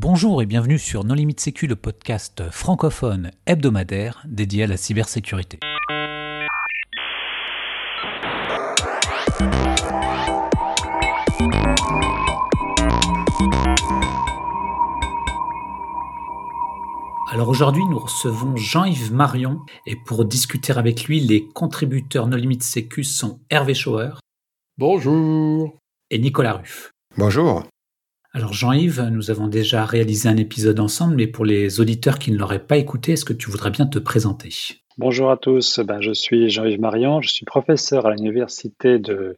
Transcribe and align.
Bonjour 0.00 0.40
et 0.42 0.46
bienvenue 0.46 0.78
sur 0.78 1.02
Non 1.02 1.14
Limite 1.14 1.40
Sécu, 1.40 1.66
le 1.66 1.74
podcast 1.74 2.52
francophone 2.52 3.32
hebdomadaire 3.46 4.22
dédié 4.28 4.62
à 4.62 4.66
la 4.68 4.76
cybersécurité. 4.76 5.58
Alors 17.32 17.48
aujourd'hui, 17.48 17.82
nous 17.90 17.98
recevons 17.98 18.54
Jean-Yves 18.54 19.12
Marion 19.12 19.62
et 19.84 19.96
pour 19.96 20.24
discuter 20.24 20.74
avec 20.74 21.06
lui, 21.06 21.18
les 21.18 21.48
contributeurs 21.48 22.28
No 22.28 22.36
Limite 22.36 22.62
Sécu 22.62 23.02
sont 23.02 23.40
Hervé 23.50 23.74
Schauer. 23.74 24.10
Bonjour. 24.78 25.76
Et 26.10 26.20
Nicolas 26.20 26.52
Ruff. 26.52 26.92
Bonjour. 27.16 27.64
Alors 28.38 28.52
Jean-Yves, 28.52 29.02
nous 29.10 29.32
avons 29.32 29.48
déjà 29.48 29.84
réalisé 29.84 30.28
un 30.28 30.36
épisode 30.36 30.78
ensemble, 30.78 31.16
mais 31.16 31.26
pour 31.26 31.44
les 31.44 31.80
auditeurs 31.80 32.20
qui 32.20 32.30
ne 32.30 32.38
l'auraient 32.38 32.64
pas 32.64 32.76
écouté, 32.76 33.14
est-ce 33.14 33.24
que 33.24 33.32
tu 33.32 33.50
voudrais 33.50 33.72
bien 33.72 33.84
te 33.84 33.98
présenter? 33.98 34.50
Bonjour 34.96 35.32
à 35.32 35.36
tous, 35.36 35.80
ben, 35.80 36.00
je 36.00 36.12
suis 36.12 36.48
Jean-Yves 36.48 36.78
Marion, 36.80 37.20
je 37.20 37.30
suis 37.30 37.44
professeur 37.44 38.06
à 38.06 38.14
l'Université 38.14 39.00
de, 39.00 39.34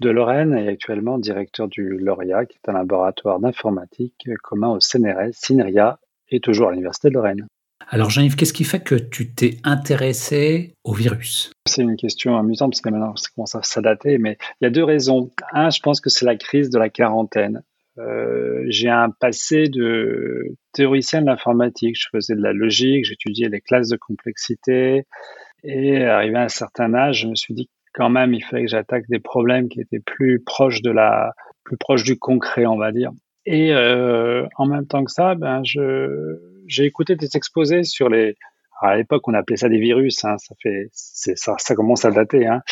de 0.00 0.10
Lorraine 0.10 0.52
et 0.52 0.66
actuellement 0.66 1.18
directeur 1.18 1.68
du 1.68 1.96
LORIA, 1.96 2.44
qui 2.46 2.56
est 2.56 2.68
un 2.68 2.72
laboratoire 2.72 3.38
d'informatique 3.38 4.28
commun 4.42 4.70
au 4.70 4.80
CNRS, 4.80 5.30
CINERIA 5.30 6.00
et 6.28 6.40
toujours 6.40 6.70
à 6.70 6.72
l'Université 6.72 7.10
de 7.10 7.14
Lorraine. 7.14 7.46
Alors 7.88 8.10
Jean-Yves, 8.10 8.34
qu'est-ce 8.34 8.52
qui 8.52 8.64
fait 8.64 8.80
que 8.80 8.96
tu 8.96 9.32
t'es 9.32 9.58
intéressé 9.62 10.74
au 10.82 10.92
virus? 10.92 11.52
C'est 11.68 11.82
une 11.82 11.94
question 11.94 12.36
amusante 12.36 12.72
parce 12.72 12.80
que 12.80 12.88
maintenant 12.88 13.14
ça 13.14 13.28
commence 13.32 13.54
à 13.54 13.62
s'adater, 13.62 14.18
mais 14.18 14.38
il 14.60 14.64
y 14.64 14.66
a 14.66 14.70
deux 14.70 14.82
raisons. 14.82 15.30
Un, 15.52 15.70
je 15.70 15.78
pense 15.78 16.00
que 16.00 16.10
c'est 16.10 16.26
la 16.26 16.34
crise 16.34 16.68
de 16.70 16.80
la 16.80 16.88
quarantaine. 16.88 17.62
Euh, 17.98 18.64
j'ai 18.68 18.88
un 18.88 19.10
passé 19.10 19.68
de 19.68 20.56
théoricien 20.72 21.20
de 21.22 21.26
l'informatique. 21.26 21.96
Je 21.98 22.08
faisais 22.12 22.34
de 22.34 22.42
la 22.42 22.52
logique, 22.52 23.04
j'étudiais 23.04 23.48
les 23.48 23.60
classes 23.60 23.88
de 23.88 23.96
complexité. 23.96 25.04
Et 25.62 26.04
arrivé 26.04 26.36
à 26.36 26.42
un 26.42 26.48
certain 26.48 26.92
âge, 26.94 27.22
je 27.22 27.28
me 27.28 27.34
suis 27.34 27.54
dit 27.54 27.70
quand 27.94 28.10
même, 28.10 28.34
il 28.34 28.42
fallait 28.42 28.64
que 28.64 28.70
j'attaque 28.70 29.04
des 29.08 29.20
problèmes 29.20 29.68
qui 29.68 29.80
étaient 29.80 30.00
plus 30.00 30.42
proches 30.44 30.82
de 30.82 30.90
la, 30.90 31.32
plus 31.64 31.76
proches 31.76 32.02
du 32.04 32.18
concret, 32.18 32.66
on 32.66 32.76
va 32.76 32.92
dire. 32.92 33.12
Et 33.46 33.72
euh, 33.72 34.46
en 34.56 34.66
même 34.66 34.86
temps 34.86 35.04
que 35.04 35.10
ça, 35.10 35.34
ben 35.34 35.62
je 35.64 36.38
j'ai 36.66 36.84
écouté 36.84 37.14
des 37.14 37.36
exposés 37.36 37.82
sur 37.82 38.08
les. 38.08 38.36
à 38.80 38.96
l'époque, 38.96 39.28
on 39.28 39.34
appelait 39.34 39.56
ça 39.56 39.68
des 39.68 39.78
virus. 39.78 40.24
Hein, 40.24 40.36
ça 40.38 40.54
fait, 40.62 40.88
ça, 40.92 41.54
ça 41.58 41.74
commence 41.74 42.04
à 42.04 42.10
dater. 42.10 42.46
Hein. 42.46 42.62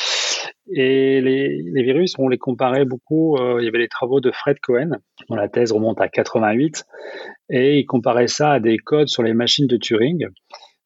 Et 0.70 1.20
les, 1.20 1.82
virus, 1.82 2.14
on 2.18 2.28
les 2.28 2.38
comparait 2.38 2.84
beaucoup. 2.84 3.36
Euh, 3.36 3.60
il 3.60 3.64
y 3.64 3.68
avait 3.68 3.78
les 3.78 3.88
travaux 3.88 4.20
de 4.20 4.30
Fred 4.30 4.58
Cohen, 4.60 4.90
dont 5.28 5.34
la 5.34 5.48
thèse 5.48 5.72
remonte 5.72 6.00
à 6.00 6.08
88, 6.08 6.84
et 7.50 7.78
il 7.78 7.84
comparait 7.84 8.28
ça 8.28 8.52
à 8.52 8.60
des 8.60 8.78
codes 8.78 9.08
sur 9.08 9.22
les 9.22 9.34
machines 9.34 9.66
de 9.66 9.76
Turing, 9.76 10.26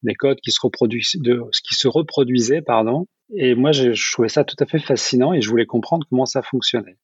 des 0.02 0.14
codes 0.14 0.40
qui 0.40 0.50
se 0.50 0.60
qui 0.60 1.74
se 1.74 1.88
reproduisaient, 1.88 2.62
pardon. 2.62 3.06
Et 3.34 3.54
moi, 3.54 3.72
je, 3.72 4.12
trouvais 4.12 4.28
ça 4.28 4.44
tout 4.44 4.56
à 4.60 4.66
fait 4.66 4.78
fascinant 4.78 5.32
et 5.32 5.40
je 5.40 5.50
voulais 5.50 5.66
comprendre 5.66 6.06
comment 6.08 6.26
ça 6.26 6.42
fonctionnait. 6.42 6.96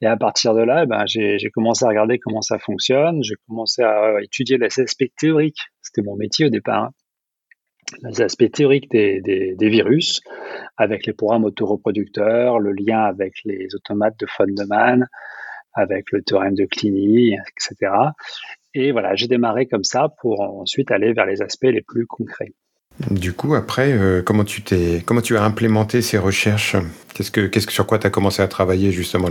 Et 0.00 0.06
à 0.06 0.16
partir 0.16 0.54
de 0.54 0.60
là, 0.60 0.84
ben, 0.84 1.04
j'ai 1.06 1.50
commencé 1.54 1.84
à 1.84 1.88
regarder 1.88 2.18
comment 2.18 2.42
ça 2.42 2.58
fonctionne. 2.58 3.22
J'ai 3.22 3.36
commencé 3.48 3.82
à 3.82 4.20
étudier 4.22 4.58
les 4.58 4.80
aspects 4.80 5.10
théoriques. 5.16 5.60
C'était 5.82 6.02
mon 6.02 6.16
métier 6.16 6.46
au 6.46 6.50
départ. 6.50 6.84
Hein. 6.84 6.90
Les 8.02 8.20
aspects 8.20 8.50
théoriques 8.50 8.90
des, 8.90 9.54
virus, 9.60 10.20
avec 10.76 11.06
les 11.06 11.12
programmes 11.12 11.44
autoreproducteurs, 11.44 12.58
le 12.58 12.72
lien 12.72 13.02
avec 13.02 13.34
les 13.44 13.74
automates 13.74 14.18
de 14.18 14.26
von 14.38 14.46
Neumann, 14.46 15.06
avec 15.72 16.12
le 16.12 16.22
théorème 16.22 16.54
de 16.54 16.64
Clini, 16.64 17.34
etc. 17.34 17.92
Et 18.74 18.92
voilà, 18.92 19.14
j'ai 19.14 19.28
démarré 19.28 19.66
comme 19.66 19.84
ça 19.84 20.08
pour 20.20 20.40
ensuite 20.40 20.90
aller 20.90 21.12
vers 21.12 21.26
les 21.26 21.42
aspects 21.42 21.64
les 21.64 21.82
plus 21.82 22.06
concrets. 22.06 22.52
Du 23.10 23.32
coup, 23.32 23.54
après, 23.54 23.92
euh, 23.92 24.22
comment 24.22 24.44
tu 24.44 24.62
t'es, 24.62 25.02
comment 25.04 25.20
tu 25.20 25.36
as 25.36 25.42
implémenté 25.42 26.00
ces 26.00 26.16
recherches? 26.16 26.76
Qu'est-ce 27.12 27.32
que, 27.32 27.46
qu'est-ce 27.46 27.66
que 27.66 27.72
sur 27.72 27.86
quoi 27.86 27.98
tu 27.98 28.06
as 28.06 28.10
commencé 28.10 28.40
à 28.40 28.46
travailler 28.46 28.92
justement 28.92 29.28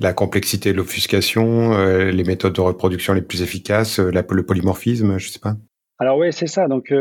la, 0.00 0.12
complexité, 0.12 0.72
l'obfuscation, 0.72 1.74
euh, 1.74 2.10
les 2.10 2.24
méthodes 2.24 2.54
de 2.54 2.60
reproduction 2.60 3.12
les 3.12 3.22
plus 3.22 3.42
efficaces, 3.42 4.00
euh, 4.00 4.10
le 4.10 4.42
polymorphisme, 4.44 5.18
je 5.18 5.28
sais 5.28 5.38
pas? 5.38 5.56
Alors 5.98 6.18
oui, 6.18 6.32
c'est 6.32 6.46
ça. 6.46 6.68
Donc 6.68 6.92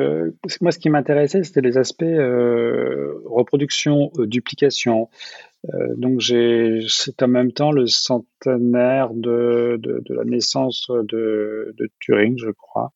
moi, 0.61 0.71
ce 0.71 0.79
qui 0.79 0.89
m'intéressait, 0.89 1.43
c'était 1.43 1.61
les 1.61 1.77
aspects 1.77 2.03
reproduction, 3.25 4.11
duplication. 4.17 5.09
donc 5.97 6.21
j'ai, 6.21 6.79
c'est 6.87 7.21
en 7.21 7.27
même 7.27 7.51
temps 7.51 7.71
le 7.71 7.87
centenaire 7.87 9.09
de, 9.13 9.77
de, 9.81 10.01
de 10.05 10.13
la 10.13 10.23
naissance 10.23 10.87
de, 10.89 11.73
de 11.77 11.89
Turing, 11.99 12.37
je 12.37 12.51
crois. 12.51 12.93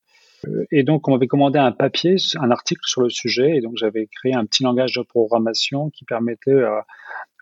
Euh, 0.47 0.65
et 0.71 0.83
donc, 0.83 1.07
on 1.07 1.11
m'avait 1.11 1.27
commandé 1.27 1.59
un 1.59 1.71
papier, 1.71 2.15
un 2.39 2.51
article 2.51 2.81
sur 2.83 3.01
le 3.01 3.09
sujet, 3.09 3.57
et 3.57 3.61
donc 3.61 3.73
j'avais 3.75 4.07
créé 4.07 4.33
un 4.33 4.45
petit 4.45 4.63
langage 4.63 4.93
de 4.93 5.01
programmation 5.01 5.89
qui 5.89 6.05
permettait 6.05 6.51
euh, 6.51 6.79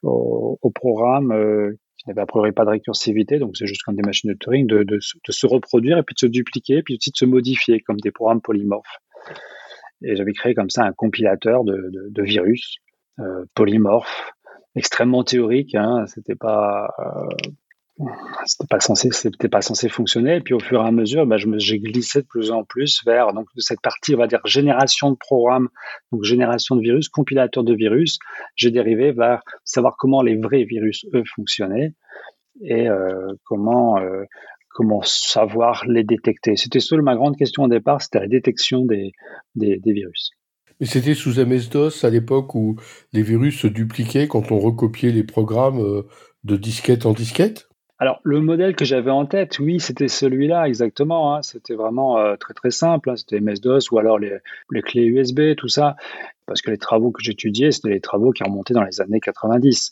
au, 0.03 0.57
au, 0.61 0.69
programme, 0.71 1.31
euh, 1.31 1.77
n'avait 2.07 2.21
a 2.21 2.25
priori 2.25 2.51
pas 2.51 2.65
de 2.65 2.71
récursivité, 2.71 3.39
donc 3.39 3.57
c'est 3.57 3.67
juste 3.67 3.83
comme 3.83 3.95
des 3.95 4.05
machines 4.05 4.31
de 4.31 4.37
Turing, 4.37 4.67
de, 4.67 4.83
de, 4.83 4.99
se 4.99 5.47
reproduire 5.47 5.97
et 5.97 6.03
puis 6.03 6.13
de 6.13 6.19
se 6.19 6.25
dupliquer, 6.25 6.81
puis 6.83 6.95
aussi 6.95 7.11
de 7.11 7.17
se 7.17 7.25
modifier 7.25 7.81
comme 7.81 7.99
des 7.99 8.11
programmes 8.11 8.41
polymorphes. 8.41 8.97
Et 10.03 10.15
j'avais 10.15 10.33
créé 10.33 10.53
comme 10.53 10.69
ça 10.69 10.83
un 10.83 10.93
compilateur 10.93 11.63
de, 11.63 11.91
de 12.09 12.23
virus 12.23 12.77
euh, 13.19 13.45
polymorphes, 13.55 14.31
extrêmement 14.75 15.23
théorique. 15.23 15.75
Hein, 15.75 16.05
C'était 16.07 16.35
pas 16.35 16.89
c'était 18.45 18.67
pas 18.67 18.79
censé 18.79 19.09
c'était 19.11 19.49
pas 19.49 19.61
censé 19.61 19.89
fonctionner. 19.89 20.35
Et 20.37 20.41
puis 20.41 20.53
au 20.53 20.59
fur 20.59 20.83
et 20.83 20.87
à 20.87 20.91
mesure 20.91 21.25
bah, 21.25 21.37
j'ai 21.37 21.79
glissé 21.79 22.21
de 22.21 22.27
plus 22.27 22.51
en 22.51 22.63
plus 22.63 23.03
vers 23.05 23.33
donc 23.33 23.47
cette 23.57 23.81
partie 23.81 24.15
on 24.15 24.19
va 24.19 24.27
dire 24.27 24.41
génération 24.45 25.11
de 25.11 25.17
programmes 25.17 25.69
donc 26.11 26.23
génération 26.23 26.75
de 26.75 26.81
virus 26.81 27.09
compilateur 27.09 27.63
de 27.63 27.73
virus. 27.73 28.19
J'ai 28.55 28.71
dérivé 28.71 29.11
vers 29.11 29.41
savoir 29.63 29.95
comment 29.97 30.21
les 30.21 30.35
vrais 30.35 30.63
virus 30.63 31.05
eux 31.13 31.23
fonctionnaient 31.35 31.93
et 32.61 32.87
euh, 32.87 33.33
comment 33.45 33.97
euh, 33.99 34.23
comment 34.69 35.01
savoir 35.01 35.85
les 35.87 36.03
détecter. 36.03 36.55
C'était 36.55 36.79
seule 36.79 37.01
ma 37.01 37.15
grande 37.15 37.35
question 37.35 37.63
au 37.63 37.67
départ 37.67 38.01
c'était 38.01 38.19
la 38.19 38.27
détection 38.27 38.85
des, 38.85 39.11
des, 39.55 39.77
des 39.79 39.93
virus. 39.93 40.31
Mais 40.79 40.85
c'était 40.85 41.15
sous 41.15 41.43
MS-DOS 41.43 42.03
à 42.05 42.11
l'époque 42.11 42.53
où 42.53 42.75
les 43.11 43.23
virus 43.23 43.61
se 43.61 43.67
dupliquaient 43.67 44.27
quand 44.27 44.51
on 44.51 44.59
recopiait 44.59 45.11
les 45.11 45.23
programmes 45.23 45.79
euh, 45.79 46.03
de 46.43 46.55
disquette 46.55 47.07
en 47.07 47.13
disquette? 47.13 47.66
Alors, 47.99 48.19
le 48.23 48.41
modèle 48.41 48.75
que 48.75 48.85
j'avais 48.85 49.09
en 49.09 49.25
tête, 49.25 49.57
oui, 49.57 49.79
c'était 49.79 50.07
celui-là, 50.07 50.67
exactement. 50.67 51.33
Hein. 51.35 51.41
C'était 51.41 51.73
vraiment 51.73 52.19
euh, 52.19 52.35
très 52.35 52.53
très 52.53 52.69
simple. 52.69 53.09
Hein. 53.09 53.15
C'était 53.15 53.39
MS-DOS 53.39 53.91
ou 53.91 53.97
alors 53.97 54.19
les, 54.19 54.37
les, 54.71 54.81
clés 54.83 55.05
USB, 55.05 55.55
tout 55.57 55.67
ça. 55.67 55.95
Parce 56.45 56.61
que 56.61 56.69
les 56.69 56.77
travaux 56.77 57.11
que 57.11 57.23
j'étudiais, 57.23 57.71
c'était 57.71 57.89
les 57.89 57.99
travaux 57.99 58.31
qui 58.31 58.43
remontaient 58.43 58.75
dans 58.75 58.83
les 58.83 59.01
années 59.01 59.19
90. 59.19 59.89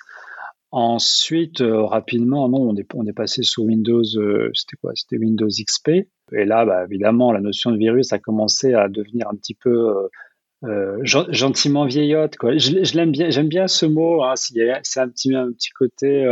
Ensuite, 0.70 1.62
euh, 1.62 1.84
rapidement, 1.84 2.48
non, 2.48 2.76
on 2.94 3.06
est, 3.08 3.14
passé 3.14 3.42
sous 3.42 3.64
Windows, 3.64 4.04
euh, 4.18 4.52
c'était 4.54 4.78
quoi? 4.78 4.92
C'était 4.94 5.18
Windows 5.18 5.48
XP. 5.48 6.08
Et 6.32 6.46
là, 6.46 6.64
bah, 6.64 6.86
évidemment, 6.86 7.32
la 7.32 7.42
notion 7.42 7.72
de 7.72 7.78
virus 7.78 8.14
a 8.14 8.20
commencé 8.20 8.76
à 8.76 8.88
devenir 8.88 9.28
un 9.30 9.36
petit 9.36 9.56
peu 9.56 10.10
gentiment 11.04 11.86
vieillotte 11.86 12.38
quoi. 12.38 12.58
Je, 12.58 12.84
je 12.84 13.06
bien, 13.06 13.30
j'aime 13.30 13.48
bien 13.48 13.68
ce 13.68 13.86
mot. 13.86 14.24
Hein, 14.24 14.34
c'est 14.36 15.00
un 15.00 15.10
petit 15.10 15.34
un 15.34 15.52
petit 15.52 15.70
côté, 15.70 16.26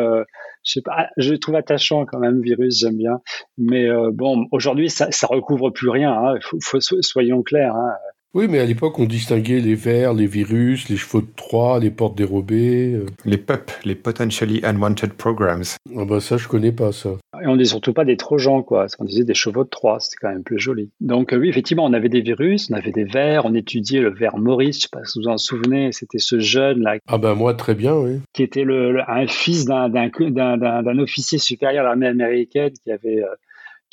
je 0.63 0.71
sais 0.71 0.81
pas, 0.81 1.09
je 1.17 1.33
trouve 1.33 1.55
attachant 1.55 2.05
quand 2.05 2.19
même. 2.19 2.41
Virus, 2.41 2.79
j'aime 2.79 2.97
bien. 2.97 3.21
Mais 3.57 3.89
euh, 3.89 4.11
bon, 4.13 4.47
aujourd'hui, 4.51 4.89
ça, 4.89 5.11
ça 5.11 5.27
recouvre 5.27 5.69
plus 5.69 5.89
rien. 5.89 6.11
Hein, 6.13 6.39
faut, 6.61 6.79
soyons 6.79 7.43
clairs. 7.43 7.75
Hein. 7.75 7.93
Oui, 8.35 8.47
mais 8.49 8.57
à 8.57 8.65
l'époque, 8.65 8.97
on 8.97 9.05
distinguait 9.05 9.59
les 9.59 9.75
vers, 9.75 10.15
les 10.15 10.25
virus, 10.25 10.89
les 10.89 10.97
chevaux 10.97 11.21
de 11.21 11.27
Troie, 11.35 11.79
les 11.79 11.91
portes 11.91 12.17
dérobées. 12.17 12.95
Euh. 12.95 13.05
Les 13.25 13.37
PUP, 13.37 13.69
les 13.85 13.93
Potentially 13.93 14.59
Unwanted 14.63 15.13
Programs. 15.13 15.61
Ah 15.95 16.05
bah 16.05 16.19
ça, 16.19 16.37
je 16.37 16.47
connais 16.47 16.71
pas 16.71 16.91
ça. 16.91 17.11
Et 17.43 17.45
on 17.45 17.55
dit 17.55 17.67
surtout 17.67 17.93
pas 17.93 18.05
des 18.05 18.17
Trojans, 18.17 18.63
quoi. 18.63 18.87
On 18.97 19.05
disait 19.05 19.23
des 19.23 19.35
chevaux 19.35 19.63
de 19.63 19.69
Troie, 19.69 19.99
c'était 19.99 20.15
quand 20.19 20.29
même 20.29 20.41
plus 20.41 20.57
joli. 20.57 20.89
Donc 20.99 21.31
euh, 21.31 21.37
oui, 21.37 21.47
effectivement, 21.47 21.85
on 21.85 21.93
avait 21.93 22.09
des 22.09 22.21
virus, 22.21 22.71
on 22.71 22.73
avait 22.73 22.91
des 22.91 23.03
vers, 23.03 23.45
on 23.45 23.53
étudiait 23.53 24.01
le 24.01 24.09
ver 24.09 24.35
Maurice, 24.37 24.77
je 24.77 24.81
sais 24.81 24.89
pas 24.91 25.05
si 25.05 25.19
vous 25.19 25.25
vous 25.25 25.31
en 25.31 25.37
souvenez, 25.37 25.91
c'était 25.91 26.17
ce 26.17 26.39
jeune-là. 26.39 26.97
Ah 27.07 27.19
ben 27.19 27.35
moi, 27.35 27.53
très 27.53 27.75
bien, 27.75 27.93
oui. 27.93 28.19
Qui 28.33 28.41
était 28.41 28.63
le, 28.63 28.99
un 29.07 29.27
fils 29.27 29.65
d'un 29.65 30.97
officier 30.97 31.37
supérieur 31.37 31.85
à 31.85 31.89
l'armée 31.89 32.07
américaine 32.07 32.71
qui 32.83 32.91
avait... 32.91 33.21
Euh, 33.21 33.35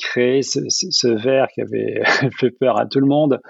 créé 0.00 0.42
ce, 0.42 0.60
ce, 0.68 1.08
verre 1.08 1.48
qui 1.54 1.60
avait 1.60 2.02
fait 2.38 2.50
peur 2.50 2.78
à 2.78 2.86
tout 2.86 3.00
le 3.00 3.06
monde. 3.06 3.40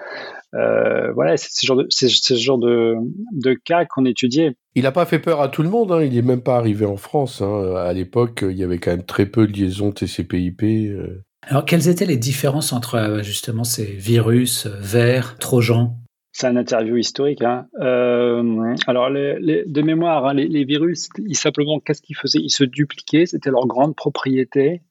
Euh, 0.53 1.11
voilà, 1.13 1.37
c'est 1.37 1.49
ce 1.51 1.65
genre 1.65 1.77
de, 1.77 1.87
ce 1.89 2.33
genre 2.35 2.57
de, 2.57 2.95
de 3.31 3.53
cas 3.53 3.85
qu'on 3.85 4.05
étudiait. 4.05 4.55
Il 4.75 4.83
n'a 4.83 4.91
pas 4.91 5.05
fait 5.05 5.19
peur 5.19 5.41
à 5.41 5.49
tout 5.49 5.63
le 5.63 5.69
monde, 5.69 5.91
hein. 5.91 6.03
il 6.03 6.13
n'est 6.13 6.21
même 6.21 6.41
pas 6.41 6.57
arrivé 6.57 6.85
en 6.85 6.97
France. 6.97 7.41
Hein. 7.41 7.75
À 7.75 7.93
l'époque, 7.93 8.45
il 8.47 8.57
y 8.57 8.63
avait 8.63 8.77
quand 8.77 8.91
même 8.91 9.03
très 9.03 9.25
peu 9.25 9.47
de 9.47 9.53
liaisons 9.53 9.91
TCP/IP. 9.91 10.63
Euh. 10.63 11.23
Alors, 11.43 11.65
quelles 11.65 11.87
étaient 11.87 12.05
les 12.05 12.17
différences 12.17 12.73
entre 12.73 12.95
euh, 12.95 13.23
justement 13.23 13.63
ces 13.63 13.85
virus, 13.85 14.67
vers, 14.67 15.37
trojans 15.37 15.95
c'est 16.33 16.47
un 16.47 16.55
interview 16.55 16.95
historique. 16.95 17.41
Hein. 17.41 17.67
Euh, 17.81 18.73
alors, 18.87 19.09
les, 19.09 19.37
les, 19.39 19.65
de 19.65 19.81
mémoire, 19.81 20.25
hein, 20.25 20.33
les, 20.33 20.47
les, 20.47 20.63
virus, 20.63 21.09
ils 21.27 21.35
simplement, 21.35 21.79
qu'est-ce 21.81 22.01
qu'ils 22.01 22.15
faisaient? 22.15 22.39
Ils 22.39 22.49
se 22.49 22.63
dupliquaient, 22.63 23.25
c'était 23.25 23.49
leur 23.49 23.67
grande 23.67 23.95
propriété. 23.95 24.81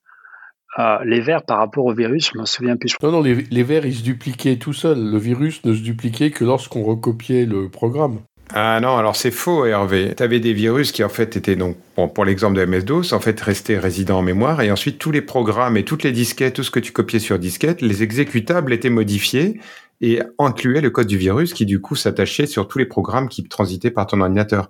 Les 1.03 1.21
vers 1.21 1.43
par 1.43 1.57
rapport 1.57 1.85
au 1.85 1.93
virus, 1.93 2.31
je 2.33 2.37
m'en 2.37 2.45
souviens 2.45 2.77
plus. 2.77 2.95
Non, 3.03 3.11
non, 3.11 3.21
les, 3.21 3.35
les 3.49 3.63
vers, 3.63 3.85
ils 3.85 3.95
se 3.95 4.03
dupliquaient 4.03 4.57
tout 4.57 4.73
seuls. 4.73 4.99
Le 4.99 5.17
virus 5.17 5.63
ne 5.65 5.73
se 5.73 5.81
dupliquait 5.81 6.31
que 6.31 6.45
lorsqu'on 6.45 6.83
recopiait 6.83 7.45
le 7.45 7.69
programme. 7.69 8.19
Ah 8.53 8.81
non, 8.81 8.97
alors 8.97 9.15
c'est 9.15 9.31
faux, 9.31 9.65
Hervé. 9.65 10.13
Tu 10.15 10.23
avais 10.23 10.41
des 10.41 10.51
virus 10.51 10.91
qui, 10.91 11.05
en 11.05 11.09
fait, 11.09 11.37
étaient 11.37 11.55
donc, 11.55 11.77
bon, 11.95 12.09
pour 12.09 12.25
l'exemple 12.25 12.57
de 12.57 12.65
MS-DOS, 12.65 13.13
en 13.13 13.21
fait, 13.21 13.39
restaient 13.39 13.79
résidents 13.79 14.19
en 14.19 14.23
mémoire, 14.23 14.61
et 14.61 14.71
ensuite 14.71 14.97
tous 14.97 15.11
les 15.11 15.21
programmes 15.21 15.77
et 15.77 15.85
toutes 15.85 16.03
les 16.03 16.11
disquettes, 16.11 16.55
tout 16.55 16.63
ce 16.63 16.71
que 16.71 16.81
tu 16.81 16.91
copiais 16.91 17.19
sur 17.19 17.39
disquette, 17.39 17.81
les 17.81 18.03
exécutables 18.03 18.73
étaient 18.73 18.89
modifiés 18.89 19.61
et 20.01 20.19
incluaient 20.37 20.81
le 20.81 20.89
code 20.89 21.07
du 21.07 21.17
virus 21.17 21.53
qui, 21.53 21.65
du 21.65 21.79
coup, 21.79 21.95
s'attachait 21.95 22.45
sur 22.45 22.67
tous 22.67 22.77
les 22.77 22.85
programmes 22.85 23.29
qui 23.29 23.43
transitaient 23.43 23.91
par 23.91 24.05
ton 24.05 24.19
ordinateur. 24.19 24.69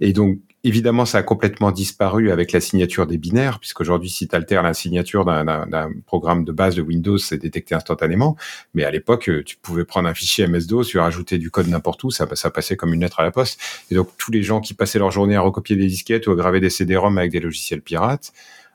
Et 0.00 0.12
donc, 0.12 0.38
évidemment, 0.64 1.04
ça 1.04 1.18
a 1.18 1.22
complètement 1.22 1.72
disparu 1.72 2.30
avec 2.30 2.52
la 2.52 2.60
signature 2.60 3.06
des 3.06 3.18
binaires, 3.18 3.58
puisqu'aujourd'hui, 3.58 4.10
si 4.10 4.28
tu 4.28 4.36
altères 4.36 4.62
la 4.62 4.74
signature 4.74 5.24
d'un 5.24 5.90
programme 6.06 6.44
de 6.44 6.52
base 6.52 6.76
de 6.76 6.82
Windows, 6.82 7.18
c'est 7.18 7.38
détecté 7.38 7.74
instantanément. 7.74 8.36
Mais 8.74 8.84
à 8.84 8.90
l'époque, 8.90 9.28
euh, 9.28 9.42
tu 9.44 9.56
pouvais 9.56 9.84
prendre 9.84 10.08
un 10.08 10.14
fichier 10.14 10.46
MS-DOS, 10.46 10.84
tu 10.84 10.98
rajouter 10.98 11.38
du 11.38 11.50
code 11.50 11.68
n'importe 11.68 12.04
où, 12.04 12.10
ça, 12.10 12.26
passait 12.26 12.76
comme 12.76 12.94
une 12.94 13.00
lettre 13.00 13.20
à 13.20 13.24
la 13.24 13.30
poste. 13.30 13.60
Et 13.90 13.94
donc, 13.94 14.08
tous 14.18 14.30
les 14.30 14.42
gens 14.42 14.60
qui 14.60 14.74
passaient 14.74 14.98
leur 14.98 15.10
journée 15.10 15.36
à 15.36 15.40
recopier 15.40 15.76
des 15.76 15.86
disquettes 15.86 16.26
ou 16.26 16.32
à 16.32 16.36
graver 16.36 16.60
des 16.60 16.70
CD-ROM 16.70 17.18
avec 17.18 17.32
des 17.32 17.40
logiciels 17.40 17.82
pirates, 17.82 18.32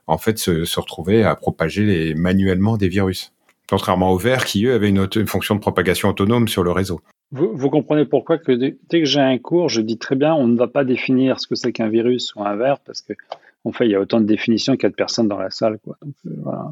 en 0.07 0.17
fait, 0.17 0.37
se, 0.37 0.79
retrouvaient 0.79 1.23
à 1.23 1.35
propager 1.35 1.83
les, 1.83 2.13
manuellement 2.15 2.77
des 2.77 2.87
virus. 2.87 3.33
Contrairement 3.69 4.11
aux 4.11 4.17
verts 4.17 4.45
qui, 4.45 4.65
eux, 4.65 4.73
avaient 4.73 4.89
une 4.89 5.27
fonction 5.27 5.55
de 5.55 5.59
propagation 5.59 6.09
autonome 6.09 6.47
sur 6.47 6.63
le 6.63 6.71
réseau. 6.71 7.01
Vous, 7.31 7.69
comprenez 7.69 8.05
pourquoi 8.05 8.37
que 8.37 8.53
dès, 8.53 8.77
que 8.89 9.05
j'ai 9.05 9.19
un 9.19 9.37
cours, 9.37 9.67
je 9.67 9.81
dis 9.81 9.97
très 9.97 10.15
bien, 10.15 10.33
on 10.33 10.47
ne 10.47 10.57
va 10.57 10.67
pas 10.67 10.85
définir 10.85 11.41
ce 11.41 11.47
que 11.47 11.55
c'est 11.55 11.73
qu'un 11.73 11.89
virus 11.89 12.33
ou 12.35 12.43
un 12.43 12.55
verre, 12.55 12.79
parce 12.79 13.01
que 13.01 13.13
en 13.65 13.73
fait, 13.73 13.85
il 13.85 13.91
y 13.91 13.95
a 13.95 13.99
autant 13.99 14.21
de 14.21 14.25
définitions 14.25 14.73
qu'il 14.73 14.83
y 14.83 14.85
a 14.85 14.89
de 14.89 14.95
personnes 14.95 15.27
dans 15.27 15.37
la 15.37 15.49
salle. 15.49 15.77
Quoi. 15.79 15.97
Donc, 16.01 16.15
euh, 16.25 16.31
voilà, 16.37 16.71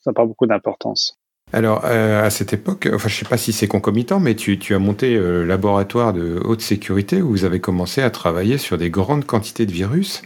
ça 0.00 0.10
n'a 0.10 0.12
pas 0.12 0.26
beaucoup 0.26 0.46
d'importance. 0.46 1.18
Alors, 1.52 1.82
euh, 1.84 2.24
à 2.24 2.30
cette 2.30 2.52
époque, 2.52 2.88
enfin, 2.92 3.08
je 3.08 3.14
sais 3.14 3.24
pas 3.24 3.38
si 3.38 3.52
c'est 3.52 3.68
concomitant, 3.68 4.18
mais 4.18 4.34
tu, 4.34 4.58
tu 4.58 4.74
as 4.74 4.78
monté 4.78 5.14
euh, 5.14 5.42
le 5.42 5.44
laboratoire 5.46 6.12
de 6.12 6.40
haute 6.44 6.60
sécurité 6.60 7.22
où 7.22 7.30
vous 7.30 7.44
avez 7.44 7.60
commencé 7.60 8.02
à 8.02 8.10
travailler 8.10 8.58
sur 8.58 8.76
des 8.78 8.90
grandes 8.90 9.24
quantités 9.24 9.64
de 9.64 9.72
virus. 9.72 10.22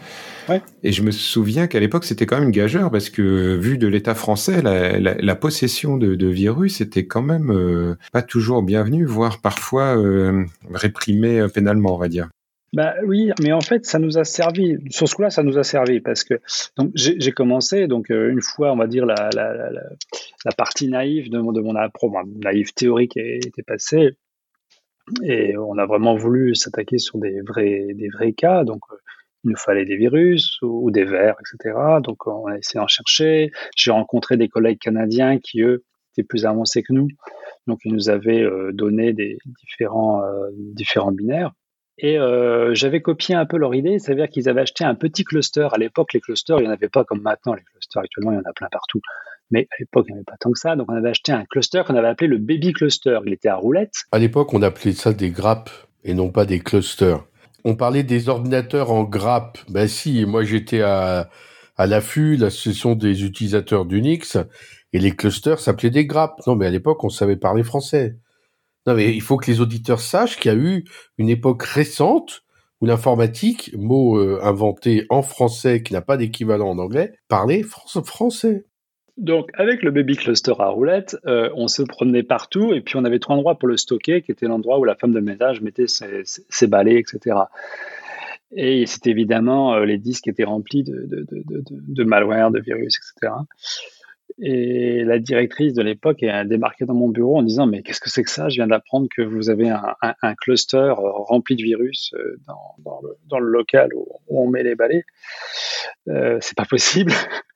Et 0.82 0.92
je 0.92 1.02
me 1.02 1.10
souviens 1.10 1.66
qu'à 1.66 1.78
l'époque, 1.78 2.04
c'était 2.04 2.26
quand 2.26 2.36
même 2.36 2.46
une 2.46 2.50
gageure 2.50 2.90
parce 2.90 3.10
que, 3.10 3.54
vu 3.54 3.78
de 3.78 3.86
l'État 3.86 4.14
français, 4.14 4.62
la, 4.62 5.34
possession 5.36 5.96
de, 5.96 6.26
virus 6.26 6.80
était 6.80 7.06
quand 7.06 7.22
même 7.22 7.52
euh, 7.52 7.94
pas 8.12 8.22
toujours 8.22 8.62
bienvenue, 8.62 9.04
voire 9.04 9.40
parfois 9.40 9.96
euh, 9.96 10.44
réprimée 10.72 11.46
pénalement, 11.52 11.94
on 11.94 11.98
va 11.98 12.08
dire. 12.08 12.28
Bah 12.72 12.94
oui, 13.04 13.32
mais 13.42 13.52
en 13.52 13.60
fait, 13.60 13.84
ça 13.84 13.98
nous 13.98 14.16
a 14.16 14.24
servi. 14.24 14.76
Sur 14.90 15.08
ce 15.08 15.14
coup-là, 15.16 15.30
ça 15.30 15.42
nous 15.42 15.58
a 15.58 15.64
servi 15.64 16.00
parce 16.00 16.22
que 16.22 16.34
donc 16.76 16.92
j'ai 16.94 17.32
commencé 17.32 17.88
donc 17.88 18.10
euh, 18.10 18.30
une 18.30 18.42
fois, 18.42 18.72
on 18.72 18.76
va 18.76 18.86
dire 18.86 19.06
la, 19.06 19.28
la, 19.34 20.52
partie 20.56 20.88
naïve 20.88 21.30
de 21.30 21.40
mon 21.40 21.50
de 21.50 21.60
mon 21.60 21.74
naïve 22.44 22.72
théorique 22.72 23.16
était 23.16 23.64
passée 23.64 24.16
et 25.24 25.56
on 25.56 25.78
a 25.78 25.86
vraiment 25.86 26.14
voulu 26.14 26.54
s'attaquer 26.54 26.98
sur 26.98 27.18
des 27.18 27.40
vrais 27.40 27.88
des 27.94 28.08
vrais 28.08 28.32
cas. 28.32 28.62
Donc 28.62 28.82
il 29.44 29.50
nous 29.50 29.56
fallait 29.56 29.84
des 29.84 29.96
virus 29.96 30.58
ou, 30.62 30.90
des 30.90 31.04
vers, 31.04 31.34
etc. 31.40 31.76
Donc 32.02 32.26
on 32.26 32.46
a 32.46 32.58
essayé 32.58 32.80
d'en 32.80 32.86
chercher. 32.86 33.50
J'ai 33.76 33.90
rencontré 33.90 34.36
des 34.36 34.48
collègues 34.48 34.78
canadiens 34.78 35.38
qui, 35.38 35.62
eux, 35.62 35.84
étaient 36.12 36.26
plus 36.26 36.46
avancés 36.46 36.82
que 36.82 36.92
nous. 36.92 37.08
Donc 37.66 37.80
ils 37.84 37.92
nous 37.92 38.10
avaient 38.10 38.42
euh, 38.42 38.72
donné 38.72 39.12
des 39.12 39.38
différents, 39.62 40.22
euh, 40.22 40.50
différents 40.54 41.12
binaires. 41.12 41.52
Et 42.02 42.18
euh, 42.18 42.74
j'avais 42.74 43.02
copié 43.02 43.34
un 43.34 43.44
peu 43.44 43.58
leur 43.58 43.74
idée, 43.74 43.98
c'est-à-dire 43.98 44.28
qu'ils 44.28 44.48
avaient 44.48 44.62
acheté 44.62 44.84
un 44.84 44.94
petit 44.94 45.22
cluster. 45.22 45.68
À 45.70 45.76
l'époque, 45.76 46.14
les 46.14 46.20
clusters, 46.20 46.58
il 46.58 46.62
n'y 46.62 46.68
en 46.68 46.72
avait 46.72 46.88
pas 46.88 47.04
comme 47.04 47.20
maintenant. 47.20 47.52
Les 47.52 47.62
clusters, 47.62 48.02
actuellement, 48.02 48.32
il 48.32 48.36
y 48.36 48.38
en 48.38 48.48
a 48.48 48.52
plein 48.54 48.68
partout. 48.72 49.02
Mais 49.50 49.68
à 49.70 49.74
l'époque, 49.78 50.06
il 50.08 50.12
n'y 50.12 50.14
en 50.14 50.16
avait 50.18 50.24
pas 50.24 50.36
tant 50.40 50.50
que 50.50 50.58
ça. 50.58 50.76
Donc 50.76 50.90
on 50.90 50.94
avait 50.94 51.10
acheté 51.10 51.32
un 51.32 51.44
cluster 51.44 51.82
qu'on 51.86 51.94
avait 51.96 52.08
appelé 52.08 52.28
le 52.28 52.38
baby 52.38 52.72
cluster. 52.72 53.18
Il 53.26 53.32
était 53.34 53.48
à 53.48 53.56
roulette. 53.56 53.92
À 54.12 54.18
l'époque, 54.18 54.54
on 54.54 54.62
appelait 54.62 54.92
ça 54.92 55.12
des 55.12 55.30
grappes 55.30 55.70
et 56.02 56.14
non 56.14 56.30
pas 56.30 56.46
des 56.46 56.60
clusters. 56.60 57.22
On 57.64 57.76
parlait 57.76 58.02
des 58.02 58.30
ordinateurs 58.30 58.90
en 58.90 59.04
grappe. 59.04 59.58
Ben 59.68 59.86
si, 59.86 60.24
moi 60.24 60.44
j'étais 60.44 60.80
à, 60.80 61.28
à 61.76 61.86
l'affût, 61.86 62.36
l'association 62.36 62.94
des 62.94 63.24
utilisateurs 63.24 63.84
d'Unix, 63.84 64.38
et 64.94 64.98
les 64.98 65.12
clusters 65.12 65.58
s'appelaient 65.58 65.90
des 65.90 66.06
grappes. 66.06 66.40
Non, 66.46 66.56
mais 66.56 66.66
à 66.66 66.70
l'époque, 66.70 67.04
on 67.04 67.10
savait 67.10 67.36
parler 67.36 67.62
français. 67.62 68.16
Non, 68.86 68.94
mais 68.94 69.14
il 69.14 69.20
faut 69.20 69.36
que 69.36 69.50
les 69.50 69.60
auditeurs 69.60 70.00
sachent 70.00 70.38
qu'il 70.38 70.52
y 70.52 70.54
a 70.54 70.58
eu 70.58 70.84
une 71.18 71.28
époque 71.28 71.62
récente 71.62 72.42
où 72.80 72.86
l'informatique, 72.86 73.72
mot 73.76 74.18
euh, 74.18 74.40
inventé 74.42 75.04
en 75.10 75.22
français 75.22 75.82
qui 75.82 75.92
n'a 75.92 76.00
pas 76.00 76.16
d'équivalent 76.16 76.70
en 76.70 76.78
anglais, 76.78 77.12
parlait 77.28 77.62
français. 77.62 78.64
Donc, 79.18 79.50
avec 79.54 79.82
le 79.82 79.90
baby 79.90 80.16
cluster 80.16 80.54
à 80.58 80.68
roulette, 80.68 81.16
euh, 81.26 81.50
on 81.54 81.68
se 81.68 81.82
promenait 81.82 82.22
partout 82.22 82.72
et 82.72 82.80
puis 82.80 82.96
on 82.96 83.04
avait 83.04 83.18
trois 83.18 83.36
endroits 83.36 83.58
pour 83.58 83.68
le 83.68 83.76
stocker, 83.76 84.22
qui 84.22 84.32
était 84.32 84.46
l'endroit 84.46 84.78
où 84.78 84.84
la 84.84 84.94
femme 84.94 85.12
de 85.12 85.20
ménage 85.20 85.60
mettait 85.60 85.86
ses, 85.88 86.66
balais, 86.66 86.98
etc. 86.98 87.36
Et 88.52 88.86
c'était 88.86 89.10
évidemment 89.10 89.74
euh, 89.74 89.84
les 89.84 89.98
disques 89.98 90.26
étaient 90.26 90.44
remplis 90.44 90.84
de, 90.84 91.06
de, 91.06 92.04
malware, 92.04 92.50
de 92.50 92.60
virus, 92.60 92.96
etc. 92.96 93.34
Et 94.38 95.04
la 95.04 95.18
directrice 95.18 95.74
de 95.74 95.82
l'époque 95.82 96.22
a 96.22 96.44
débarqué 96.44 96.84
dans 96.84 96.94
mon 96.94 97.08
bureau 97.08 97.38
en 97.38 97.42
disant 97.42 97.66
mais 97.66 97.82
qu'est-ce 97.82 98.00
que 98.00 98.10
c'est 98.10 98.22
que 98.22 98.30
ça? 98.30 98.48
Je 98.48 98.56
viens 98.56 98.66
d'apprendre 98.66 99.08
que 99.14 99.22
vous 99.22 99.50
avez 99.50 99.68
un, 99.68 100.34
cluster 100.36 100.76
euh, 100.76 100.94
rempli 100.94 101.56
de 101.56 101.62
virus 101.62 102.12
dans, 102.46 103.38
le, 103.38 103.46
local 103.46 103.90
où, 103.94 104.06
on 104.28 104.48
met 104.48 104.62
les 104.62 104.74
balais. 104.74 105.04
Euh, 106.08 106.38
c'est 106.40 106.56
pas 106.56 106.64
possible. 106.64 107.12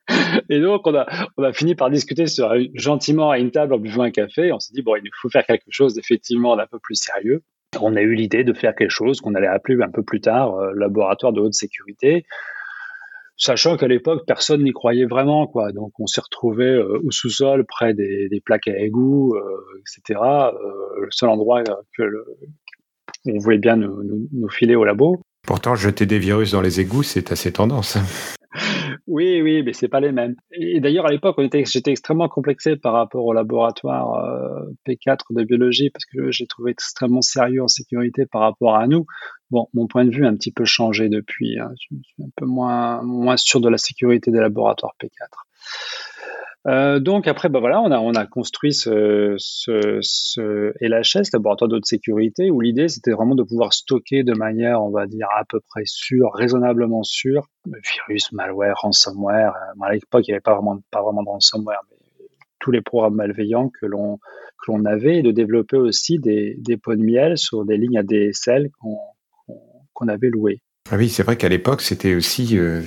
Et 0.51 0.61
donc, 0.61 0.87
on 0.87 0.95
a, 0.95 1.53
fini 1.53 1.75
par 1.75 1.91
discuter 1.91 2.27
sur, 2.27 2.55
gentiment 2.75 3.31
à 3.31 3.39
une 3.39 3.51
table 3.51 3.75
en 3.75 3.79
buvant 3.79 4.03
un 4.03 4.11
café. 4.11 4.53
On 4.53 4.59
s'est 4.59 4.73
dit, 4.75 4.83
bon, 4.83 4.97
il 4.97 5.11
faut 5.21 5.31
faire 5.31 5.47
quelque 5.47 5.65
chose 5.71 5.95
d'effectivement 5.95 6.57
d'un 6.57 6.67
peu 6.67 6.79
plus 6.79 6.97
sérieux. 6.97 7.43
On 7.81 7.97
a 7.97 8.03
eu 8.03 8.15
l'idée 8.15 8.45
de 8.45 8.53
faire 8.53 8.75
quelque 8.75 8.91
chose 8.91 9.21
qu'on 9.21 9.35
allait 9.35 9.47
appeler 9.47 9.83
un 9.83 9.91
peu 9.91 10.03
plus 10.03 10.21
tard 10.21 10.55
euh, 10.57 10.73
laboratoire 10.77 11.33
de 11.33 11.41
haute 11.41 11.55
sécurité, 11.55 12.25
sachant 13.37 13.77
qu'à 13.77 13.89
l'époque, 13.89 14.23
personne 14.27 14.63
n'y 14.63 14.73
croyait 14.73 15.07
vraiment. 15.07 15.47
quoi. 15.47 15.73
Donc, 15.73 15.93
on 15.99 16.07
s'est 16.07 16.21
retrouvé 16.21 16.67
euh, 16.67 17.01
au 17.05 17.11
sous-sol, 17.11 17.65
près 17.67 17.95
des, 17.95 18.43
plaques 18.45 18.69
à 18.69 18.79
égout, 18.79 19.35
euh, 19.35 19.81
etc. 19.81 20.21
le 21.01 21.09
seul 21.11 21.29
endroit 21.29 21.63
que 21.97 22.05
on 23.27 23.39
voulait 23.39 23.59
bien 23.59 23.77
nous, 23.77 24.03
nous, 24.03 24.29
nous 24.33 24.49
filer 24.49 24.75
au 24.75 24.85
labo. 24.85 25.21
Pourtant, 25.47 25.75
jeter 25.75 26.07
des 26.07 26.19
virus 26.19 26.53
dans 26.53 26.61
les 26.61 26.81
égouts, 26.81 27.03
c'est 27.03 27.33
assez 27.33 27.53
tendance. 27.53 27.99
Oui, 29.15 29.41
oui, 29.43 29.63
mais 29.63 29.73
c'est 29.73 29.87
pas 29.87 30.01
les 30.01 30.11
mêmes. 30.11 30.35
Et 30.51 30.81
d'ailleurs, 30.81 31.07
à 31.07 31.11
l'époque, 31.13 31.41
j'étais 31.41 31.93
extrêmement 31.93 32.29
complexé 32.29 32.75
par 32.75 32.95
rapport 32.95 33.25
au 33.25 33.33
laboratoire 33.33 34.15
euh, 34.15 34.73
P4 34.89 35.19
de 35.31 35.45
biologie 35.45 35.91
parce 35.91 36.05
que 36.05 36.33
j'ai 36.33 36.49
trouvé 36.49 36.73
extrêmement 36.73 37.21
sérieux 37.21 37.63
en 37.63 37.69
sécurité 37.69 38.27
par 38.27 38.41
rapport 38.41 38.75
à 38.75 38.89
nous. 38.89 39.07
Bon, 39.53 39.69
mon 39.73 39.87
point 39.87 40.05
de 40.05 40.11
vue 40.11 40.27
a 40.27 40.29
un 40.29 40.35
petit 40.35 40.51
peu 40.51 40.65
changé 40.65 41.09
depuis. 41.09 41.61
Hein. 41.61 41.71
Je 41.79 41.97
suis 42.03 42.25
un 42.25 42.31
peu 42.35 42.45
moins, 42.45 43.03
moins 43.03 43.37
sûr 43.37 43.61
de 43.61 43.69
la 43.69 43.79
sécurité 43.79 44.33
des 44.33 44.41
laboratoires 44.41 44.95
P4. 45.01 45.29
Euh, 46.67 46.99
donc 46.99 47.29
après, 47.29 47.51
bah 47.51 47.61
voilà, 47.61 47.83
on 47.83 47.91
a, 47.91 47.99
on 47.99 48.15
a 48.15 48.27
construit 48.27 48.73
ce, 48.73 49.35
ce, 49.37 49.99
ce 50.01 50.73
LHS, 50.81 51.31
laboratoire 51.33 51.69
de 51.69 51.79
sécurité, 51.83 52.51
où 52.51 52.61
l'idée 52.61 52.89
c'était 52.89 53.11
vraiment 53.11 53.35
de 53.35 53.43
pouvoir 53.43 53.75
stocker 53.75 54.23
de 54.23 54.33
manière, 54.33 54.83
on 54.83 54.91
va 54.91 55.07
dire, 55.07 55.29
à 55.37 55.45
peu 55.45 55.61
près 55.61 55.83
sûre, 55.85 56.31
raisonnablement 56.33 57.03
sûre, 57.03 57.49
virus, 57.67 58.33
malware, 58.33 58.77
ransomware. 58.79 59.55
Euh, 59.55 59.85
à 59.85 59.93
l'époque, 59.93 60.27
il 60.27 60.31
n'y 60.31 60.35
avait 60.35 60.41
pas 60.41 60.55
vraiment, 60.55 60.79
pas 60.91 61.03
vraiment 61.03 61.23
de 61.23 61.29
ransomware, 61.29 61.83
mais 61.91 61.99
tous 62.61 62.71
les 62.71 62.81
programmes 62.81 63.17
malveillants 63.17 63.69
que 63.69 63.85
l'on 63.85 64.19
que 64.65 64.73
l'on 64.73 64.87
avait, 64.87 65.19
et 65.19 65.23
de 65.23 65.33
développer 65.33 65.77
aussi 65.77 66.19
des, 66.19 66.57
des 66.59 66.79
pots 66.79 66.95
de 66.95 67.03
miel 67.03 67.37
sur 67.37 67.67
des 67.67 67.77
lignes 67.77 67.99
ADSL 67.99 68.71
qu'on 68.81 68.97
qu'on 69.93 70.09
avait 70.09 70.31
louées. 70.31 70.61
Ah 70.91 70.97
oui, 70.97 71.09
c'est 71.09 71.23
vrai 71.23 71.37
qu'à 71.37 71.49
l'époque, 71.49 71.81
c'était 71.81 72.15
aussi 72.15 72.59
euh, 72.59 72.83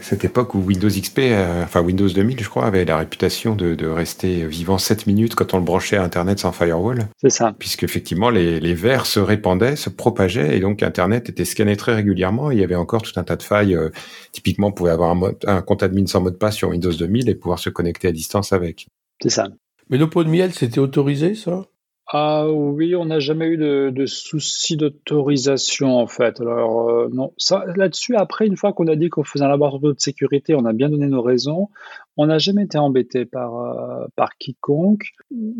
cette 0.00 0.24
époque 0.24 0.54
où 0.54 0.60
Windows 0.60 0.88
XP, 0.88 1.18
euh, 1.18 1.62
enfin 1.62 1.82
Windows 1.82 2.08
2000, 2.08 2.40
je 2.42 2.48
crois, 2.48 2.64
avait 2.64 2.86
la 2.86 2.96
réputation 2.96 3.54
de, 3.54 3.74
de, 3.74 3.86
rester 3.86 4.46
vivant 4.46 4.78
7 4.78 5.06
minutes 5.06 5.34
quand 5.34 5.52
on 5.52 5.58
le 5.58 5.62
branchait 5.64 5.98
à 5.98 6.02
Internet 6.02 6.38
sans 6.38 6.52
firewall. 6.52 7.06
C'est 7.20 7.28
ça. 7.28 7.54
Puisqu'effectivement, 7.58 8.30
les, 8.30 8.60
les 8.60 8.72
vers 8.72 9.04
se 9.04 9.20
répandaient, 9.20 9.76
se 9.76 9.90
propageaient, 9.90 10.56
et 10.56 10.60
donc 10.60 10.82
Internet 10.82 11.28
était 11.28 11.44
scanné 11.44 11.76
très 11.76 11.94
régulièrement. 11.94 12.50
il 12.50 12.58
y 12.58 12.64
avait 12.64 12.76
encore 12.76 13.02
tout 13.02 13.20
un 13.20 13.24
tas 13.24 13.36
de 13.36 13.42
failles. 13.42 13.74
Euh, 13.74 13.90
typiquement, 14.32 14.68
on 14.68 14.72
pouvait 14.72 14.92
avoir 14.92 15.10
un, 15.10 15.32
un 15.46 15.60
compte 15.60 15.82
admin 15.82 16.06
sans 16.06 16.22
mot 16.22 16.30
de 16.30 16.36
passe 16.36 16.56
sur 16.56 16.70
Windows 16.70 16.94
2000 16.94 17.28
et 17.28 17.34
pouvoir 17.34 17.58
se 17.58 17.68
connecter 17.68 18.08
à 18.08 18.12
distance 18.12 18.54
avec. 18.54 18.86
C'est 19.22 19.28
ça. 19.28 19.48
Mais 19.90 19.98
le 19.98 20.08
pot 20.08 20.24
de 20.24 20.30
miel, 20.30 20.54
c'était 20.54 20.80
autorisé, 20.80 21.34
ça? 21.34 21.66
Ah 22.06 22.46
oui, 22.50 22.94
on 22.94 23.06
n'a 23.06 23.18
jamais 23.18 23.46
eu 23.46 23.56
de, 23.56 23.90
de 23.90 24.06
souci 24.06 24.76
d'autorisation 24.76 25.96
en 25.96 26.06
fait. 26.06 26.38
Alors 26.40 26.90
euh, 26.90 27.08
non, 27.10 27.32
là-dessus 27.76 28.14
après 28.14 28.46
une 28.46 28.56
fois 28.56 28.74
qu'on 28.74 28.88
a 28.88 28.96
dit 28.96 29.08
qu'on 29.08 29.24
faisait 29.24 29.44
un 29.44 29.48
laboratoire 29.48 29.94
de 29.94 29.98
sécurité, 29.98 30.54
on 30.54 30.66
a 30.66 30.74
bien 30.74 30.90
donné 30.90 31.06
nos 31.06 31.22
raisons. 31.22 31.70
On 32.16 32.26
n'a 32.26 32.38
jamais 32.38 32.64
été 32.64 32.78
embêté 32.78 33.24
par 33.24 33.58
euh, 33.58 34.06
par 34.16 34.36
quiconque. 34.36 35.04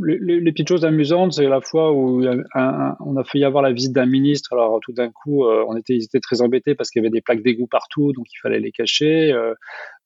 les, 0.03 0.53
petites 0.53 0.69
choses 0.69 0.85
amusantes, 0.85 1.33
c'est 1.33 1.49
la 1.49 1.61
fois 1.63 1.93
où 1.93 2.23
on 2.25 3.17
a 3.17 3.25
failli 3.25 3.45
avoir 3.45 3.63
la 3.63 3.73
visite 3.73 3.93
d'un 3.93 4.07
ministre. 4.07 4.53
Alors 4.53 4.81
tout 4.83 4.93
d'un 4.93 5.11
coup, 5.11 5.47
euh, 5.47 5.65
on 5.67 5.77
était, 5.77 5.95
ils 5.95 6.05
étaient 6.05 6.21
très 6.21 6.43
embêtés 6.43 6.75
parce 6.75 6.91
qu'il 6.91 7.03
y 7.03 7.05
avait 7.05 7.11
des 7.11 7.23
plaques 7.23 7.43
d'égout 7.43 7.67
partout, 7.67 8.13
donc 8.13 8.27
il 8.33 8.39
fallait 8.43 8.61
les 8.61 8.71
cacher, 8.71 9.33
euh, 9.33 9.55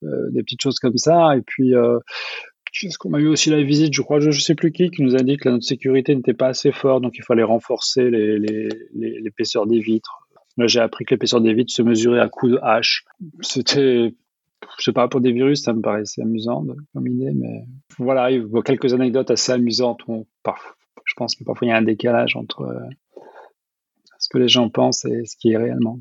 euh, 0.04 0.30
des 0.30 0.42
petites 0.42 0.62
choses 0.62 0.78
comme 0.78 0.97
ça. 0.97 1.37
Et 1.37 1.42
puis, 1.42 1.75
est-ce 2.87 2.99
qu'on 2.99 3.14
a 3.14 3.18
eu 3.18 3.26
aussi 3.26 3.50
la 3.50 3.62
visite, 3.62 3.92
je 3.92 4.02
crois, 4.02 4.20
je 4.20 4.28
ne 4.28 4.32
sais 4.32 4.54
plus 4.54 4.73
qui, 4.73 4.90
qui 4.90 5.02
nous 5.02 5.16
a 5.16 5.23
dit 5.23 5.37
que 5.37 5.49
notre 5.49 5.64
sécurité 5.64 6.14
n'était 6.14 6.35
pas 6.35 6.49
assez 6.49 6.73
forte, 6.73 7.02
donc 7.02 7.18
il 7.18 7.25
fallait 7.25 7.42
renforcer 7.42 8.11
l'épaisseur 8.11 9.66
des 9.66 9.80
vitres. 9.80 10.28
Là, 10.56 10.66
j'ai 10.66 10.80
appris 10.80 11.04
que 11.04 11.14
l'épaisseur 11.14 11.40
des 11.40 11.54
vitres 11.54 11.73
se 11.73 11.82
mesurait 11.82 12.20
à 12.20 12.28
coups 12.28 12.52
de 12.52 12.58
hache. 12.62 13.04
C'était 13.40 14.14
je 14.78 14.85
sais 14.85 14.92
pas, 14.92 15.08
pour 15.08 15.20
des 15.20 15.32
virus, 15.32 15.62
ça 15.62 15.73
me 15.73 15.80
paraissait 15.80 16.23
amusant 16.23 16.64
comme 16.92 17.06
idée, 17.06 17.32
mais 17.35 17.64
voilà, 17.99 18.30
il 18.30 18.42
y 18.42 18.58
a 18.58 18.62
quelques 18.62 18.92
anecdotes 18.94 19.30
assez 19.30 19.52
amusantes. 19.52 20.00
je 20.06 21.14
pense 21.16 21.37
que 21.37 21.44
parfois 21.44 21.66
il 21.66 21.70
y 21.70 21.73
a 21.73 21.76
un 21.76 21.82
décalage 21.82 22.37
entre 22.37 22.62
euh, 22.62 23.23
ce 24.18 24.28
que 24.28 24.38
les 24.38 24.49
gens 24.49 24.68
pensent 24.68 25.04
et 25.04 25.25
ce 25.25 25.37
qui 25.37 25.52
est 25.52 25.56
réellement. 25.56 26.00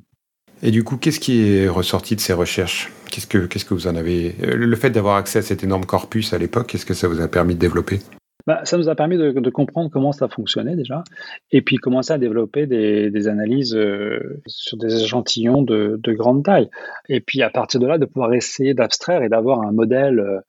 Et 0.64 0.72
du 0.72 0.84
coup, 0.84 0.98
qu'est-ce 0.98 1.20
qui 1.20 1.42
est 1.42 1.68
ressorti 1.68 2.16
de 2.16 2.22
ces 2.22 2.34
recherches? 2.34 2.92
Qu'est-ce 3.12 3.28
que 3.28 3.46
qu'est-ce 3.46 3.66
que 3.66 3.74
vous 3.74 3.88
en 3.88 3.96
avez? 3.96 4.36
Le 4.42 4.76
fait 4.76 4.90
d'avoir 4.90 5.16
accès 5.16 5.40
à 5.40 5.42
cet 5.42 5.64
énorme 5.64 5.86
corpus 5.86 6.34
à 6.34 6.38
l'époque, 6.38 6.68
qu'est-ce 6.68 6.86
que 6.86 6.94
ça 6.94 7.08
vous 7.08 7.22
a 7.22 7.28
permis 7.28 7.56
de 7.56 7.60
développer? 7.60 8.00
Bah, 8.48 8.62
ça 8.64 8.78
nous 8.78 8.88
a 8.88 8.96
permis 8.96 9.18
de, 9.18 9.50
comprendre 9.50 9.90
comment 9.92 10.14
ça 10.14 10.30
fonctionnait 10.30 10.78
déjà, 10.78 11.04
et 11.52 11.62
puis 11.62 11.76
commencer 11.76 12.14
à 12.14 12.18
développer 12.18 12.66
des, 12.66 13.28
analyses 13.28 13.76
euh, 13.76 14.42
sur 14.48 14.78
des 14.78 15.04
échantillons 15.04 15.64
de, 15.64 16.00
grande 16.14 16.46
taille. 16.46 16.70
Et 17.10 17.20
puis 17.20 17.42
à 17.42 17.50
partir 17.50 17.82
de 17.82 17.88
là, 17.88 17.98
de 17.98 18.06
pouvoir 18.06 18.34
essayer 18.34 18.74
d'abstraire 18.74 19.22
et 19.22 19.28
d'avoir 19.28 19.64
un 19.64 19.74
modèle, 19.74 20.20
euh, 20.20 20.40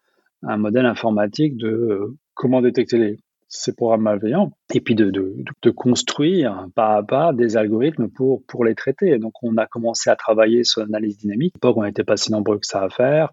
un 0.44 0.58
modèle 0.58 0.86
informatique 0.86 1.56
de 1.56 1.66
euh, 1.66 2.16
comment 2.34 2.62
détecter 2.62 3.18
ces 3.48 3.74
programmes 3.74 4.02
malveillants, 4.02 4.52
et 4.74 4.80
puis 4.80 4.94
de, 4.94 5.10
de, 5.10 5.70
construire 5.70 6.66
pas 6.74 6.96
à 6.96 7.02
pas 7.02 7.32
des 7.32 7.56
algorithmes 7.56 8.08
pour, 8.08 8.44
pour 8.46 8.64
les 8.64 8.74
traiter. 8.74 9.18
Donc 9.18 9.32
on 9.42 9.56
a 9.56 9.66
commencé 9.66 10.10
à 10.10 10.16
travailler 10.16 10.64
sur 10.64 10.82
l'analyse 10.82 11.18
dynamique. 11.18 11.54
À 11.54 11.56
l'époque, 11.56 11.76
on 11.78 11.84
n'était 11.84 12.04
pas 12.04 12.16
si 12.16 12.30
nombreux 12.30 12.58
que 12.58 12.66
ça 12.66 12.82
à 12.82 12.90
faire 12.90 13.30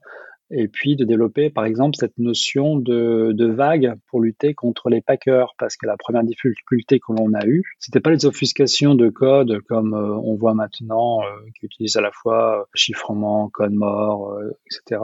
et 0.51 0.67
puis 0.67 0.95
de 0.95 1.05
développer 1.05 1.49
par 1.49 1.65
exemple 1.65 1.95
cette 1.99 2.17
notion 2.17 2.75
de, 2.75 3.31
de 3.33 3.47
vague 3.47 3.95
pour 4.07 4.21
lutter 4.21 4.53
contre 4.53 4.89
les 4.89 5.01
packers 5.01 5.55
parce 5.57 5.75
que 5.75 5.87
la 5.87 5.97
première 5.97 6.23
difficulté 6.23 6.99
que 6.99 7.13
l'on 7.13 7.33
a 7.33 7.45
eue 7.45 7.63
c'était 7.79 7.99
pas 7.99 8.11
les 8.11 8.25
offuscations 8.25 8.93
de 8.93 9.09
code 9.09 9.59
comme 9.67 9.93
euh, 9.95 10.15
on 10.23 10.35
voit 10.35 10.53
maintenant 10.53 11.21
euh, 11.21 11.25
qui 11.59 11.65
utilisent 11.65 11.97
à 11.97 12.01
la 12.01 12.11
fois 12.11 12.59
euh, 12.59 12.63
chiffrement 12.75 13.49
code 13.49 13.73
mort 13.73 14.37
etc 14.67 15.01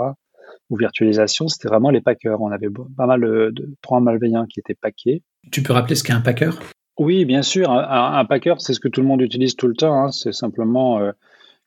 ou 0.72 0.78
virtualisation 0.78 1.48
c'était 1.48 1.68
vraiment 1.68 1.92
les 1.92 2.02
packers 2.02 2.42
on 2.42 2.52
avait 2.52 2.70
pas 2.98 3.06
mal 3.06 3.22
de, 3.22 3.76
programmes 3.84 4.06
malveillants 4.06 4.48
qui 4.48 4.60
étaient 4.60 4.74
packés 4.74 5.22
tu 5.52 5.62
peux 5.62 5.74
rappeler 5.74 5.96
ce 5.96 6.04
qu'est 6.04 6.14
un 6.14 6.22
packer? 6.22 6.52
Oui 6.98 7.26
bien 7.26 7.44
sûr 7.44 7.70
un, 7.70 8.18
un, 8.18 8.26
packer 8.26 8.56
c'est 8.58 8.74
ce 8.74 8.80
que 8.80 8.88
tout 8.88 9.02
le 9.02 9.08
monde 9.08 9.22
utilise 9.22 9.56
tout 9.56 9.68
le 9.68 9.76
temps 9.76 10.06
hein. 10.06 10.12
c'est 10.12 10.34
simplement 10.34 11.00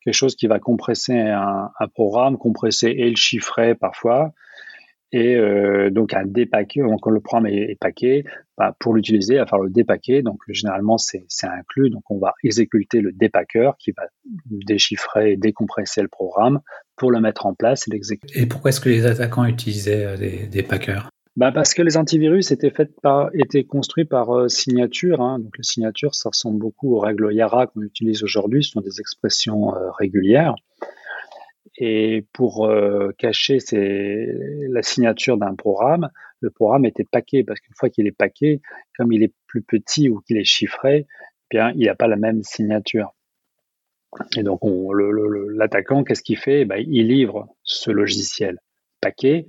quelque 0.05 0.15
chose 0.15 0.35
qui 0.35 0.47
va 0.47 0.59
compresser 0.59 1.17
un, 1.17 1.71
programme, 1.93 2.37
compresser 2.37 2.87
et 2.87 3.09
le 3.09 3.15
chiffrer 3.15 3.75
parfois. 3.75 4.31
Et 5.11 5.35
euh, 5.35 5.89
donc 5.89 6.13
un 6.13 6.25
dépaqué, 6.25 6.81
quand 7.01 7.09
le 7.09 7.21
programme 7.21 7.47
est, 7.47 7.79
paqué, 7.79 8.25
bah, 8.57 8.75
pour 8.79 8.93
l'utiliser, 8.93 9.35
il 9.35 9.37
va 9.37 9.45
falloir 9.45 9.65
le 9.65 9.71
dépaquer. 9.71 10.21
Donc 10.21 10.39
généralement 10.47 10.97
c'est 10.97 11.25
inclus. 11.43 11.89
Donc 11.89 12.03
on 12.09 12.19
va 12.19 12.33
exécuter 12.43 13.01
le 13.01 13.11
dépaqueur 13.11 13.77
qui 13.77 13.91
va 13.91 14.03
déchiffrer 14.49 15.33
et 15.33 15.37
décompresser 15.37 16.01
le 16.01 16.07
programme 16.07 16.59
pour 16.95 17.11
le 17.11 17.19
mettre 17.19 17.45
en 17.45 17.53
place 17.53 17.87
et 17.87 17.91
l'exécuter. 17.91 18.39
Et 18.39 18.45
pourquoi 18.45 18.69
est-ce 18.69 18.79
que 18.79 18.89
les 18.89 19.05
attaquants 19.05 19.45
utilisaient 19.45 20.05
euh, 20.05 20.17
des, 20.17 20.47
des 20.47 20.63
packers? 20.63 21.09
Bah 21.35 21.51
parce 21.51 21.73
que 21.73 21.81
les 21.81 21.97
antivirus 21.97 22.51
étaient, 22.51 22.69
faits 22.69 22.95
par, 23.01 23.29
étaient 23.33 23.65
construits 23.65 24.05
par 24.05 24.33
euh, 24.33 24.47
signature. 24.47 25.21
Hein. 25.21 25.39
Donc 25.39 25.57
les 25.57 25.63
signatures, 25.63 26.15
ça 26.15 26.29
ressemble 26.29 26.59
beaucoup 26.59 26.95
aux 26.95 26.99
règles 26.99 27.33
Yara 27.33 27.67
qu'on 27.67 27.81
utilise 27.81 28.23
aujourd'hui. 28.23 28.63
Ce 28.63 28.71
sont 28.71 28.81
des 28.81 29.01
expressions 29.01 29.75
euh, 29.75 29.91
régulières. 29.91 30.55
Et 31.77 32.25
pour 32.31 32.67
euh, 32.67 33.11
cacher 33.17 33.57
la 34.69 34.81
signature 34.81 35.37
d'un 35.37 35.55
programme, 35.55 36.09
le 36.39 36.51
programme 36.51 36.85
était 36.85 37.03
paqué 37.03 37.43
parce 37.43 37.59
qu'une 37.59 37.75
fois 37.75 37.89
qu'il 37.89 38.07
est 38.07 38.15
paqué, 38.17 38.61
comme 38.97 39.11
il 39.11 39.21
est 39.21 39.33
plus 39.47 39.61
petit 39.61 40.07
ou 40.07 40.21
qu'il 40.21 40.37
est 40.37 40.45
chiffré, 40.45 41.05
eh 41.05 41.57
bien 41.57 41.73
il 41.75 41.87
n'a 41.87 41.95
pas 41.95 42.07
la 42.07 42.15
même 42.15 42.43
signature. 42.43 43.13
Et 44.37 44.43
donc 44.43 44.61
l'attaquant, 45.55 46.03
qu'est-ce 46.03 46.23
qu'il 46.23 46.37
fait? 46.37 46.61
Eh 46.61 46.65
ben, 46.65 46.83
Il 46.87 47.07
livre 47.07 47.47
ce 47.63 47.91
logiciel 47.91 48.57
paquet 49.01 49.47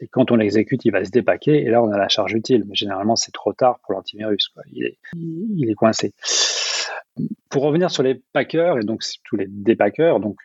et 0.00 0.08
quand 0.08 0.30
on 0.30 0.36
l'exécute, 0.36 0.84
il 0.84 0.92
va 0.92 1.04
se 1.04 1.10
dépaquer, 1.10 1.62
et 1.62 1.70
là, 1.70 1.82
on 1.82 1.90
a 1.90 1.96
la 1.96 2.08
charge 2.08 2.34
utile. 2.34 2.64
Mais 2.66 2.74
généralement, 2.74 3.16
c'est 3.16 3.32
trop 3.32 3.52
tard 3.52 3.78
pour 3.82 3.94
l'antivirus. 3.94 4.52
Il 4.72 5.70
est, 5.70 5.74
coincé. 5.74 6.12
Pour 7.48 7.62
revenir 7.62 7.90
sur 7.90 8.02
les 8.02 8.22
packers, 8.32 8.78
et 8.78 8.84
donc 8.84 9.02
tous 9.24 9.36
les 9.36 9.46
dépackers, 9.48 10.20
donc 10.20 10.36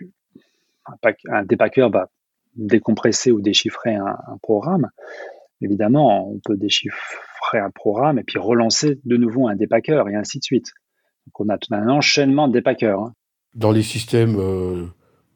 un, 0.86 1.12
un 1.30 1.44
dépacker 1.44 1.90
va 1.92 2.10
décompresser 2.56 3.32
ou 3.32 3.42
déchiffrer 3.42 3.96
un, 3.96 4.18
programme. 4.42 4.90
Évidemment, 5.60 6.32
on 6.32 6.40
peut 6.40 6.56
déchiffrer 6.56 7.60
un 7.60 7.72
programme 7.72 8.20
et 8.20 8.24
puis 8.24 8.40
relancer 8.40 9.00
de 9.04 9.18
nouveau 9.18 9.50
un 9.50 9.56
dépacker, 9.56 10.08
et 10.10 10.16
ainsi 10.16 10.40
de 10.40 10.44
suite. 10.44 10.72
Donc 11.28 11.42
on 11.42 11.50
a 11.50 11.58
un 11.72 11.90
enchaînement 11.90 12.48
de 12.48 12.54
dépackers. 12.54 13.00
Hein. 13.00 13.14
Dans 13.54 13.72
les 13.72 13.84
systèmes 13.84 14.38
euh, 14.40 14.86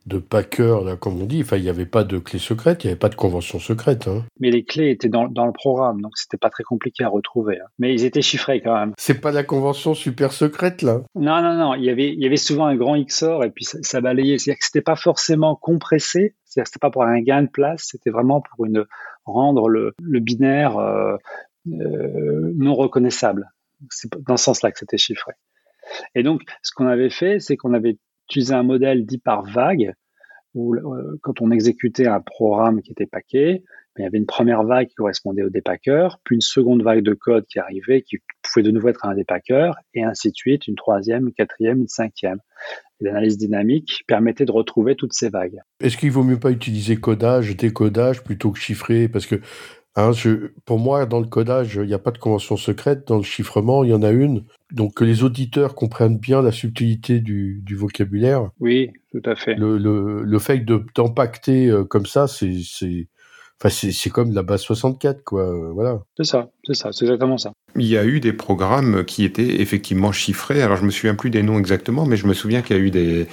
de 0.06 0.20
packer, 0.20 0.84
là, 0.86 0.96
comme 0.96 1.22
on 1.22 1.26
dit. 1.26 1.44
Il 1.52 1.62
n'y 1.62 1.70
avait 1.70 1.86
pas 1.86 2.04
de 2.04 2.20
clé 2.20 2.38
secrète, 2.40 2.84
il 2.84 2.88
n'y 2.88 2.92
avait 2.92 3.00
pas 3.00 3.10
de 3.10 3.16
convention 3.16 3.60
secrète. 3.60 4.08
Hein. 4.08 4.24
Mais 4.40 4.52
les 4.52 4.64
clés 4.64 4.92
étaient 4.92 5.10
dans, 5.10 5.28
dans 5.28 5.46
le 5.46 5.52
programme, 5.52 6.02
donc 6.02 6.18
c'était 6.18 6.38
pas 6.38 6.50
très 6.50 6.64
compliqué 6.64 7.04
à 7.04 7.10
retrouver. 7.10 7.60
Hein. 7.60 7.68
Mais 7.80 7.94
ils 7.94 8.06
étaient 8.06 8.22
chiffrés 8.22 8.62
quand 8.62 8.76
même. 8.76 8.94
C'est 8.98 9.20
pas 9.20 9.32
la 9.32 9.44
convention 9.44 9.94
super 9.94 10.32
secrète, 10.32 10.82
là? 10.82 11.02
Non, 11.16 11.42
non, 11.42 11.56
non. 11.56 11.74
Il 11.74 11.84
y 11.84 11.90
avait, 11.90 12.14
il 12.14 12.22
y 12.22 12.26
avait 12.26 12.38
souvent 12.38 12.66
un 12.66 12.76
grand 12.76 13.02
XOR 13.02 13.44
et 13.44 13.50
puis 13.50 13.66
ça, 13.66 14.02
balayait. 14.02 14.38
C'est-à-dire 14.38 14.60
que 14.60 14.66
c'était 14.66 14.82
pas 14.82 14.96
forcément 14.96 15.56
compressé, 15.56 16.36
c'est-à-dire 16.46 16.66
que 16.66 16.70
c'était 16.70 16.80
pas 16.80 16.92
pour 16.92 17.04
un 17.04 17.20
gain 17.22 17.44
de 17.44 17.50
place, 17.50 17.88
c'était 17.92 18.12
vraiment 18.12 18.42
pour 18.42 18.66
une, 18.66 18.86
rendre 19.26 19.70
le, 19.70 19.94
le 20.02 20.20
binaire 20.20 20.78
euh, 20.78 21.18
euh, 21.68 22.54
non 22.56 22.76
reconnaissable. 22.76 23.50
C'est 23.90 24.10
dans 24.28 24.38
ce 24.38 24.46
sens-là 24.46 24.72
que 24.72 24.80
c'était 24.80 24.98
chiffré. 24.98 25.34
Et 26.16 26.24
donc, 26.24 26.42
ce 26.62 26.72
qu'on 26.76 26.88
avait 26.88 27.10
fait, 27.10 27.40
c'est 27.40 27.58
qu'on 27.58 27.74
avait 27.74 27.98
utiliser 28.30 28.54
un 28.54 28.64
modèle 28.64 29.06
dit 29.06 29.20
par 29.20 29.44
vague, 29.44 29.94
où 30.54 30.76
euh, 30.76 31.20
quand 31.22 31.42
on 31.42 31.52
exécutait 31.52 32.08
un 32.08 32.22
programme 32.22 32.82
qui 32.82 32.92
était 32.92 33.06
paqué, 33.06 33.64
ben, 33.96 34.02
il 34.02 34.04
y 34.04 34.08
avait 34.08 34.18
une 34.18 34.26
première 34.26 34.64
vague 34.64 34.88
qui 34.88 34.96
correspondait 34.96 35.44
au 35.44 35.50
dépacker, 35.50 36.08
puis 36.24 36.36
une 36.36 36.42
seconde 36.42 36.82
vague 36.82 37.02
de 37.02 37.14
code 37.14 37.46
qui 37.46 37.60
arrivait, 37.60 38.02
qui 38.02 38.18
pouvait 38.42 38.64
de 38.64 38.72
nouveau 38.72 38.90
être 38.90 39.06
un 39.06 39.16
dépacker, 39.16 39.72
et 39.94 40.04
ainsi 40.04 40.30
de 40.30 40.36
suite, 40.36 40.68
une 40.68 40.76
troisième, 40.76 41.28
une 41.28 41.34
quatrième, 41.34 41.80
une 41.80 41.88
cinquième. 41.88 42.40
L'analyse 43.02 43.38
dynamique 43.38 44.04
permettait 44.08 44.46
de 44.46 44.52
retrouver 44.52 44.96
toutes 44.96 45.14
ces 45.14 45.30
vagues. 45.30 45.60
Est-ce 45.82 45.98
qu'il 45.98 46.12
vaut 46.12 46.24
mieux 46.24 46.40
pas 46.40 46.52
utiliser 46.52 46.96
codage, 46.96 47.56
décodage 47.56 48.24
plutôt 48.24 48.52
que 48.52 48.60
chiffrer? 48.60 49.10
Parce 49.10 49.26
que 49.26 49.36
Hein, 49.98 50.12
pour 50.66 50.78
moi, 50.78 51.06
dans 51.06 51.22
le 51.22 51.28
codage, 51.28 51.76
il 51.82 51.88
n'y 51.88 51.94
a 51.94 52.00
pas 52.00 52.12
de 52.12 52.18
convention 52.18 52.58
secrète. 52.58 53.08
Dans 53.08 53.18
le 53.18 53.24
chiffrement, 53.24 53.84
il 53.84 53.92
y 53.92 53.94
en 53.94 54.04
a 54.04 54.12
une. 54.12 54.44
Donc, 54.72 54.96
que 54.96 55.06
les 55.06 55.24
auditeurs 55.24 55.74
comprennent 55.74 56.18
bien 56.18 56.42
la 56.42 56.52
subtilité 56.52 57.20
du, 57.20 57.64
vocabulaire. 57.78 58.50
Oui, 58.60 58.92
tout 59.12 59.22
à 59.26 59.36
fait. 59.36 59.56
Le, 59.56 59.78
le, 59.78 60.40
fait 60.40 60.66
d'impacter 60.96 61.68
euh, 61.68 61.86
comme 61.86 62.06
ça, 62.06 62.28
c'est 62.28 63.08
Enfin, 63.64 63.70
c'est 63.70 64.10
comme 64.10 64.34
la 64.34 64.44
base 64.44 64.62
64, 64.64 65.24
quoi. 65.24 65.44
Euh, 65.44 65.72
voilà. 65.72 66.02
C'est 66.18 66.26
ça, 66.26 66.50
c'est 66.66 66.74
ça, 66.74 66.92
c'est 66.92 67.06
exactement 67.06 67.38
ça. 67.38 67.54
Il 67.78 67.86
y 67.86 67.98
a 67.98 68.04
eu 68.04 68.20
des 68.20 68.34
programmes 68.34 69.06
qui 69.06 69.24
étaient 69.24 69.62
effectivement 69.62 70.12
chiffrés. 70.12 70.62
Alors, 70.62 70.76
je 70.76 70.84
me 70.84 70.92
souviens 70.92 71.16
plus 71.16 71.30
des 71.30 71.42
noms 71.42 71.58
exactement, 71.58 72.06
mais 72.06 72.18
je 72.18 72.28
me 72.28 72.34
souviens 72.34 72.62
qu'il 72.62 72.76
y 72.76 72.80
a 72.80 72.82
eu 72.82 72.92
des, 72.92 73.28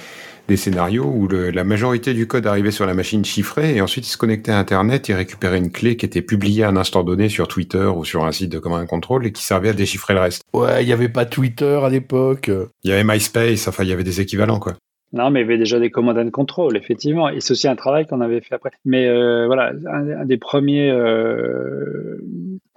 des 0.47 0.57
scénarios 0.57 1.05
où 1.05 1.27
la 1.27 1.63
majorité 1.63 2.13
du 2.13 2.27
code 2.27 2.45
arrivait 2.47 2.71
sur 2.71 2.85
la 2.85 2.93
machine 2.93 3.23
chiffrée 3.23 3.75
et 3.75 3.81
ensuite 3.81 4.05
il 4.07 4.11
se 4.11 4.17
connectait 4.17 4.51
à 4.51 4.59
Internet, 4.59 5.07
il 5.09 5.13
récupérait 5.13 5.57
une 5.57 5.71
clé 5.71 5.95
qui 5.95 6.05
était 6.05 6.21
publiée 6.21 6.63
à 6.63 6.69
un 6.69 6.75
instant 6.75 7.03
donné 7.03 7.29
sur 7.29 7.47
Twitter 7.47 7.85
ou 7.85 8.03
sur 8.03 8.25
un 8.25 8.31
site 8.31 8.51
de 8.51 8.59
command 8.59 8.85
control 8.85 9.25
et 9.25 9.31
qui 9.31 9.43
servait 9.43 9.69
à 9.69 9.73
déchiffrer 9.73 10.13
le 10.13 10.19
reste. 10.19 10.43
Ouais, 10.53 10.83
il 10.83 10.87
n'y 10.87 10.93
avait 10.93 11.09
pas 11.09 11.25
Twitter 11.25 11.79
à 11.83 11.89
l'époque. 11.89 12.51
Il 12.83 12.89
y 12.89 12.93
avait 12.93 13.03
MySpace, 13.03 13.67
enfin 13.67 13.83
il 13.83 13.89
y 13.89 13.93
avait 13.93 14.03
des 14.03 14.19
équivalents 14.21 14.59
quoi. 14.59 14.73
Non, 15.13 15.29
mais 15.29 15.41
il 15.41 15.43
y 15.43 15.45
avait 15.45 15.57
déjà 15.59 15.79
des 15.79 15.91
command 15.91 16.17
and 16.17 16.31
control, 16.31 16.75
effectivement. 16.75 17.29
Et 17.29 17.39
c'est 17.39 17.51
aussi 17.51 17.67
un 17.67 17.75
travail 17.75 18.07
qu'on 18.07 18.19
avait 18.19 18.41
fait 18.41 18.55
après. 18.55 18.71
Mais 18.83 19.07
euh, 19.07 19.45
voilà, 19.45 19.71
un, 19.85 20.25
des 20.25 20.37
premiers 20.37 20.89
euh, 20.89 22.17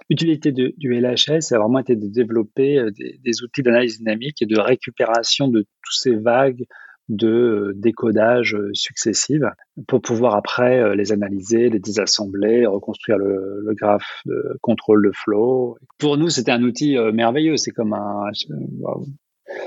utilités 0.09 0.51
du 0.51 0.73
LHS, 0.79 1.41
ça 1.41 1.55
a 1.55 1.59
vraiment 1.59 1.79
été 1.79 1.95
de 1.95 2.07
développer 2.07 2.77
euh, 2.77 2.91
des, 2.91 3.19
des 3.23 3.41
outils 3.41 3.63
d'analyse 3.63 3.97
dynamique 3.97 4.39
et 4.43 4.45
de 4.45 4.59
récupération 4.59 5.47
de 5.47 5.61
tous 5.83 5.93
ces 5.93 6.15
vagues 6.15 6.65
de 7.09 7.27
euh, 7.27 7.73
décodage 7.75 8.55
euh, 8.55 8.71
successives 8.73 9.49
pour 9.87 10.01
pouvoir 10.01 10.35
après 10.35 10.79
euh, 10.79 10.95
les 10.95 11.11
analyser, 11.11 11.69
les 11.69 11.79
désassembler, 11.79 12.65
reconstruire 12.65 13.17
le, 13.17 13.61
le 13.65 13.73
graphe 13.73 14.21
de 14.25 14.57
contrôle 14.61 15.05
de 15.05 15.11
flow. 15.13 15.77
Pour 15.97 16.17
nous, 16.17 16.29
c'était 16.29 16.51
un 16.51 16.63
outil 16.63 16.97
merveilleux. 17.13 17.57
C'est 17.57 17.71
comme 17.71 17.93
un, 17.93 18.29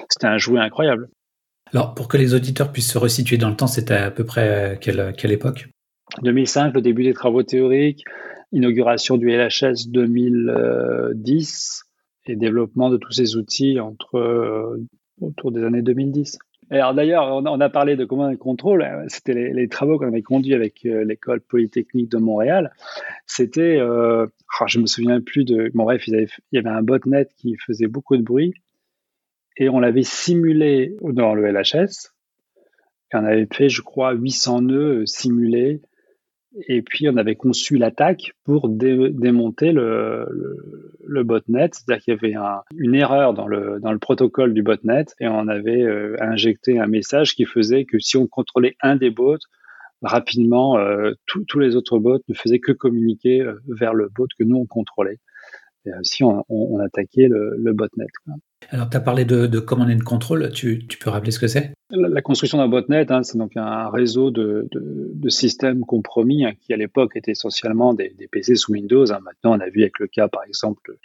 c'était 0.08 0.26
un 0.26 0.38
jouet 0.38 0.60
incroyable. 0.60 1.08
Alors, 1.72 1.94
pour 1.94 2.08
que 2.08 2.16
les 2.16 2.34
auditeurs 2.34 2.72
puissent 2.72 2.92
se 2.92 2.98
resituer 2.98 3.38
dans 3.38 3.48
le 3.48 3.56
temps, 3.56 3.68
c'était 3.68 3.94
à 3.94 4.10
peu 4.10 4.24
près 4.24 4.78
quelle, 4.80 5.14
quelle 5.16 5.32
époque? 5.32 5.68
2005, 6.22 6.74
le 6.74 6.82
début 6.82 7.04
des 7.04 7.14
travaux 7.14 7.44
théoriques. 7.44 8.04
inauguration 8.52 9.16
du 9.16 9.30
LHS 9.30 9.88
2010 9.88 11.84
et 12.26 12.36
développement 12.36 12.90
de 12.90 12.96
tous 12.96 13.12
ces 13.12 13.36
outils 13.36 13.78
entre 13.78 14.76
autour 15.20 15.52
des 15.52 15.62
années 15.62 15.82
2010. 15.82 16.38
Alors 16.78 16.94
d'ailleurs, 16.94 17.26
on, 17.26 17.60
a 17.60 17.68
parlé 17.68 17.96
de 17.96 18.04
commande 18.04 18.32
et 18.32 18.36
contrôle. 18.36 18.86
C'était 19.08 19.34
les, 19.34 19.68
travaux 19.68 19.98
qu'on 19.98 20.06
avait 20.06 20.22
conduits 20.22 20.54
avec 20.54 20.86
euh, 20.86 21.04
l'école 21.04 21.40
polytechnique 21.40 22.08
de 22.08 22.18
Montréal. 22.18 22.72
C'était, 23.26 23.78
euh, 23.78 24.26
oh, 24.60 24.64
je 24.66 24.78
me 24.78 24.86
souviens 24.86 25.20
plus 25.20 25.44
de. 25.44 25.70
Bon 25.74 25.82
bref, 25.82 26.06
il 26.06 26.28
y 26.52 26.58
avait 26.58 26.68
un 26.68 26.82
botnet 26.82 27.28
qui 27.36 27.56
faisait 27.56 27.88
beaucoup 27.88 28.16
de 28.16 28.22
bruit 28.22 28.54
et 29.56 29.68
on 29.68 29.80
l'avait 29.80 30.04
simulé 30.04 30.96
dans 31.02 31.34
le 31.34 31.50
LHS. 31.50 32.12
Et 33.12 33.16
on 33.16 33.24
avait 33.24 33.48
fait, 33.52 33.68
je 33.68 33.82
crois, 33.82 34.12
800 34.12 34.62
nœuds 34.62 35.06
simulés 35.06 35.82
et 36.66 36.82
puis, 36.82 37.08
on 37.08 37.16
avait 37.16 37.36
conçu 37.36 37.76
l'attaque 37.76 38.32
pour 38.44 38.68
démonter 38.68 39.70
le, 39.72 40.26
botnet, 41.22 41.70
c'est-à-dire 41.72 42.02
qu'il 42.02 42.14
y 42.14 42.16
avait 42.16 42.34
une 42.76 42.94
erreur 42.94 43.34
dans 43.34 43.46
le, 43.46 43.78
dans 43.80 43.92
le 43.92 43.98
protocole 43.98 44.52
du 44.52 44.62
botnet 44.62 45.04
et 45.20 45.28
on 45.28 45.46
avait 45.46 45.82
euh, 45.82 46.16
injecté 46.20 46.78
un 46.78 46.86
message 46.86 47.36
qui 47.36 47.44
faisait 47.44 47.84
que 47.84 48.00
si 48.00 48.16
on 48.16 48.26
contrôlait 48.26 48.76
un 48.80 48.96
des 48.96 49.10
bots, 49.10 49.38
rapidement, 50.02 50.76
euh, 50.78 51.12
tous 51.26 51.58
les 51.58 51.76
autres 51.76 51.98
bots 51.98 52.18
ne 52.28 52.34
faisaient 52.34 52.58
que 52.58 52.72
communiquer 52.72 53.42
euh, 53.42 53.60
vers 53.68 53.94
le 53.94 54.08
bot 54.08 54.26
que 54.36 54.42
nous, 54.42 54.56
on 54.56 54.66
contrôlait. 54.66 55.18
Et 55.86 55.92
ainsi, 55.92 56.24
on, 56.24 56.44
on, 56.48 56.78
attaquait 56.80 57.28
le 57.28 57.72
botnet. 57.72 58.06
Alors, 58.68 58.90
tu 58.90 58.96
as 58.96 59.00
parlé 59.00 59.24
de, 59.24 59.58
command 59.58 59.90
and 59.90 60.04
control. 60.04 60.50
Tu, 60.52 60.86
peux 61.00 61.10
rappeler 61.10 61.30
ce 61.30 61.38
que 61.38 61.48
c'est? 61.48 61.72
La, 61.90 62.22
construction 62.22 62.58
d'un 62.58 62.68
botnet, 62.68 63.10
hein, 63.10 63.22
c'est 63.22 63.38
donc 63.38 63.56
un 63.56 63.88
réseau 63.88 64.30
de, 64.30 64.68
systèmes 65.28 65.80
compromis 65.80 66.44
hein, 66.44 66.52
qui, 66.60 66.72
à 66.72 66.76
l'époque, 66.76 67.16
étaient 67.16 67.32
essentiellement 67.32 67.94
des, 67.94 68.14
PC 68.30 68.54
sous 68.56 68.72
Windows. 68.72 69.10
Hein. 69.12 69.20
Maintenant, 69.24 69.56
on 69.56 69.60
a 69.60 69.68
vu 69.68 69.82
avec 69.82 69.98
le 69.98 70.06
cas, 70.06 70.28
par 70.28 70.44
exemple, 70.44 70.96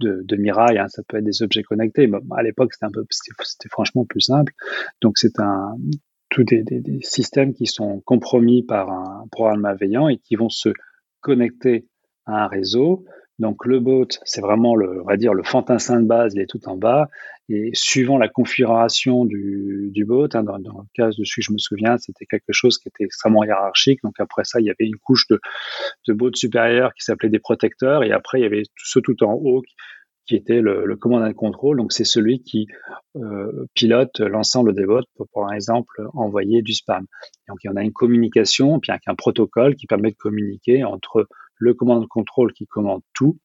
de, 0.00 0.36
Mirai, 0.36 0.76
ça 0.88 1.02
peut 1.06 1.18
être 1.18 1.24
des 1.24 1.42
objets 1.42 1.62
connectés. 1.62 2.10
À 2.36 2.42
l'époque, 2.42 2.72
c'était 2.74 3.68
franchement 3.68 4.04
plus 4.04 4.20
simple. 4.20 4.52
Donc, 5.00 5.18
c'est 5.18 5.40
un 5.40 5.76
tous 6.30 6.42
des, 6.42 6.64
systèmes 7.02 7.54
qui 7.54 7.66
sont 7.66 8.00
compromis 8.00 8.62
par 8.62 8.90
un 8.90 9.26
programme 9.30 9.60
malveillant 9.60 10.08
et 10.08 10.18
qui 10.18 10.34
vont 10.34 10.48
se 10.48 10.70
connecter 11.20 11.86
à 12.26 12.44
un 12.44 12.48
réseau 12.48 13.04
donc 13.40 13.66
le 13.66 13.80
bot, 13.80 14.06
c'est 14.24 14.40
vraiment 14.40 14.76
le, 14.76 15.02
on 15.02 15.04
va 15.04 15.16
dire 15.16 15.34
le 15.34 15.42
fantassin 15.42 16.00
de 16.00 16.06
base, 16.06 16.34
il 16.34 16.40
est 16.40 16.46
tout 16.46 16.68
en 16.68 16.76
bas. 16.76 17.08
Et 17.48 17.70
suivant 17.74 18.16
la 18.16 18.28
configuration 18.28 19.24
du, 19.24 19.90
du 19.92 20.04
bot, 20.04 20.28
hein, 20.34 20.44
dans, 20.44 20.58
dans, 20.58 20.78
le 20.78 20.86
cas 20.94 21.10
dessus 21.10 21.42
je 21.42 21.52
me 21.52 21.58
souviens, 21.58 21.98
c'était 21.98 22.26
quelque 22.26 22.52
chose 22.52 22.78
qui 22.78 22.88
était 22.88 23.04
extrêmement 23.04 23.44
hiérarchique. 23.44 24.00
Donc 24.04 24.14
après 24.18 24.44
ça, 24.44 24.60
il 24.60 24.66
y 24.66 24.70
avait 24.70 24.86
une 24.86 24.96
couche 24.96 25.26
de, 25.28 25.40
de 26.06 26.12
bots 26.12 26.32
supérieurs 26.32 26.94
qui 26.94 27.04
s'appelait 27.04 27.28
des 27.28 27.40
protecteurs, 27.40 28.04
et 28.04 28.12
après 28.12 28.38
il 28.38 28.42
y 28.42 28.46
avait 28.46 28.62
ce 28.76 29.00
tout 29.00 29.22
en 29.24 29.32
haut 29.32 29.62
qui, 30.26 30.36
était 30.36 30.62
le, 30.62 30.86
le 30.86 30.96
command 30.96 31.22
and 31.22 31.34
control. 31.34 31.76
Donc 31.76 31.92
c'est 31.92 32.04
celui 32.04 32.40
qui 32.40 32.66
euh, 33.16 33.66
pilote 33.74 34.20
l'ensemble 34.20 34.74
des 34.74 34.86
bots 34.86 35.02
pour, 35.16 35.26
par 35.34 35.52
exemple, 35.52 36.02
envoyer 36.14 36.62
du 36.62 36.72
spam. 36.72 37.04
Donc 37.48 37.58
il 37.64 37.66
y 37.66 37.70
en 37.70 37.76
a 37.76 37.82
une 37.82 37.92
communication, 37.92 38.78
puis 38.78 38.92
avec 38.92 39.02
un 39.06 39.16
protocole 39.16 39.74
qui 39.74 39.86
permet 39.86 40.12
de 40.12 40.16
communiquer 40.16 40.84
entre 40.84 41.26
le 41.64 41.74
command 41.74 42.06
contrôle 42.06 42.52
qui 42.52 42.66
commande 42.66 43.02
tout 43.14 43.38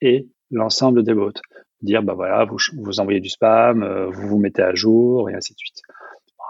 et 0.00 0.26
l'ensemble 0.50 1.02
des 1.04 1.14
bots. 1.14 1.32
Dire, 1.80 2.02
bah 2.02 2.14
voilà, 2.14 2.44
vous, 2.44 2.58
vous 2.78 3.00
envoyez 3.00 3.20
du 3.20 3.28
spam, 3.28 3.82
euh, 3.82 4.08
vous 4.10 4.28
vous 4.28 4.38
mettez 4.38 4.62
à 4.62 4.74
jour 4.74 5.30
et 5.30 5.34
ainsi 5.34 5.52
de 5.54 5.58
suite. 5.58 5.80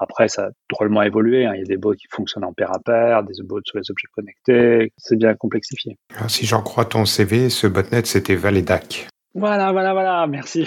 Après, 0.01 0.27
ça 0.27 0.47
a 0.47 0.51
drôlement 0.69 1.03
évolué. 1.03 1.47
Hein. 1.47 1.53
Il 1.55 1.61
y 1.61 1.63
a 1.63 1.67
des 1.67 1.77
bots 1.77 1.95
qui 1.95 2.07
fonctionnent 2.11 2.45
en 2.45 2.53
pair 2.53 2.73
à 2.73 2.81
pair, 2.81 3.23
des 3.23 3.35
bots 3.45 3.61
sur 3.65 3.79
les 3.79 3.91
objets 3.91 4.09
connectés. 4.13 4.93
C'est 4.97 5.17
bien 5.17 5.35
complexifié. 5.35 5.97
Alors, 6.17 6.31
si 6.31 6.45
j'en 6.45 6.63
crois 6.63 6.87
ton 6.87 7.05
CV, 7.05 7.51
ce 7.51 7.67
botnet, 7.67 8.03
c'était 8.05 8.35
Valedac. 8.35 9.09
Voilà, 9.35 9.73
voilà, 9.73 9.93
voilà, 9.93 10.27
merci. 10.27 10.67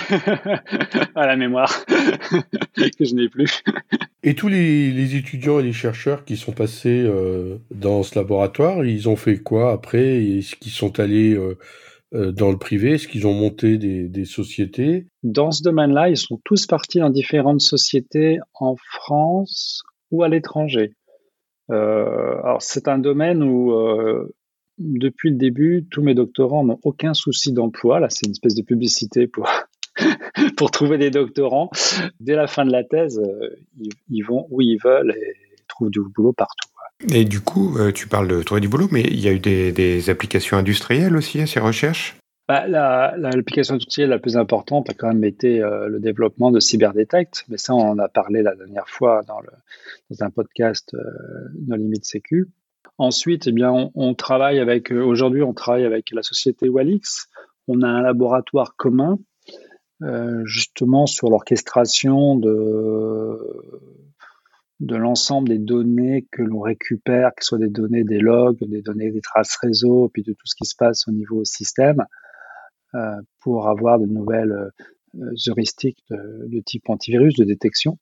à 1.15 1.27
la 1.27 1.35
mémoire 1.35 1.71
que 2.75 3.05
je 3.05 3.13
n'ai 3.13 3.29
plus. 3.29 3.63
et 4.27 4.33
tous 4.33 4.47
les, 4.47 5.15
étudiants 5.15 5.59
et 5.59 5.63
les 5.63 5.71
chercheurs 5.71 6.25
qui 6.25 6.35
sont 6.35 6.51
passés 6.51 7.03
euh, 7.05 7.57
dans 7.69 8.01
ce 8.01 8.17
laboratoire, 8.17 8.83
ils 8.83 9.07
ont 9.07 9.15
fait 9.15 9.37
quoi 9.37 9.71
après? 9.71 10.17
Est-ce 10.17 10.55
qu'ils 10.55 10.71
sont 10.71 10.99
allés 10.99 11.35
euh, 11.35 11.59
euh, 12.15 12.31
dans 12.31 12.49
le 12.49 12.57
privé? 12.57 12.93
Est-ce 12.93 13.07
qu'ils 13.07 13.27
ont 13.27 13.35
monté 13.35 13.77
des, 13.77 14.09
des 14.09 14.25
sociétés? 14.25 15.05
Dans 15.21 15.51
ce 15.51 15.61
domaine-là, 15.61 16.09
ils 16.09 16.17
sont 16.17 16.41
tous 16.43 16.65
partis 16.65 16.97
dans 16.97 17.11
différentes 17.11 17.61
sociétés 17.61 18.39
en 18.55 18.75
France 18.77 19.83
ou 20.09 20.23
à 20.23 20.27
l'étranger. 20.27 20.93
alors 21.69 22.63
c'est 22.63 22.87
un 22.87 22.97
domaine 22.97 23.43
où 23.43 23.73
depuis 24.79 25.29
le 25.29 25.37
début, 25.37 25.87
tous 25.91 26.01
mes 26.01 26.15
doctorants 26.15 26.63
n'ont 26.63 26.79
aucun 26.83 27.13
souci 27.13 27.53
d'emploi. 27.53 27.99
Là, 27.99 28.07
c'est 28.09 28.25
une 28.25 28.31
espèce 28.31 28.55
de 28.55 28.63
publicité 28.63 29.27
pour, 29.27 29.47
pour 30.57 30.71
trouver 30.71 30.97
des 30.97 31.11
doctorants. 31.11 31.69
Dès 32.19 32.35
la 32.35 32.47
fin 32.47 32.65
de 32.65 32.71
la 32.71 32.83
thèse, 32.83 33.19
euh, 33.19 33.49
ils, 34.09 34.23
vont 34.23 34.47
où 34.49 34.61
ils 34.61 34.77
veulent 34.83 35.15
et 35.15 35.35
trouvent 35.67 35.89
du 35.89 36.01
boulot 36.01 36.33
partout. 36.33 36.69
Et 37.11 37.25
du 37.25 37.41
coup, 37.41 37.77
euh, 37.77 37.91
tu 37.91 38.07
parles 38.07 38.27
de 38.27 38.41
trouver 38.41 38.61
du 38.61 38.69
boulot, 38.69 38.87
mais 38.91 39.01
il 39.01 39.19
y 39.19 39.27
a 39.27 39.31
eu 39.31 39.39
des, 39.39 40.09
applications 40.09 40.57
industrielles 40.57 41.15
aussi 41.15 41.41
à 41.41 41.47
ces 41.47 41.59
recherches? 41.59 42.17
Bah, 42.47 42.67
L'application 42.67 43.73
industrielle 43.73 44.09
la 44.09 44.19
plus 44.19 44.37
importante 44.37 44.89
a 44.89 44.93
quand 44.93 45.07
même 45.07 45.23
été 45.23 45.61
euh, 45.61 45.87
le 45.87 45.99
développement 45.99 46.51
de 46.51 46.59
CyberDetect, 46.59 47.45
mais 47.49 47.57
ça, 47.57 47.73
on 47.73 47.89
en 47.89 47.99
a 47.99 48.07
parlé 48.07 48.43
la 48.43 48.55
dernière 48.55 48.87
fois 48.87 49.23
dans, 49.27 49.39
le, 49.39 49.49
dans 50.09 50.25
un 50.25 50.29
podcast 50.29 50.95
No 51.67 51.75
Limit 51.75 52.03
Sécu. 52.03 52.47
Ensuite, 52.97 53.47
eh 53.47 53.51
bien, 53.51 53.91
on, 53.93 54.13
travaille 54.13 54.59
avec, 54.59 54.91
euh, 54.91 55.03
aujourd'hui, 55.03 55.43
on 55.43 55.53
travaille 55.53 55.83
avec 55.83 56.11
la 56.11 56.23
société 56.23 56.69
Walix. 56.69 57.27
On 57.67 57.81
a 57.81 57.87
un 57.87 58.01
laboratoire 58.01 58.75
commun, 58.77 59.13
euh, 59.13 59.17
justement, 60.43 61.05
sur 61.05 61.29
l'orchestration 61.29 62.37
de, 62.37 63.39
de 64.79 64.95
l'ensemble 64.95 65.49
des 65.49 65.57
données 65.57 66.27
que 66.31 66.41
l'on 66.41 66.59
récupère, 66.59 67.29
que 67.35 67.43
ce 67.43 67.49
soit 67.49 67.57
des 67.59 67.69
données 67.69 68.03
des 68.03 68.19
logs, 68.19 68.59
des 68.59 68.81
données 68.81 69.11
des 69.11 69.21
traces 69.21 69.55
réseau, 69.57 70.09
puis 70.13 70.23
de 70.23 70.33
tout 70.33 70.45
ce 70.45 70.55
qui 70.55 70.65
se 70.65 70.75
passe 70.75 71.07
au 71.07 71.11
niveau 71.11 71.43
système, 71.45 72.03
euh, 72.93 73.15
pour 73.41 73.67
avoir 73.67 73.99
de 73.99 74.05
nouvelles 74.05 74.71
heuristiques 75.47 76.03
de, 76.09 76.59
type 76.59 76.89
antivirus, 76.89 77.35
de 77.35 77.45
détection 77.45 77.97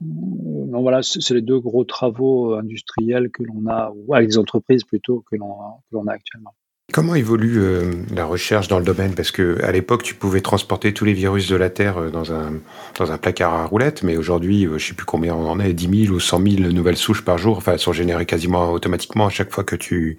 donc 0.00 0.82
voilà, 0.82 1.02
c'est 1.02 1.34
les 1.34 1.42
deux 1.42 1.60
gros 1.60 1.84
travaux 1.84 2.54
industriels 2.54 3.30
que 3.30 3.42
l'on 3.42 3.66
a, 3.66 3.92
ou 3.94 4.14
avec 4.14 4.28
les 4.28 4.38
entreprises 4.38 4.84
plutôt, 4.84 5.24
que 5.30 5.36
l'on 5.36 6.06
a 6.06 6.12
actuellement. 6.12 6.54
Comment 6.92 7.14
évolue 7.14 7.58
euh, 7.58 7.92
la 8.12 8.24
recherche 8.24 8.66
dans 8.66 8.78
le 8.78 8.84
domaine? 8.84 9.14
Parce 9.14 9.30
que 9.30 9.62
à 9.62 9.70
l'époque, 9.70 10.02
tu 10.02 10.14
pouvais 10.14 10.40
transporter 10.40 10.92
tous 10.92 11.04
les 11.04 11.12
virus 11.12 11.48
de 11.48 11.54
la 11.54 11.70
Terre 11.70 11.98
euh, 11.98 12.10
dans 12.10 12.32
un, 12.32 12.54
dans 12.98 13.12
un 13.12 13.18
placard 13.18 13.54
à 13.54 13.64
roulettes, 13.66 14.02
mais 14.02 14.16
aujourd'hui, 14.16 14.66
euh, 14.66 14.78
je 14.78 14.88
sais 14.88 14.94
plus 14.94 15.06
combien 15.06 15.34
on 15.34 15.48
en 15.48 15.60
est, 15.60 15.72
10 15.72 16.06
000 16.06 16.14
ou 16.14 16.18
100 16.18 16.42
000 16.58 16.72
nouvelles 16.72 16.96
souches 16.96 17.24
par 17.24 17.38
jour, 17.38 17.58
enfin, 17.58 17.72
elles 17.72 17.78
sont 17.78 17.92
générées 17.92 18.26
quasiment 18.26 18.72
automatiquement 18.72 19.26
à 19.26 19.30
chaque 19.30 19.52
fois 19.52 19.62
que 19.62 19.76
tu, 19.76 20.18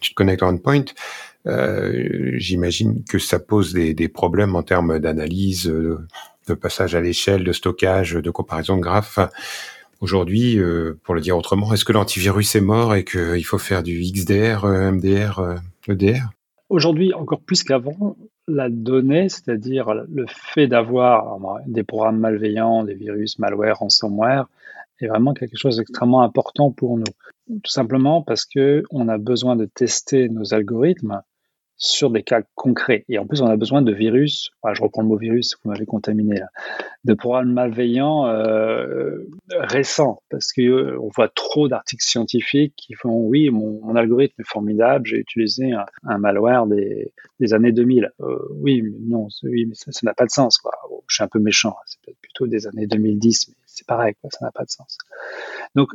tu 0.00 0.10
te 0.10 0.14
connectes 0.14 0.42
en 0.42 0.48
endpoint. 0.48 0.84
Euh, 1.46 2.32
J'imagine 2.34 3.04
que 3.08 3.20
ça 3.20 3.38
pose 3.38 3.72
des, 3.72 3.94
des 3.94 4.08
problèmes 4.08 4.56
en 4.56 4.64
termes 4.64 4.98
d'analyse, 4.98 5.66
de 5.66 6.54
passage 6.54 6.96
à 6.96 7.00
l'échelle, 7.00 7.44
de 7.44 7.52
stockage, 7.52 8.14
de 8.14 8.30
comparaison 8.30 8.76
de 8.76 8.82
graphes. 8.82 9.20
Aujourd'hui, 10.00 10.60
pour 11.02 11.14
le 11.14 11.20
dire 11.20 11.36
autrement, 11.36 11.72
est-ce 11.72 11.84
que 11.84 11.92
l'antivirus 11.92 12.54
est 12.54 12.60
mort 12.60 12.94
et 12.94 13.04
qu'il 13.04 13.44
faut 13.44 13.58
faire 13.58 13.82
du 13.82 14.00
XDR, 14.00 14.64
MDR, 14.64 15.58
E 15.88 15.94
Aujourd'hui, 16.68 17.14
encore 17.14 17.40
plus 17.40 17.62
qu'avant, 17.64 18.16
la 18.46 18.68
donnée, 18.68 19.30
c'est-à-dire 19.30 19.94
le 19.94 20.26
fait 20.28 20.66
d'avoir 20.66 21.60
des 21.66 21.82
programmes 21.82 22.18
malveillants, 22.18 22.84
des 22.84 22.94
virus, 22.94 23.38
malware, 23.38 23.78
ransomware, 23.78 24.48
est 25.00 25.06
vraiment 25.06 25.32
quelque 25.32 25.56
chose 25.56 25.78
d'extrêmement 25.78 26.22
important 26.22 26.70
pour 26.70 26.98
nous. 26.98 27.12
Tout 27.46 27.70
simplement 27.70 28.20
parce 28.22 28.44
que 28.44 28.82
on 28.90 29.08
a 29.08 29.16
besoin 29.16 29.56
de 29.56 29.64
tester 29.64 30.28
nos 30.28 30.52
algorithmes 30.52 31.22
sur 31.78 32.10
des 32.10 32.24
cas 32.24 32.42
concrets. 32.56 33.04
Et 33.08 33.18
en 33.18 33.26
plus, 33.26 33.40
on 33.40 33.46
a 33.46 33.56
besoin 33.56 33.82
de 33.82 33.92
virus, 33.92 34.50
je 34.72 34.82
reprends 34.82 35.02
le 35.02 35.08
mot 35.08 35.16
virus, 35.16 35.56
vous 35.62 35.70
m'avez 35.70 35.86
contaminé 35.86 36.40
là, 36.40 36.48
de 37.04 37.14
programmes 37.14 37.52
malveillants 37.52 38.26
euh, 38.26 39.24
récents, 39.50 40.20
parce 40.28 40.52
que 40.52 40.60
euh, 40.60 41.00
on 41.00 41.08
voit 41.14 41.28
trop 41.28 41.68
d'articles 41.68 42.04
scientifiques 42.04 42.74
qui 42.76 42.94
font 42.94 43.20
oui, 43.20 43.50
mon, 43.50 43.94
algorithme 43.94 44.40
est 44.40 44.48
formidable, 44.48 45.06
j'ai 45.06 45.18
utilisé 45.18 45.72
un, 45.72 46.18
malware 46.18 46.66
des, 46.66 47.12
des, 47.38 47.54
années 47.54 47.72
2000. 47.72 48.10
Euh, 48.20 48.38
oui, 48.56 48.82
mais 48.82 48.98
non, 49.00 49.28
oui, 49.44 49.66
mais 49.66 49.74
ça 49.74 49.92
n'a 50.02 50.14
pas 50.14 50.26
de 50.26 50.30
sens. 50.30 50.58
Quoi. 50.58 50.72
je 51.06 51.14
suis 51.14 51.24
un 51.24 51.28
peu 51.28 51.38
méchant, 51.38 51.70
hein, 51.78 51.82
c'est 51.86 52.00
peut-être 52.02 52.18
plutôt 52.20 52.48
des 52.48 52.66
années 52.66 52.88
2010, 52.88 53.48
mais 53.48 53.54
c'est 53.66 53.86
pareil, 53.86 54.14
quoi, 54.20 54.30
ça 54.32 54.44
n'a 54.44 54.50
pas 54.50 54.64
de 54.64 54.70
sens. 54.70 54.98
Donc, 55.76 55.90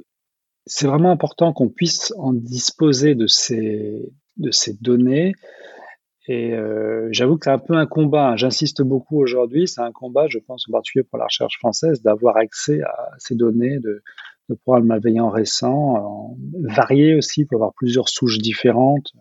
c'est 0.65 0.87
vraiment 0.87 1.11
important 1.11 1.51
qu'on 1.51 1.67
puisse 1.67 2.13
en 2.17 2.31
disposer 2.31 3.15
de 3.15 3.27
ces, 3.27 4.09
de 4.37 4.51
ces 4.51 4.73
données 4.81 5.33
et 6.27 6.53
euh, 6.53 7.09
j'avoue 7.11 7.37
que 7.37 7.45
c'est 7.45 7.51
un 7.51 7.59
peu 7.59 7.73
un 7.73 7.85
combat. 7.85 8.29
Hein. 8.29 8.35
J'insiste 8.37 8.81
beaucoup 8.81 9.21
aujourd'hui. 9.21 9.67
C'est 9.67 9.81
un 9.81 9.91
combat, 9.91 10.27
je 10.29 10.39
pense 10.39 10.65
en 10.69 10.71
particulier 10.71 11.03
pour 11.03 11.19
la 11.19 11.25
recherche 11.25 11.57
française, 11.57 12.01
d'avoir 12.01 12.37
accès 12.37 12.81
à 12.81 13.09
ces 13.17 13.35
données 13.35 13.79
de, 13.79 14.01
de 14.49 14.55
programmes 14.55 14.87
malveillants 14.87 15.29
récents, 15.29 16.37
variés 16.63 17.15
aussi, 17.15 17.45
pour 17.45 17.57
avoir 17.57 17.73
plusieurs 17.73 18.07
souches 18.07 18.37
différentes. 18.37 19.11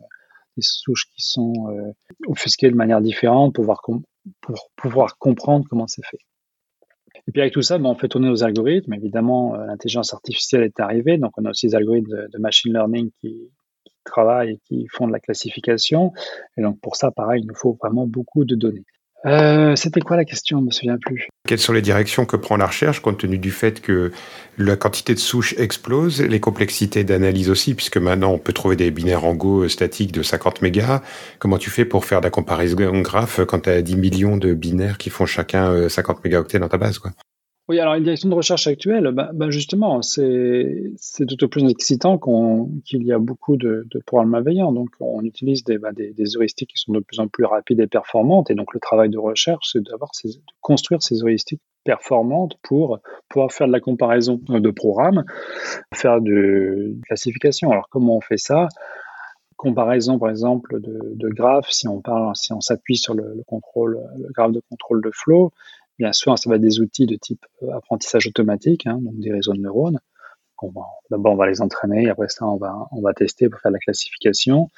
des 0.57 0.62
souches 0.62 1.07
qui 1.14 1.22
sont 1.22 1.94
offusquées 2.27 2.70
de 2.70 2.77
manière 2.77 3.01
différente 3.01 3.55
pour, 3.55 3.64
voir 3.64 3.83
pour 4.40 4.70
pouvoir 4.77 5.18
comprendre 5.18 5.64
comment 5.68 5.88
c'est 5.88 6.07
fait. 6.07 6.18
Et 7.27 7.33
puis 7.33 7.40
avec 7.40 7.53
tout 7.53 7.62
ça, 7.62 7.79
ben, 7.79 7.87
on 7.87 7.94
fait 7.94 8.09
tourner 8.09 8.29
nos 8.29 8.44
algorithmes. 8.44 8.94
Évidemment, 8.94 9.57
l'intelligence 9.57 10.14
artificielle 10.14 10.62
est 10.62 10.79
arrivée, 10.79 11.18
donc 11.18 11.33
on 11.37 11.44
a 11.44 11.51
aussi 11.51 11.66
des 11.66 11.75
algorithmes 11.75 12.29
de, 12.29 12.38
machine 12.38 12.72
learning 12.72 13.11
qui, 13.20 13.51
travaillent 14.04 14.52
et 14.52 14.60
qui 14.66 14.86
font 14.90 15.06
de 15.06 15.12
la 15.12 15.20
classification. 15.20 16.12
Et 16.56 16.62
donc 16.62 16.80
pour 16.80 16.96
ça, 16.96 17.10
pareil, 17.10 17.42
il 17.42 17.46
nous 17.46 17.54
faut 17.54 17.76
vraiment 17.80 18.06
beaucoup 18.06 18.44
de 18.44 18.54
données. 18.54 18.84
Euh, 19.24 19.76
c'était 19.76 20.00
quoi 20.00 20.16
la 20.16 20.24
question? 20.24 20.58
Je 20.58 20.64
me 20.64 20.70
souviens 20.70 20.98
plus. 20.98 21.28
Quelles 21.46 21.60
sont 21.60 21.72
les 21.72 21.82
directions 21.82 22.24
que 22.24 22.36
prend 22.36 22.56
la 22.56 22.66
recherche 22.66 23.00
compte 23.00 23.18
tenu 23.18 23.38
du 23.38 23.52
fait 23.52 23.80
que 23.80 24.10
la 24.58 24.76
quantité 24.76 25.14
de 25.14 25.18
souches 25.18 25.54
explose, 25.58 26.22
les 26.22 26.40
complexités 26.40 27.04
d'analyse 27.04 27.48
aussi, 27.48 27.74
puisque 27.74 27.98
maintenant 27.98 28.32
on 28.32 28.38
peut 28.38 28.52
trouver 28.52 28.74
des 28.74 28.90
binaires 28.90 29.24
en 29.24 29.34
Go 29.34 29.68
statiques 29.68 30.12
de 30.12 30.22
50 30.22 30.62
mégas. 30.62 31.02
Comment 31.38 31.58
tu 31.58 31.70
fais 31.70 31.84
pour 31.84 32.04
faire 32.04 32.20
de 32.20 32.26
la 32.26 32.30
comparaison 32.30 33.00
graphe 33.00 33.40
quand 33.46 33.60
tu 33.60 33.70
as 33.70 33.82
10 33.82 33.96
millions 33.96 34.36
de 34.36 34.54
binaires 34.54 34.98
qui 34.98 35.10
font 35.10 35.26
chacun 35.26 35.88
50 35.88 36.16
euh, 36.16 36.20
mégaoctets 36.24 36.58
dans 36.58 36.68
ta 36.68 36.78
base 36.78 36.98
quoi? 36.98 37.12
Oui, 37.68 37.79
alors 37.79 37.94
une 37.94 38.03
direction 38.03 38.29
de 38.29 38.35
recherche 38.35 38.66
actuelle, 38.66 39.12
bah 39.12 39.31
justement, 39.51 40.03
c'est 40.03 40.83
au 41.42 41.48
plus 41.48 41.70
excitant 41.70 42.18
qu'il 42.85 43.05
y 43.05 43.12
a 43.12 43.18
beaucoup 43.18 43.57
de, 43.57 43.87
de, 43.88 44.01
programmes 44.05 44.31
malveillants. 44.31 44.72
Donc, 44.72 44.88
on 44.98 45.22
utilise 45.22 45.62
des, 45.62 45.79
bah, 45.79 45.92
des, 45.92 46.12
des, 46.12 46.37
heuristiques 46.37 46.70
qui 46.70 46.79
sont 46.79 46.92
de 46.92 46.98
plus 46.98 47.20
en 47.20 47.29
plus 47.29 47.44
rapides 47.44 47.79
et 47.79 47.87
performantes. 47.87 48.51
Et 48.51 48.55
donc, 48.57 48.75
le 48.75 48.81
travail 48.81 49.11
de 49.11 49.18
recherche, 49.18 49.70
c'est 49.72 49.81
de 49.81 49.90
construire 50.61 51.03
ces 51.03 51.22
heuristiques 51.22 51.62
performantes 51.85 52.57
pour 52.62 52.98
pouvoir 53.29 53.53
faire 53.53 53.68
de 53.68 53.72
la 53.72 53.81
comparaison 53.81 54.40
de 54.48 54.70
programmes, 54.70 55.25
faire 55.94 56.20
de 56.20 56.96
classification. 57.07 57.70
Alors, 57.70 57.88
comment 57.90 58.16
on 58.16 58.20
fait 58.20 58.38
ça? 58.38 58.68
Comparaison, 59.57 60.18
par 60.18 60.31
exemple, 60.31 60.81
de, 60.81 60.98
de 61.14 61.29
graphes, 61.29 61.70
si 61.70 61.87
on 61.87 62.01
parle, 62.01 62.35
si 62.35 62.53
s'appuie 62.59 62.96
sur 62.96 63.14
le, 63.14 63.42
contrôle, 63.46 64.01
le 64.18 64.29
graphe 64.33 64.51
de 64.51 64.62
contrôle 64.68 65.01
de 65.01 65.11
flow, 65.12 65.53
Bien 66.02 66.12
sûr, 66.12 66.36
ça 66.36 66.50
va 66.50 66.56
être 66.56 66.62
des 66.62 66.80
outils 66.80 67.06
de 67.06 67.14
type 67.14 67.46
euh, 67.62 67.76
apprentissage 67.76 68.26
automatique, 68.26 68.88
hein, 68.88 68.98
donc 69.00 69.20
des 69.20 69.30
réseaux 69.30 69.52
de 69.52 69.60
neurones. 69.60 70.00
D'abord, 71.10 71.34
on 71.34 71.36
va 71.36 71.46
les 71.46 71.60
entraîner, 71.60 72.10
après 72.10 72.26
ça, 72.28 72.44
on 72.44 72.56
va, 72.56 72.74
on 72.90 73.00
va 73.00 73.14
tester 73.14 73.48
pour 73.48 73.60
faire 73.60 73.70
la 73.70 73.78
classification. 73.78 74.68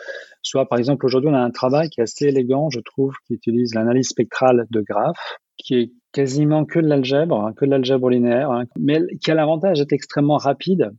Soit, 0.42 0.68
par 0.68 0.78
exemple, 0.78 1.06
aujourd'hui, 1.06 1.30
on 1.30 1.34
a 1.34 1.40
un 1.40 1.50
travail 1.50 1.88
qui 1.88 2.00
est 2.00 2.02
assez 2.02 2.26
élégant, 2.26 2.68
je 2.68 2.80
trouve, 2.80 3.14
qui 3.26 3.32
utilise 3.32 3.74
l'analyse 3.74 4.08
spectrale 4.08 4.66
de 4.70 4.82
graphes, 4.82 5.38
qui 5.56 5.76
est 5.76 5.92
quasiment 6.12 6.66
que 6.66 6.78
de 6.78 6.86
l'algèbre, 6.86 7.40
hein, 7.40 7.54
que 7.56 7.64
de 7.64 7.70
l'algèbre 7.70 8.10
linéaire, 8.10 8.50
hein, 8.50 8.64
mais 8.78 9.00
qui 9.22 9.30
a 9.30 9.34
l'avantage 9.34 9.78
d'être 9.78 9.94
extrêmement 9.94 10.36
rapide. 10.36 10.90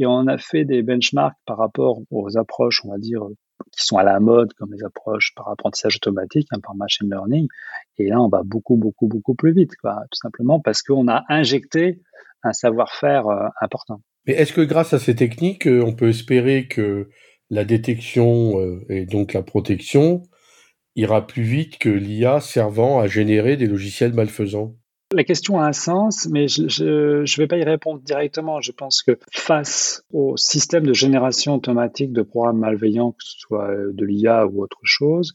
Et 0.00 0.06
on 0.06 0.26
a 0.26 0.38
fait 0.38 0.64
des 0.64 0.82
benchmarks 0.82 1.38
par 1.46 1.58
rapport 1.58 2.00
aux 2.10 2.36
approches, 2.36 2.82
on 2.84 2.90
va 2.90 2.98
dire, 2.98 3.22
qui 3.72 3.84
sont 3.84 3.96
à 3.96 4.02
la 4.02 4.20
mode, 4.20 4.52
comme 4.54 4.72
les 4.72 4.84
approches 4.84 5.32
par 5.34 5.48
apprentissage 5.48 5.96
automatique, 5.96 6.48
hein, 6.52 6.58
par 6.62 6.74
machine 6.74 7.08
learning. 7.08 7.48
Et 7.98 8.08
là, 8.08 8.20
on 8.20 8.28
va 8.28 8.42
beaucoup, 8.44 8.76
beaucoup, 8.76 9.06
beaucoup 9.06 9.34
plus 9.34 9.52
vite, 9.52 9.72
tout 9.82 10.18
simplement 10.20 10.60
parce 10.60 10.82
qu'on 10.82 11.08
a 11.08 11.24
injecté 11.28 12.00
un 12.42 12.52
savoir-faire 12.52 13.26
euh, 13.28 13.48
important. 13.60 14.00
Mais 14.26 14.34
est-ce 14.34 14.52
que 14.52 14.60
grâce 14.60 14.92
à 14.92 14.98
ces 14.98 15.14
techniques, 15.14 15.66
euh, 15.66 15.82
on 15.82 15.94
peut 15.94 16.08
espérer 16.08 16.68
que 16.68 17.08
la 17.50 17.64
détection 17.64 18.60
euh, 18.60 18.84
et 18.88 19.06
donc 19.06 19.32
la 19.32 19.42
protection 19.42 20.22
ira 20.96 21.26
plus 21.26 21.42
vite 21.42 21.78
que 21.78 21.88
l'IA 21.88 22.40
servant 22.40 23.00
à 23.00 23.06
générer 23.06 23.56
des 23.56 23.66
logiciels 23.66 24.12
malfaisants? 24.12 24.76
La 25.12 25.24
question 25.24 25.58
a 25.58 25.66
un 25.66 25.72
sens, 25.72 26.28
mais 26.30 26.48
je 26.48 26.84
ne 26.84 27.36
vais 27.38 27.46
pas 27.46 27.56
y 27.56 27.64
répondre 27.64 28.00
directement. 28.00 28.60
Je 28.60 28.72
pense 28.72 29.02
que 29.02 29.18
face 29.32 30.04
au 30.12 30.36
système 30.36 30.86
de 30.86 30.92
génération 30.92 31.54
automatique 31.54 32.12
de 32.12 32.22
programmes 32.22 32.58
malveillants, 32.58 33.12
que 33.12 33.24
ce 33.24 33.38
soit 33.38 33.70
euh, 33.70 33.92
de 33.92 34.04
l'IA 34.04 34.46
ou 34.46 34.62
autre 34.62 34.80
chose, 34.82 35.32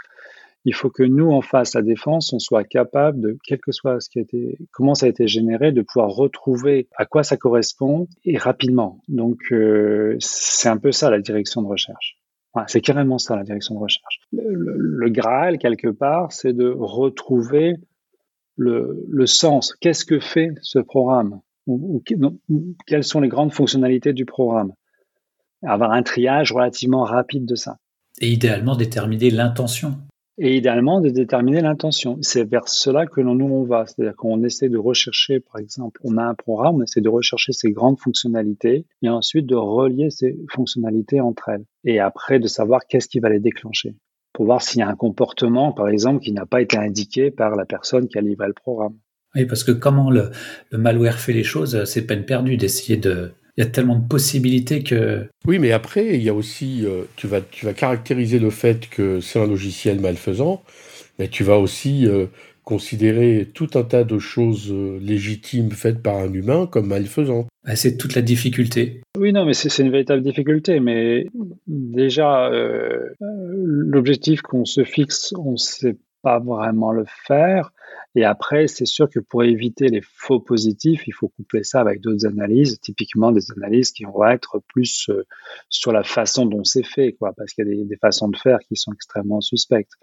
il 0.65 0.73
faut 0.73 0.89
que 0.89 1.03
nous, 1.03 1.29
en 1.31 1.41
face 1.41 1.73
la 1.73 1.81
défense, 1.81 2.31
on 2.33 2.39
soit 2.39 2.63
capable 2.63 3.19
de, 3.19 3.37
quel 3.43 3.59
que 3.59 3.71
soit 3.71 3.99
ce 3.99 4.09
qui 4.09 4.19
a 4.19 4.21
été, 4.21 4.57
comment 4.71 4.95
ça 4.95 5.07
a 5.07 5.09
été 5.09 5.27
généré, 5.27 5.71
de 5.71 5.81
pouvoir 5.81 6.09
retrouver 6.09 6.87
à 6.95 7.05
quoi 7.05 7.23
ça 7.23 7.35
correspond 7.35 8.07
et 8.23 8.37
rapidement. 8.37 9.01
Donc, 9.09 9.39
euh, 9.51 10.15
c'est 10.19 10.69
un 10.69 10.77
peu 10.77 10.91
ça 10.91 11.09
la 11.09 11.19
direction 11.19 11.61
de 11.61 11.67
recherche. 11.67 12.17
c'est 12.67 12.79
carrément 12.79 13.17
ça 13.17 13.35
la 13.35 13.43
direction 13.43 13.75
de 13.75 13.79
recherche. 13.79 14.21
le 14.31 15.09
Graal, 15.09 15.57
quelque 15.57 15.89
part, 15.89 16.31
c'est 16.31 16.53
de 16.53 16.69
retrouver 16.69 17.75
le, 18.57 19.25
sens. 19.25 19.73
Qu'est-ce 19.79 20.05
que 20.05 20.19
fait 20.19 20.51
ce 20.61 20.79
programme 20.79 21.41
ou, 21.67 22.03
Quelles 22.85 23.03
sont 23.03 23.21
les 23.21 23.29
grandes 23.29 23.53
fonctionnalités 23.53 24.13
du 24.13 24.25
programme? 24.25 24.73
Avoir 25.63 25.91
un 25.91 26.03
triage 26.03 26.51
relativement 26.51 27.03
rapide 27.03 27.45
de 27.45 27.55
ça. 27.55 27.77
Et 28.19 28.31
idéalement 28.31 28.75
déterminer 28.75 29.29
l'intention. 29.29 29.97
Et 30.37 30.57
idéalement 30.57 30.99
de 30.99 31.09
déterminer 31.09 31.61
l'intention. 31.61 32.17
C'est 32.21 32.43
vers 32.43 32.67
cela 32.67 33.05
que 33.05 33.21
nous 33.21 33.45
on 33.45 33.63
va. 33.63 33.85
C'est-à-dire 33.85 34.15
qu'on 34.15 34.43
essaie 34.43 34.67
de 34.67 34.77
rechercher, 34.77 35.39
par 35.39 35.61
exemple, 35.61 36.01
on 36.03 36.17
a 36.17 36.23
un 36.23 36.33
programme, 36.33 36.75
on 36.75 36.81
essaie 36.81 37.01
de 37.01 37.09
rechercher 37.09 37.53
ses 37.53 37.71
grandes 37.71 37.99
fonctionnalités 37.99 38.85
et 39.01 39.09
ensuite 39.09 39.45
de 39.45 39.55
relier 39.55 40.09
ces 40.09 40.37
fonctionnalités 40.49 41.21
entre 41.21 41.49
elles. 41.49 41.65
Et 41.85 41.99
après 41.99 42.39
de 42.39 42.47
savoir 42.47 42.81
qu'est-ce 42.87 43.07
qui 43.07 43.19
va 43.19 43.29
les 43.29 43.39
déclencher 43.39 43.95
pour 44.33 44.45
voir 44.45 44.61
s'il 44.61 44.79
y 44.79 44.83
a 44.83 44.89
un 44.89 44.95
comportement, 44.95 45.71
par 45.71 45.87
exemple, 45.87 46.23
qui 46.23 46.31
n'a 46.31 46.45
pas 46.45 46.61
été 46.61 46.77
indiqué 46.77 47.31
par 47.31 47.55
la 47.55 47.65
personne 47.65 48.07
qui 48.07 48.17
a 48.17 48.21
livré 48.21 48.47
le 48.47 48.53
programme. 48.53 48.95
Oui, 49.35 49.45
parce 49.45 49.63
que 49.63 49.71
comment 49.71 50.11
le, 50.11 50.31
malware 50.71 51.19
fait 51.19 51.33
les 51.33 51.43
choses, 51.43 51.85
c'est 51.85 52.05
peine 52.05 52.25
perdue 52.25 52.57
d'essayer 52.57 52.97
de. 52.97 53.31
Il 53.55 53.63
y 53.63 53.67
a 53.67 53.69
tellement 53.69 53.97
de 53.97 54.07
possibilités 54.07 54.83
que. 54.83 55.27
Oui, 55.45 55.59
mais 55.59 55.71
après, 55.71 56.15
il 56.15 56.23
y 56.23 56.29
a 56.29 56.33
aussi. 56.33 56.85
Euh, 56.85 57.03
tu, 57.15 57.27
vas, 57.27 57.41
tu 57.41 57.65
vas 57.65 57.73
caractériser 57.73 58.39
le 58.39 58.49
fait 58.49 58.89
que 58.89 59.19
c'est 59.21 59.39
un 59.39 59.47
logiciel 59.47 59.99
malfaisant, 59.99 60.63
mais 61.19 61.27
tu 61.27 61.43
vas 61.43 61.57
aussi 61.57 62.07
euh, 62.07 62.25
considérer 62.63 63.49
tout 63.53 63.69
un 63.75 63.83
tas 63.83 64.03
de 64.03 64.19
choses 64.19 64.71
euh, 64.71 64.97
légitimes 64.99 65.71
faites 65.71 66.01
par 66.01 66.17
un 66.17 66.31
humain 66.33 66.67
comme 66.67 66.87
malfaisant. 66.87 67.47
Bah, 67.65 67.75
c'est 67.75 67.97
toute 67.97 68.15
la 68.15 68.21
difficulté. 68.21 69.01
Oui, 69.17 69.33
non, 69.33 69.45
mais 69.45 69.53
c'est 69.53 69.81
une 69.81 69.91
véritable 69.91 70.21
difficulté. 70.21 70.79
Mais 70.79 71.27
déjà, 71.67 72.49
euh, 72.49 73.09
l'objectif 73.19 74.41
qu'on 74.41 74.65
se 74.65 74.83
fixe, 74.83 75.33
on 75.37 75.51
ne 75.51 75.57
sait 75.57 75.97
pas 76.23 76.39
vraiment 76.39 76.91
le 76.91 77.05
faire. 77.27 77.71
Et 78.15 78.23
après, 78.23 78.67
c'est 78.67 78.85
sûr 78.85 79.09
que 79.09 79.19
pour 79.19 79.43
éviter 79.43 79.89
les 79.89 80.01
faux 80.01 80.39
positifs, 80.39 81.05
il 81.05 81.13
faut 81.13 81.27
coupler 81.27 81.63
ça 81.63 81.81
avec 81.81 82.01
d'autres 82.01 82.25
analyses, 82.25 82.79
typiquement 82.79 83.31
des 83.31 83.51
analyses 83.51 83.91
qui 83.91 84.05
vont 84.05 84.25
être 84.25 84.59
plus 84.67 85.09
euh, 85.09 85.25
sur 85.69 85.91
la 85.91 86.03
façon 86.03 86.45
dont 86.45 86.63
c'est 86.63 86.85
fait, 86.85 87.13
quoi, 87.13 87.33
parce 87.35 87.53
qu'il 87.53 87.67
y 87.67 87.81
a 87.81 87.85
des, 87.85 87.97
façons 87.97 88.29
de 88.29 88.37
faire 88.37 88.59
qui 88.67 88.75
sont 88.75 88.93
extrêmement 88.93 89.41
suspectes. 89.41 89.93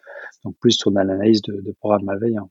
Donc 0.44 0.56
plus 0.60 0.72
sur 0.72 0.90
l'analyse 0.90 1.42
de, 1.42 1.60
de 1.60 1.72
programmes 1.72 2.04
malveillants. 2.04 2.50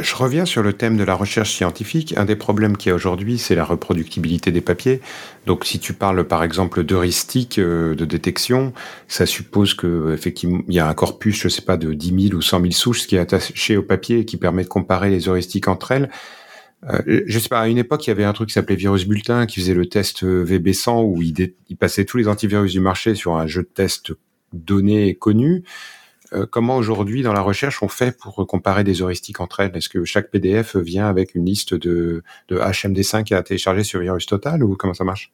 Je 0.00 0.14
reviens 0.14 0.46
sur 0.46 0.62
le 0.62 0.72
thème 0.72 0.96
de 0.96 1.04
la 1.04 1.14
recherche 1.14 1.52
scientifique. 1.52 2.14
Un 2.16 2.24
des 2.24 2.36
problèmes 2.36 2.76
qu'il 2.76 2.88
y 2.88 2.92
a 2.92 2.94
aujourd'hui, 2.94 3.36
c'est 3.38 3.54
la 3.54 3.64
reproductibilité 3.64 4.50
des 4.50 4.62
papiers. 4.62 5.00
Donc, 5.46 5.66
si 5.66 5.78
tu 5.78 5.92
parles 5.92 6.26
par 6.26 6.42
exemple 6.42 6.82
d'heuristiques 6.84 7.58
euh, 7.58 7.94
de 7.94 8.04
détection, 8.06 8.72
ça 9.08 9.26
suppose 9.26 9.74
que 9.74 10.12
effectivement 10.14 10.62
il 10.68 10.74
y 10.74 10.78
a 10.78 10.88
un 10.88 10.94
corpus, 10.94 11.40
je 11.42 11.48
sais 11.48 11.62
pas, 11.62 11.76
de 11.76 11.92
10 11.92 12.28
000 12.28 12.38
ou 12.38 12.40
100 12.40 12.60
000 12.60 12.72
souches 12.72 13.06
qui 13.06 13.16
est 13.16 13.18
attaché 13.18 13.76
au 13.76 13.82
papier 13.82 14.20
et 14.20 14.24
qui 14.24 14.38
permet 14.38 14.62
de 14.62 14.68
comparer 14.68 15.10
les 15.10 15.28
heuristiques 15.28 15.68
entre 15.68 15.92
elles. 15.92 16.10
Euh, 16.88 17.22
je 17.26 17.38
sais 17.38 17.50
pas, 17.50 17.60
à 17.60 17.68
une 17.68 17.78
époque, 17.78 18.06
il 18.06 18.10
y 18.10 18.12
avait 18.12 18.24
un 18.24 18.32
truc 18.32 18.48
qui 18.48 18.54
s'appelait 18.54 18.76
Virus 18.76 19.06
Bulletin 19.06 19.44
qui 19.44 19.60
faisait 19.60 19.74
le 19.74 19.86
test 19.86 20.24
VB100 20.24 21.04
où 21.04 21.20
il, 21.20 21.52
il 21.68 21.76
passait 21.76 22.06
tous 22.06 22.16
les 22.16 22.26
antivirus 22.26 22.72
du 22.72 22.80
marché 22.80 23.14
sur 23.14 23.36
un 23.36 23.46
jeu 23.46 23.62
de 23.62 23.68
test 23.68 24.12
donné 24.54 25.08
et 25.08 25.14
connu. 25.14 25.62
Euh, 26.32 26.46
comment 26.46 26.76
aujourd'hui 26.76 27.22
dans 27.22 27.32
la 27.32 27.40
recherche 27.40 27.82
on 27.82 27.88
fait 27.88 28.16
pour 28.16 28.46
comparer 28.46 28.84
des 28.84 29.02
heuristiques 29.02 29.40
entre 29.40 29.60
elles? 29.60 29.76
Est-ce 29.76 29.88
que 29.88 30.04
chaque 30.04 30.30
PDF 30.30 30.76
vient 30.76 31.08
avec 31.08 31.34
une 31.34 31.44
liste 31.44 31.74
de, 31.74 32.22
de 32.48 32.56
HMD5 32.56 33.34
à 33.34 33.42
télécharger 33.42 33.84
sur 33.84 34.00
Virus 34.00 34.26
Total 34.26 34.62
ou 34.62 34.76
comment 34.76 34.94
ça 34.94 35.04
marche? 35.04 35.32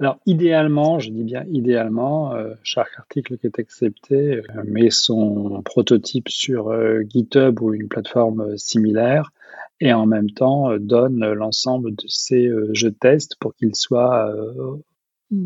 Alors 0.00 0.18
idéalement, 0.26 0.98
je 0.98 1.10
dis 1.10 1.22
bien 1.22 1.44
idéalement, 1.50 2.34
euh, 2.34 2.54
chaque 2.62 2.98
article 2.98 3.38
qui 3.38 3.46
est 3.46 3.58
accepté 3.58 4.16
euh, 4.16 4.42
met 4.64 4.90
son 4.90 5.62
prototype 5.62 6.28
sur 6.28 6.72
GitHub 7.08 7.60
ou 7.60 7.72
une 7.74 7.88
plateforme 7.88 8.56
similaire 8.58 9.30
et 9.80 9.92
en 9.92 10.06
même 10.06 10.30
temps 10.30 10.76
donne 10.78 11.24
l'ensemble 11.32 11.94
de 11.94 12.04
ces 12.08 12.50
jeux 12.72 12.90
de 12.90 12.96
test 12.96 13.36
pour 13.40 13.54
qu'ils 13.54 13.74
soient 13.74 14.32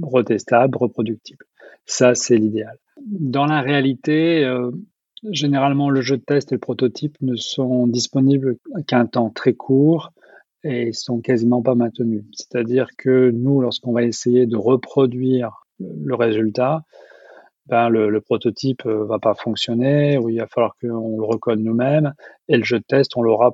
retestables, 0.02 0.76
reproductibles. 0.76 1.46
Ça, 1.86 2.14
c'est 2.14 2.36
l'idéal. 2.36 2.76
Dans 3.06 3.46
la 3.46 3.60
réalité, 3.60 4.44
euh, 4.44 4.70
généralement, 5.30 5.90
le 5.90 6.00
jeu 6.00 6.16
de 6.16 6.22
test 6.22 6.52
et 6.52 6.56
le 6.56 6.60
prototype 6.60 7.16
ne 7.20 7.36
sont 7.36 7.86
disponibles 7.86 8.56
qu'un 8.86 9.06
temps 9.06 9.30
très 9.30 9.54
court 9.54 10.12
et 10.64 10.92
sont 10.92 11.20
quasiment 11.20 11.62
pas 11.62 11.74
maintenus. 11.74 12.24
C'est-à-dire 12.32 12.88
que 12.98 13.30
nous, 13.30 13.60
lorsqu'on 13.60 13.92
va 13.92 14.02
essayer 14.02 14.46
de 14.46 14.56
reproduire 14.56 15.66
le 15.78 16.14
résultat, 16.14 16.82
ben 17.66 17.88
le, 17.88 18.10
le, 18.10 18.20
prototype 18.20 18.86
euh, 18.86 19.04
va 19.04 19.18
pas 19.18 19.34
fonctionner, 19.34 20.18
ou 20.18 20.28
il 20.28 20.38
va 20.38 20.46
falloir 20.46 20.76
qu'on 20.80 21.18
le 21.18 21.24
recode 21.24 21.58
nous-mêmes, 21.60 22.14
et 22.48 22.56
le 22.56 22.64
jeu 22.64 22.78
de 22.78 22.84
test, 22.84 23.16
on 23.16 23.22
l'aura 23.22 23.52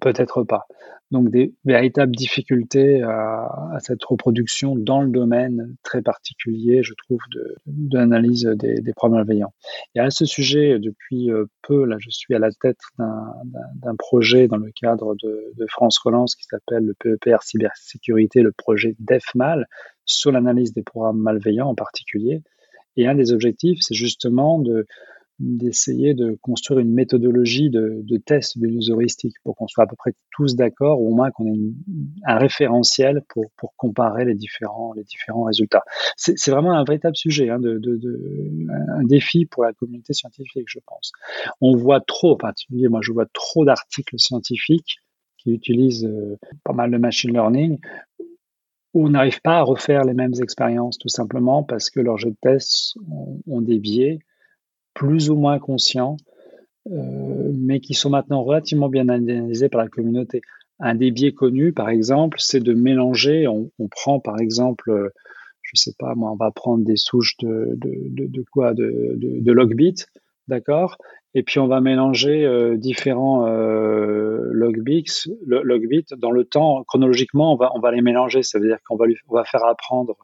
Peut-être 0.00 0.42
pas. 0.42 0.66
Donc 1.10 1.30
des 1.30 1.54
véritables 1.64 2.14
difficultés 2.14 3.02
à, 3.02 3.78
cette 3.80 4.04
reproduction 4.04 4.74
dans 4.76 5.00
le 5.00 5.08
domaine 5.08 5.76
très 5.82 6.02
particulier, 6.02 6.82
je 6.82 6.94
trouve, 6.94 7.20
de, 7.32 7.96
l'analyse 7.96 8.44
des, 8.56 8.80
des 8.80 8.92
problèmes 8.92 9.20
malveillants. 9.20 9.54
Et 9.94 10.00
à 10.00 10.10
ce 10.10 10.26
sujet, 10.26 10.78
depuis 10.78 11.30
euh, 11.30 11.46
peu, 11.62 11.84
là, 11.84 11.96
je 11.98 12.10
suis 12.10 12.34
à 12.34 12.38
la 12.38 12.50
tête 12.50 12.80
d'un 12.98 13.94
projet 13.96 14.48
dans 14.48 14.56
le 14.56 14.70
cadre 14.72 15.14
de, 15.14 15.52
de 15.56 15.66
France 15.68 15.98
Relance 15.98 16.34
qui 16.34 16.44
s'appelle 16.44 16.84
le 16.84 16.94
PEPR 16.94 17.42
Cybersécurité, 17.42 18.42
le 18.42 18.52
projet 18.52 18.96
DEFMAL, 18.98 19.66
sur 20.04 20.32
l'analyse 20.32 20.72
des 20.72 20.82
programmes 20.82 21.18
malveillants 21.18 21.68
en 21.68 21.74
particulier. 21.74 22.42
Et 22.96 23.06
un 23.06 23.14
des 23.14 23.32
objectifs, 23.32 23.78
c'est 23.80 23.94
justement 23.94 24.58
de 24.58 24.86
d'essayer 25.38 26.14
de 26.14 26.38
construire 26.40 26.80
une 26.80 26.92
méthodologie 26.92 27.68
de, 27.68 28.00
de 28.02 28.16
test 28.16 28.58
de 28.58 28.90
heuristique 28.90 29.34
pour 29.44 29.54
qu'on 29.54 29.68
soit 29.68 29.84
à 29.84 29.86
peu 29.86 29.96
près 29.96 30.12
tous 30.30 30.56
d'accord, 30.56 31.00
ou 31.00 31.10
au 31.10 31.14
moins 31.14 31.30
qu'on 31.30 31.46
ait 31.46 31.58
un 32.24 32.38
référentiel 32.38 33.22
pour, 33.28 33.44
pour 33.56 33.74
comparer 33.76 34.24
les 34.24 34.34
différents, 34.34 34.92
les 34.94 35.04
différents 35.04 35.44
résultats. 35.44 35.82
C'est 36.16 36.50
vraiment 36.50 36.72
un 36.72 36.84
véritable 36.84 37.16
sujet, 37.16 37.50
hein, 37.50 37.58
de, 37.58 37.78
de, 37.78 37.96
de, 37.96 38.66
un 38.94 39.04
défi 39.04 39.44
pour 39.44 39.64
la 39.64 39.72
communauté 39.72 40.14
scientifique, 40.14 40.66
je 40.66 40.78
pense. 40.86 41.12
On 41.60 41.76
voit 41.76 42.00
trop, 42.00 42.32
en 42.32 42.36
particulier 42.36 42.88
moi 42.88 43.00
je 43.02 43.12
vois 43.12 43.26
trop 43.32 43.64
d'articles 43.64 44.18
scientifiques 44.18 44.98
qui 45.38 45.52
utilisent 45.52 46.06
euh, 46.06 46.38
pas 46.64 46.72
mal 46.72 46.90
de 46.90 46.98
machine 46.98 47.32
learning 47.32 47.78
où 48.94 49.06
on 49.06 49.10
n'arrive 49.10 49.42
pas 49.42 49.58
à 49.58 49.62
refaire 49.62 50.04
les 50.04 50.14
mêmes 50.14 50.32
expériences, 50.40 50.96
tout 50.96 51.08
simplement 51.08 51.62
parce 51.62 51.90
que 51.90 52.00
leurs 52.00 52.16
jeux 52.16 52.30
de 52.30 52.36
tests 52.40 52.96
ont, 53.10 53.42
ont 53.46 53.60
des 53.60 53.78
biais 53.78 54.20
plus 54.96 55.28
ou 55.30 55.36
moins 55.36 55.58
conscients, 55.58 56.16
euh, 56.90 57.52
mais 57.54 57.80
qui 57.80 57.94
sont 57.94 58.10
maintenant 58.10 58.42
relativement 58.42 58.88
bien 58.88 59.08
analysés 59.08 59.68
par 59.68 59.82
la 59.82 59.88
communauté. 59.88 60.40
Un 60.80 60.94
des 60.94 61.10
biais 61.10 61.32
connus, 61.32 61.72
par 61.72 61.90
exemple, 61.90 62.38
c'est 62.40 62.60
de 62.60 62.72
mélanger, 62.72 63.46
on, 63.46 63.70
prend 63.90 64.20
par 64.20 64.40
exemple, 64.40 64.90
euh, 64.90 65.10
je 65.62 65.78
sais 65.78 65.92
pas 65.98 66.14
moi, 66.14 66.32
on 66.32 66.36
va 66.36 66.50
prendre 66.50 66.84
des 66.84 66.96
souches 66.96 67.36
de, 67.38 68.44
quoi, 68.52 68.72
de, 68.74 69.52
logbit, 69.52 70.04
d'accord? 70.48 70.96
Et 71.34 71.42
puis 71.42 71.58
on 71.58 71.66
va 71.66 71.82
mélanger 71.82 72.46
euh, 72.46 72.76
différents 72.78 73.46
logbits, 73.46 75.24
logbits 75.44 76.06
dans 76.16 76.30
le 76.30 76.44
temps, 76.44 76.84
chronologiquement, 76.84 77.58
on 77.74 77.80
va, 77.80 77.90
les 77.90 78.00
mélanger, 78.02 78.42
ça 78.42 78.58
veut 78.58 78.68
dire 78.68 78.78
qu'on 78.86 78.96
va 78.96 79.44
faire 79.44 79.64
apprendre 79.64 80.16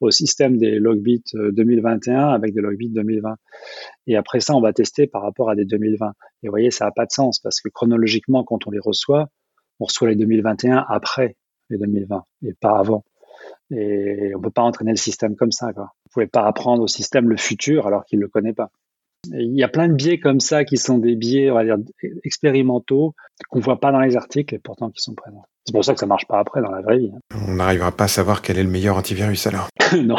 au 0.00 0.10
système 0.10 0.58
des 0.58 0.78
logbits 0.78 1.24
2021 1.34 2.28
avec 2.28 2.54
des 2.54 2.60
logbits 2.60 2.90
2020. 2.90 3.36
Et 4.06 4.16
après 4.16 4.40
ça, 4.40 4.54
on 4.54 4.60
va 4.60 4.72
tester 4.72 5.06
par 5.06 5.22
rapport 5.22 5.50
à 5.50 5.56
des 5.56 5.64
2020. 5.64 6.12
Et 6.42 6.46
vous 6.46 6.52
voyez, 6.52 6.70
ça 6.70 6.84
n'a 6.86 6.92
pas 6.92 7.06
de 7.06 7.12
sens 7.12 7.40
parce 7.40 7.60
que 7.60 7.68
chronologiquement, 7.68 8.44
quand 8.44 8.66
on 8.66 8.70
les 8.70 8.78
reçoit, 8.78 9.28
on 9.80 9.84
reçoit 9.84 10.08
les 10.08 10.16
2021 10.16 10.84
après 10.88 11.36
les 11.70 11.78
2020 11.78 12.22
et 12.42 12.54
pas 12.54 12.78
avant. 12.78 13.04
Et 13.70 14.32
on 14.34 14.40
peut 14.40 14.50
pas 14.50 14.62
entraîner 14.62 14.92
le 14.92 14.96
système 14.96 15.36
comme 15.36 15.52
ça. 15.52 15.72
Quoi. 15.72 15.92
Vous 16.04 16.10
pouvez 16.12 16.26
pas 16.26 16.46
apprendre 16.46 16.82
au 16.82 16.88
système 16.88 17.28
le 17.28 17.36
futur 17.36 17.86
alors 17.86 18.04
qu'il 18.04 18.20
le 18.20 18.28
connaît 18.28 18.54
pas. 18.54 18.70
il 19.26 19.54
y 19.54 19.62
a 19.62 19.68
plein 19.68 19.88
de 19.88 19.94
biais 19.94 20.18
comme 20.18 20.40
ça 20.40 20.64
qui 20.64 20.76
sont 20.76 20.98
des 20.98 21.16
biais, 21.16 21.50
on 21.50 21.54
va 21.54 21.64
dire, 21.64 21.76
expérimentaux 22.24 23.14
qu'on 23.48 23.60
voit 23.60 23.80
pas 23.80 23.92
dans 23.92 24.00
les 24.00 24.16
articles 24.16 24.54
et 24.54 24.58
pourtant 24.58 24.90
qui 24.90 25.02
sont 25.02 25.14
présents. 25.14 25.44
C'est 25.68 25.72
pour 25.72 25.84
ça 25.84 25.92
que 25.92 26.00
ça 26.00 26.06
marche 26.06 26.26
pas 26.26 26.38
après 26.38 26.62
dans 26.62 26.70
la 26.70 26.80
vraie 26.80 26.96
vie. 26.96 27.12
On 27.46 27.52
n'arrivera 27.52 27.92
pas 27.92 28.04
à 28.04 28.08
savoir 28.08 28.40
quel 28.40 28.56
est 28.56 28.62
le 28.62 28.70
meilleur 28.70 28.96
antivirus 28.96 29.46
alors. 29.46 29.68
non. 30.02 30.16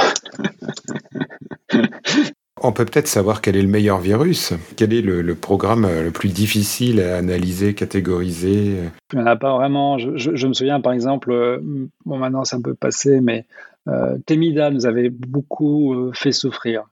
On 2.61 2.71
peut 2.71 2.85
peut-être 2.85 3.07
savoir 3.07 3.41
quel 3.41 3.55
est 3.55 3.63
le 3.63 3.67
meilleur 3.67 3.97
virus. 3.97 4.53
Quel 4.77 4.93
est 4.93 5.01
le, 5.01 5.33
programme 5.33 5.87
le 5.87 6.11
plus 6.11 6.29
difficile 6.29 7.01
à 7.01 7.17
analyser, 7.17 7.73
catégoriser 7.73 8.75
Il 9.11 9.15
n'y 9.17 9.23
en 9.23 9.25
a 9.25 9.37
pas 9.37 9.57
vraiment. 9.57 9.97
Je, 9.97 10.45
me 10.45 10.53
souviens 10.53 10.81
par 10.81 10.93
exemple, 10.93 11.31
euh, 11.31 11.57
bon 12.05 12.19
maintenant 12.19 12.43
c'est 12.43 12.55
un 12.55 12.61
peu 12.61 12.75
passé, 12.75 13.19
mais 13.19 13.47
euh, 13.87 14.19
Temida 14.27 14.69
nous 14.69 14.85
avait 14.85 15.09
beaucoup 15.09 15.95
euh, 15.95 16.11
fait 16.13 16.31
souffrir. 16.31 16.83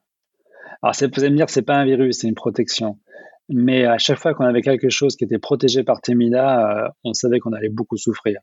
Alors 0.82 0.96
vous 1.00 1.24
allez 1.24 1.30
me 1.30 1.38
dire, 1.38 1.52
c'est 1.52 1.62
pas 1.62 1.76
un 1.76 1.86
virus, 1.86 2.22
c'est 2.22 2.28
une 2.28 2.34
protection. 2.34 2.98
Mais 3.50 3.86
à 3.86 3.98
chaque 3.98 4.20
fois 4.20 4.34
qu'on 4.34 4.46
avait 4.46 4.62
quelque 4.62 4.90
chose 4.90 5.16
qui 5.16 5.24
était 5.24 5.40
protégé 5.40 5.84
par 5.84 6.02
Temida, 6.02 6.86
euh, 6.86 6.90
on 7.04 7.14
savait 7.14 7.40
qu'on 7.40 7.54
allait 7.54 7.70
beaucoup 7.70 7.98
souffrir 7.98 8.40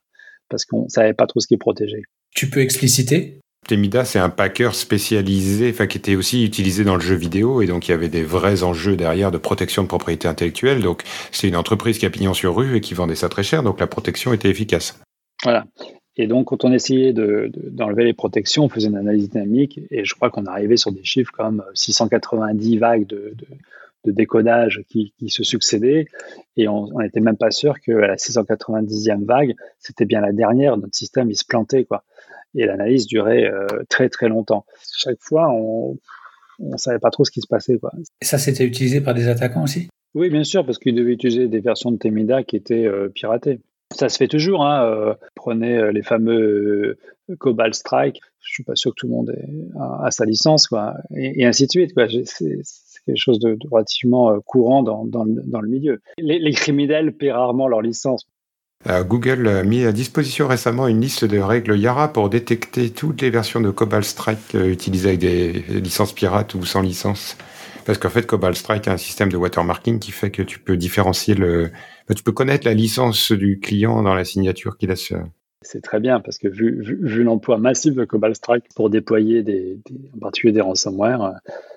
parce 0.48 0.64
qu'on 0.64 0.88
savait 0.88 1.14
pas 1.14 1.26
trop 1.26 1.40
ce 1.40 1.46
qui 1.46 1.54
est 1.54 1.58
protégé. 1.58 2.02
Tu 2.34 2.48
peux 2.48 2.60
expliciter? 2.60 3.40
Temida, 3.66 4.04
c'est 4.04 4.18
un 4.18 4.28
packer 4.28 4.74
spécialisé, 4.74 5.70
enfin 5.70 5.86
qui 5.86 5.96
était 5.96 6.16
aussi 6.16 6.44
utilisé 6.44 6.84
dans 6.84 6.96
le 6.96 7.00
jeu 7.00 7.14
vidéo, 7.14 7.62
et 7.62 7.66
donc 7.66 7.88
il 7.88 7.92
y 7.92 7.94
avait 7.94 8.10
des 8.10 8.22
vrais 8.22 8.62
enjeux 8.62 8.96
derrière 8.96 9.30
de 9.30 9.38
protection 9.38 9.82
de 9.82 9.88
propriété 9.88 10.28
intellectuelle. 10.28 10.82
Donc 10.82 11.02
c'est 11.32 11.48
une 11.48 11.56
entreprise 11.56 11.98
qui 11.98 12.04
a 12.04 12.10
pignon 12.10 12.34
sur 12.34 12.54
rue 12.54 12.76
et 12.76 12.80
qui 12.80 12.92
vendait 12.92 13.14
ça 13.14 13.28
très 13.28 13.42
cher, 13.42 13.62
donc 13.62 13.80
la 13.80 13.86
protection 13.86 14.32
était 14.34 14.50
efficace. 14.50 15.00
Voilà. 15.42 15.64
Et 16.16 16.26
donc 16.26 16.48
quand 16.48 16.64
on 16.64 16.72
essayait 16.72 17.14
d'enlever 17.14 18.04
les 18.04 18.12
protections, 18.12 18.64
on 18.64 18.68
faisait 18.68 18.88
une 18.88 18.96
analyse 18.96 19.30
dynamique, 19.30 19.80
et 19.90 20.04
je 20.04 20.14
crois 20.14 20.28
qu'on 20.28 20.44
arrivait 20.44 20.76
sur 20.76 20.92
des 20.92 21.04
chiffres 21.04 21.32
comme 21.32 21.64
690 21.72 22.76
vagues 22.76 23.06
de, 23.06 23.32
de 23.34 23.46
décodage 24.12 24.82
qui, 24.88 25.12
se 25.28 25.42
succédaient 25.42 26.06
et 26.56 26.68
on 26.68 26.98
n'était 27.00 27.20
même 27.20 27.36
pas 27.36 27.50
sûr 27.50 27.80
que 27.80 27.92
la 27.92 28.16
690e 28.16 29.24
vague, 29.24 29.54
c'était 29.78 30.04
bien 30.04 30.20
la 30.20 30.32
dernière. 30.32 30.76
Notre 30.76 30.94
système, 30.94 31.30
il 31.30 31.36
se 31.36 31.44
plantait, 31.44 31.84
quoi. 31.84 32.04
Et 32.54 32.66
l'analyse 32.66 33.06
durait 33.06 33.44
euh, 33.44 33.66
très, 33.88 34.08
très 34.08 34.28
longtemps. 34.28 34.64
Chaque 34.96 35.18
fois, 35.20 35.50
on 35.50 35.98
ne 36.60 36.76
savait 36.76 37.00
pas 37.00 37.10
trop 37.10 37.24
ce 37.24 37.30
qui 37.30 37.40
se 37.40 37.48
passait, 37.48 37.78
quoi. 37.78 37.92
Et 38.20 38.24
ça, 38.24 38.38
c'était 38.38 38.64
utilisé 38.64 39.00
par 39.00 39.14
des 39.14 39.28
attaquants 39.28 39.64
aussi? 39.64 39.88
Oui, 40.14 40.30
bien 40.30 40.44
sûr, 40.44 40.64
parce 40.64 40.78
qu'ils 40.78 40.94
devaient 40.94 41.14
utiliser 41.14 41.48
des 41.48 41.60
versions 41.60 41.90
de 41.90 41.96
Temida 41.96 42.44
qui 42.44 42.56
étaient 42.56 42.86
euh, 42.86 43.08
piratées. 43.08 43.60
Ça 43.92 44.08
se 44.08 44.16
fait 44.16 44.28
toujours. 44.28 44.64
Hein, 44.64 44.84
euh, 44.84 45.14
prenez 45.34 45.92
les 45.92 46.02
fameux 46.02 46.98
Cobalt 47.38 47.74
Strike. 47.74 48.20
Je 48.40 48.52
suis 48.52 48.64
pas 48.64 48.76
sûr 48.76 48.92
que 48.92 49.00
tout 49.00 49.06
le 49.06 49.12
monde 49.12 49.34
a, 49.78 50.10
sa 50.10 50.24
licence, 50.24 50.66
quoi, 50.66 50.94
et, 51.16 51.44
ainsi 51.44 51.66
de 51.66 51.70
suite. 51.70 51.94
Quoi. 51.94 52.06
C'est, 52.24 52.60
quelque 53.06 53.18
chose 53.18 53.38
de, 53.38 53.56
relativement 53.70 54.30
euh, 54.30 54.38
courant 54.44 54.82
dans, 54.82 55.04
dans, 55.04 55.24
le, 55.24 55.68
milieu. 55.68 56.00
Les, 56.18 56.52
criminels 56.52 57.16
paient 57.16 57.32
rarement 57.32 57.68
leur 57.68 57.82
licence. 57.82 58.26
Euh, 58.86 59.02
Google 59.02 59.48
a 59.48 59.62
mis 59.62 59.84
à 59.84 59.92
disposition 59.92 60.46
récemment 60.46 60.86
une 60.88 61.00
liste 61.00 61.24
de 61.24 61.38
règles 61.38 61.78
Yara 61.78 62.12
pour 62.12 62.28
détecter 62.28 62.90
toutes 62.90 63.22
les 63.22 63.30
versions 63.30 63.60
de 63.60 63.70
Cobalt 63.70 64.04
Strike 64.04 64.54
euh, 64.54 64.70
utilisées 64.70 65.10
avec 65.10 65.20
des 65.20 65.52
licences 65.80 66.12
pirates 66.12 66.54
ou 66.54 66.64
sans 66.64 66.82
licence. 66.82 67.36
Parce 67.86 67.98
qu'en 67.98 68.10
fait, 68.10 68.26
Cobalt 68.26 68.56
Strike 68.56 68.88
a 68.88 68.92
un 68.92 68.96
système 68.96 69.30
de 69.30 69.36
watermarking 69.36 69.98
qui 69.98 70.10
fait 70.10 70.30
que 70.30 70.42
tu 70.42 70.58
peux 70.58 70.76
différencier 70.76 71.34
le, 71.34 71.70
tu 72.14 72.22
peux 72.22 72.32
connaître 72.32 72.66
la 72.66 72.74
licence 72.74 73.32
du 73.32 73.60
client 73.60 74.02
dans 74.02 74.14
la 74.14 74.24
signature 74.24 74.76
qu'il 74.78 74.90
a. 74.90 74.94
C'est 75.64 75.82
très 75.82 75.98
bien 75.98 76.20
parce 76.20 76.38
que 76.38 76.48
vu, 76.48 76.82
vu, 76.82 77.24
l'emploi 77.24 77.58
massif 77.58 77.94
de 77.94 78.04
Cobalt 78.04 78.36
Strike 78.36 78.64
pour 78.76 78.90
déployer 78.90 79.42
des, 79.42 79.80
en 80.14 80.18
particulier 80.18 80.52
des 80.52 80.60
ransomware, 80.60 81.34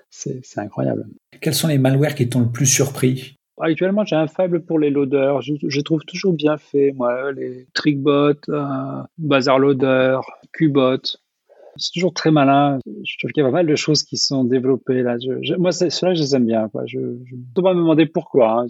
c'est 0.09 0.41
incroyable. 0.57 1.07
Quels 1.41 1.53
sont 1.53 1.67
les 1.67 1.77
malwares 1.77 2.15
qui 2.15 2.29
t'ont 2.29 2.41
le 2.41 2.51
plus 2.51 2.65
surpris? 2.65 3.37
Actuellement, 3.59 4.05
j'ai 4.05 4.15
un 4.15 4.27
faible 4.27 4.63
pour 4.63 4.77
les 4.77 4.91
loaders. 4.91 5.41
Je, 5.41 5.53
je 5.67 5.81
trouve 5.81 6.03
toujours 6.05 6.33
bien 6.33 6.57
fait, 6.57 6.91
moi, 6.91 7.31
les 7.31 7.67
Trickbot, 7.73 8.35
euh, 8.49 9.03
Bazar 9.17 9.57
Loader, 9.57 10.19
Qbot. 10.53 11.01
C'est 11.77 11.91
toujours 11.93 12.13
très 12.13 12.31
malin. 12.31 12.79
Je 12.85 13.17
trouve 13.19 13.31
qu'il 13.31 13.41
y 13.41 13.45
a 13.45 13.49
pas 13.49 13.53
mal 13.53 13.67
de 13.67 13.75
choses 13.75 14.03
qui 14.03 14.17
sont 14.17 14.43
développées 14.43 15.03
là. 15.03 15.17
Je, 15.19 15.55
moi, 15.55 15.71
ceux-là, 15.71 16.13
je 16.13 16.21
les 16.21 16.35
aime 16.35 16.45
bien. 16.45 16.69
Quoi. 16.69 16.83
Je 16.85 16.99
ne 16.99 17.53
peux 17.55 17.61
pas 17.61 17.73
me 17.73 17.79
demander 17.79 18.05
pourquoi. 18.05 18.61
Hein. 18.61 18.67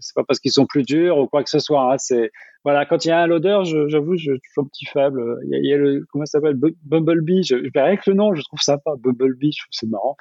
C'est 0.00 0.14
pas 0.14 0.24
parce 0.24 0.40
qu'ils 0.40 0.52
sont 0.52 0.66
plus 0.66 0.82
durs 0.82 1.18
ou 1.18 1.26
quoi 1.26 1.42
que 1.42 1.50
ce 1.50 1.58
soit. 1.58 1.92
Hein. 1.92 1.96
C'est 1.98 2.30
voilà, 2.64 2.84
quand 2.84 3.04
il 3.04 3.08
y 3.08 3.10
a 3.12 3.20
un 3.20 3.26
loader, 3.26 3.60
j'avoue, 3.88 4.16
je, 4.16 4.32
suis 4.32 4.60
un 4.60 4.64
petit 4.64 4.86
faible. 4.86 5.38
Il 5.44 5.68
y 5.68 5.72
a, 5.72 5.76
le 5.76 6.04
comment 6.10 6.26
ça 6.26 6.38
s'appelle? 6.38 6.56
Bumblebee. 6.84 7.42
Je, 7.42 7.56
je 7.62 7.80
avec 7.80 8.06
le 8.06 8.14
nom, 8.14 8.34
je 8.34 8.42
trouve 8.42 8.60
sympa. 8.60 8.92
Bumblebee, 8.98 9.52
je 9.52 9.62
trouve 9.62 9.72
c'est 9.72 9.88
marrant. 9.88 10.16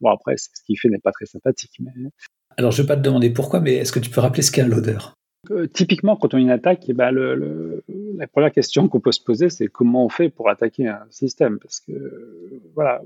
Bon 0.00 0.10
après, 0.10 0.36
ce 0.36 0.48
qu'il 0.66 0.78
fait 0.78 0.88
n'est 0.88 0.98
pas 0.98 1.12
très 1.12 1.26
sympathique. 1.26 1.72
Mais... 1.80 1.90
Alors 2.56 2.70
je 2.70 2.82
vais 2.82 2.88
pas 2.88 2.96
te 2.96 3.02
demander 3.02 3.30
pourquoi, 3.30 3.60
mais 3.60 3.74
est-ce 3.74 3.92
que 3.92 4.00
tu 4.00 4.10
peux 4.10 4.20
rappeler 4.20 4.42
ce 4.42 4.50
qu'est 4.50 4.62
un 4.62 4.68
loader? 4.68 4.98
Typiquement, 5.72 6.16
quand 6.16 6.34
on 6.34 6.38
a 6.38 6.40
une 6.40 6.50
attaque, 6.50 6.84
eh 6.88 6.92
ben, 6.92 7.12
la 7.12 8.26
première 8.26 8.52
question 8.52 8.88
qu'on 8.88 9.00
peut 9.00 9.12
se 9.12 9.22
poser, 9.22 9.50
c'est 9.50 9.66
comment 9.66 10.04
on 10.04 10.08
fait 10.08 10.28
pour 10.28 10.48
attaquer 10.48 10.88
un 10.88 11.06
système? 11.10 11.58
Parce 11.58 11.80
que, 11.80 11.92
voilà, 12.74 13.02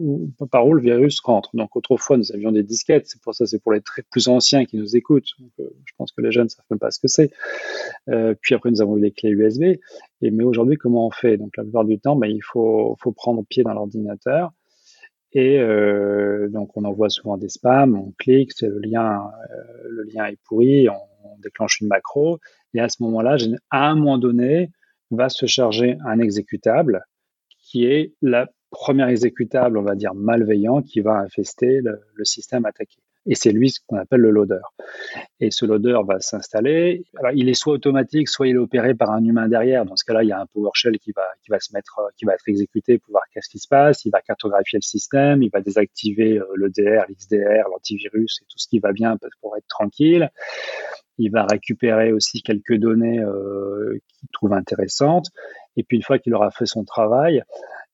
par 0.50 0.66
où 0.66 0.74
le 0.74 0.81
virus 0.81 1.20
rentre? 1.20 1.50
Donc, 1.55 1.74
autrefois, 1.76 2.16
nous 2.16 2.33
avions 2.33 2.53
des 2.53 2.62
disquettes. 2.62 3.07
C'est 3.07 3.20
pour 3.20 3.35
ça, 3.35 3.46
c'est 3.46 3.62
pour 3.62 3.72
les 3.72 3.81
très 3.81 4.03
plus 4.03 4.29
anciens 4.29 4.64
qui 4.64 4.76
nous 4.76 4.96
écoutent. 4.96 5.31
Euh, 5.61 5.64
je 5.85 5.92
pense 5.96 6.12
que 6.12 6.20
les 6.20 6.33
jeunes 6.33 6.44
ne 6.44 6.48
savent 6.48 6.64
même 6.70 6.79
pas 6.79 6.90
ce 6.90 7.00
que 7.00 7.09
c'est. 7.09 7.31
Euh, 8.09 8.35
puis 8.40 8.55
après, 8.55 8.70
nous 8.70 8.83
avons 8.83 8.96
eu 8.96 9.00
les 9.00 9.12
clés 9.12 9.31
USB. 9.31 9.79
Mais 10.22 10.44
aujourd'hui, 10.44 10.76
comment 10.76 11.07
on 11.07 11.11
fait? 11.11 11.37
Donc, 11.37 11.57
la 11.57 11.62
plupart 11.62 11.85
du 11.85 11.98
temps, 11.98 12.16
ben, 12.16 12.29
il 12.29 12.42
faut, 12.42 12.96
prendre 13.16 13.44
pied 13.44 13.62
dans 13.62 13.74
l'ordinateur. 13.74 14.53
Et 15.33 15.61
euh, 15.61 16.48
donc, 16.48 16.76
on 16.76 16.85
envoie 16.85 17.09
souvent 17.09 17.37
des 17.37 17.48
spams, 17.48 17.94
on 17.94 18.12
clique, 18.18 18.50
le 18.62 18.81
lien, 18.81 19.31
le 19.88 20.03
lien 20.03 20.26
est 20.26 20.38
pourri, 20.44 20.88
on 21.24 21.38
déclenche 21.38 21.80
une 21.80 21.88
macro, 21.88 22.38
et 22.74 22.80
à 22.80 22.88
ce 22.88 23.02
moment-là, 23.02 23.37
à 23.70 23.88
un 23.88 23.94
moment 23.94 24.18
donné, 24.18 24.70
va 25.11 25.28
se 25.28 25.46
charger 25.46 25.96
un 26.06 26.18
exécutable 26.20 27.04
qui 27.59 27.85
est 27.85 28.14
la 28.22 28.48
première 28.70 29.09
exécutable, 29.09 29.76
on 29.78 29.83
va 29.83 29.94
dire 29.94 30.14
malveillant, 30.14 30.83
qui 30.83 31.00
va 31.00 31.18
infester 31.18 31.80
le, 31.83 32.24
système 32.24 32.64
attaqué. 32.64 32.99
Et 33.26 33.35
c'est 33.35 33.52
lui 33.52 33.70
ce 33.70 33.80
qu'on 33.87 33.98
appelle 33.98 34.20
le 34.20 34.30
loader. 34.30 34.61
Et 35.40 35.50
ce 35.50 35.66
loader 35.66 35.98
va 36.06 36.20
s'installer. 36.20 37.04
Alors, 37.18 37.33
il 37.35 37.48
est 37.48 37.54
soit 37.54 37.74
automatique, 37.74 38.28
soit 38.28 38.48
il 38.48 38.56
est 38.56 38.59
opéré 38.59 38.94
par 38.94 39.11
un 39.11 39.22
humain 39.22 39.46
derrière. 39.46 39.85
Dans 39.85 39.96
ce 39.96 40.04
cas-là, 40.04 40.22
il 40.22 40.28
y 40.28 40.33
a 40.33 40.40
un 40.40 40.46
PowerShell 40.46 40.98
qui 40.98 41.12
va, 41.12 41.26
qui 41.42 41.50
va 41.50 41.61
se 41.61 41.72
mettre, 41.74 42.00
qui 42.16 42.24
va 42.24 42.35
être 42.35 42.48
exécuté 42.48 42.98
pour 42.98 43.12
voir 43.12 43.22
qu'est-ce 43.33 43.50
qui 43.50 43.59
se 43.59 43.68
passe. 43.68 44.04
Il 44.04 44.11
va 44.11 44.22
cartographier 44.22 44.78
le 44.78 44.87
système. 44.87 45.42
Il 45.42 45.50
va 45.50 45.61
désactiver 45.61 46.38
euh, 46.38 46.46
le 46.54 46.70
DR, 46.70 47.04
l'XDR, 47.09 47.68
l'antivirus 47.70 48.40
et 48.40 48.44
tout 48.48 48.59
ce 48.59 48.68
qui 48.68 48.78
va 48.78 48.92
bien 48.92 49.16
pour 49.42 49.56
être 49.56 49.68
tranquille. 49.68 50.30
Il 51.18 51.30
va 51.30 51.44
récupérer 51.44 52.12
aussi 52.12 52.42
quelques 52.42 52.76
données 52.76 53.20
euh, 53.20 53.98
qu'il 54.09 54.28
trouve 54.33 54.54
intéressantes. 54.54 55.26
Et 55.76 55.83
puis, 55.83 55.98
une 55.98 56.02
fois 56.02 56.18
qu'il 56.18 56.35
aura 56.35 56.50
fait 56.50 56.66
son 56.66 56.85
travail, 56.85 57.42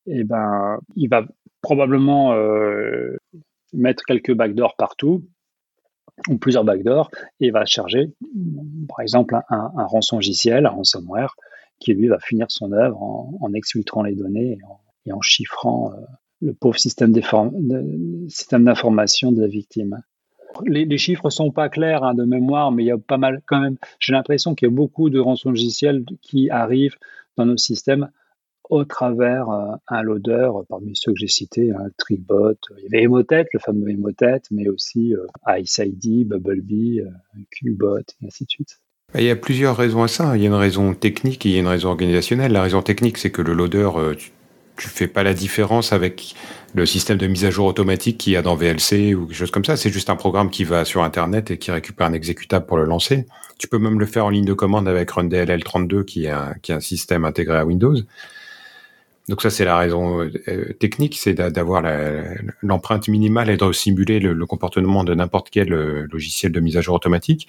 eh 0.07 0.23
ben, 0.23 0.79
il 0.95 1.09
va 1.09 1.25
probablement 1.61 2.35
euh, 2.35 3.17
mettre 3.77 4.05
quelques 4.05 4.35
backdoors 4.35 4.75
partout 4.77 5.25
ou 6.29 6.39
plusieurs 6.39 6.65
backdoors 6.65 7.11
et 7.41 7.51
va 7.51 7.67
charger, 7.67 8.15
par 8.89 9.01
exemple, 9.01 9.35
un, 9.35 9.71
un 9.77 9.85
rançon 9.85 10.19
un 10.19 10.69
ransomware, 10.69 11.37
qui 11.79 11.93
lui 11.95 12.09
va 12.09 12.19
finir 12.19 12.47
son 12.49 12.73
œuvre 12.73 13.01
en, 13.03 13.53
exfiltrant 13.55 14.03
les 14.03 14.15
données 14.15 14.59
et 15.05 15.13
en, 15.13 15.21
chiffrant 15.21 15.93
euh, 15.93 15.97
le 16.41 16.55
pauvre 16.55 16.79
système 16.79 17.13
d'information 17.13 19.33
de 19.33 19.41
la 19.41 19.47
victime. 19.47 20.03
Les, 20.65 20.97
chiffres 20.97 21.29
sont 21.29 21.51
pas 21.51 21.69
clairs 21.69 22.03
hein, 22.03 22.15
de 22.15 22.25
mémoire, 22.25 22.73
mais 22.73 22.83
il 22.83 22.87
y 22.87 22.91
a 22.91 22.97
pas 22.97 23.19
mal 23.19 23.43
quand 23.45 23.61
même. 23.61 23.77
J'ai 23.99 24.15
l'impression 24.15 24.55
qu'il 24.55 24.69
y 24.69 24.71
a 24.71 24.75
beaucoup 24.75 25.11
de 25.11 25.19
rançons 25.19 25.53
qui 26.23 26.49
arrivent 26.49 26.97
dans 27.37 27.45
nos 27.45 27.59
systèmes 27.59 28.09
au 28.71 28.85
travers 28.85 29.49
euh, 29.51 29.75
un 29.89 30.03
loader 30.03 30.51
parmi 30.69 30.93
ceux 30.95 31.13
que 31.13 31.19
j'ai 31.19 31.29
cités, 31.29 31.71
un 31.71 31.91
Tribot, 31.99 32.55
il 32.79 32.85
y 32.85 32.87
avait 32.87 33.05
Emotet, 33.05 33.47
le 33.53 33.61
fameux 33.61 33.91
Emotet, 33.91 34.43
mais 34.51 34.69
aussi 34.69 35.15
euh, 35.15 35.59
Ice 35.59 35.81
ID, 35.83 36.27
Bubblebee, 36.27 37.01
euh, 37.01 37.41
Qbot, 37.51 37.99
et 37.99 38.27
ainsi 38.27 38.45
de 38.45 38.51
suite. 38.51 38.81
Il 39.15 39.25
y 39.25 39.31
a 39.31 39.37
plusieurs 39.37 39.77
raisons 39.77 40.03
à 40.03 40.09
ça. 40.09 40.37
Il 40.37 40.43
y 40.43 40.47
a 40.47 40.49
une 40.49 40.55
raison 40.55 40.93
technique 40.93 41.47
et 41.47 41.51
il 41.51 41.55
y 41.55 41.57
a 41.59 41.61
une 41.61 41.69
raison 41.69 41.91
organisationnelle. 41.91 42.53
La 42.53 42.63
raison 42.63 42.83
technique, 42.83 43.19
c'est 43.19 43.31
que 43.31 43.41
le 43.41 43.53
loader, 43.53 43.89
tu, 44.19 44.33
tu 44.77 44.89
fais 44.89 45.07
pas 45.07 45.23
la 45.23 45.33
différence 45.33 45.93
avec 45.93 46.35
le 46.75 46.85
système 46.87 47.17
de 47.17 47.27
mise 47.27 47.45
à 47.45 47.51
jour 47.51 47.67
automatique 47.67 48.19
qu'il 48.19 48.33
y 48.33 48.37
a 48.37 48.43
dans 48.43 48.57
VLC 48.57 49.15
ou 49.15 49.27
quelque 49.27 49.37
chose 49.37 49.51
comme 49.53 49.65
ça. 49.65 49.77
C'est 49.77 49.91
juste 49.91 50.11
un 50.11 50.17
programme 50.17 50.51
qui 50.51 50.65
va 50.65 50.85
sur 50.85 51.05
Internet 51.05 51.53
et 51.53 51.59
qui 51.59 51.71
récupère 51.71 52.09
un 52.09 52.13
exécutable 52.13 52.67
pour 52.67 52.77
le 52.77 52.85
lancer. 52.85 53.27
Tu 53.59 53.69
peux 53.69 53.79
même 53.79 53.99
le 53.99 54.07
faire 54.07 54.27
en 54.27 54.31
ligne 54.31 54.45
de 54.45 54.53
commande 54.53 54.89
avec 54.89 55.11
RunDLL32 55.11 56.05
qui 56.05 56.27
est 56.27 56.31
un, 56.31 56.55
qui 56.61 56.73
est 56.73 56.75
un 56.75 56.81
système 56.81 57.25
intégré 57.25 57.57
à 57.57 57.65
Windows. 57.65 57.95
Donc 59.29 59.43
ça, 59.43 59.51
c'est 59.51 59.65
la 59.65 59.77
raison 59.77 60.21
euh, 60.21 60.73
technique, 60.79 61.17
c'est 61.19 61.35
d'avoir 61.35 61.83
l'empreinte 62.63 63.09
minimale 63.09 63.51
et 63.51 63.57
de 63.57 63.73
simuler 63.73 64.21
le, 64.21 64.47
comportement 64.47 65.03
de 65.03 65.15
n'importe 65.15 65.51
quel 65.51 65.73
euh, 65.73 66.07
logiciel 66.13 66.53
de 66.53 66.61
mise 66.61 66.77
à 66.77 66.81
jour 66.81 66.95
automatique. 66.95 67.49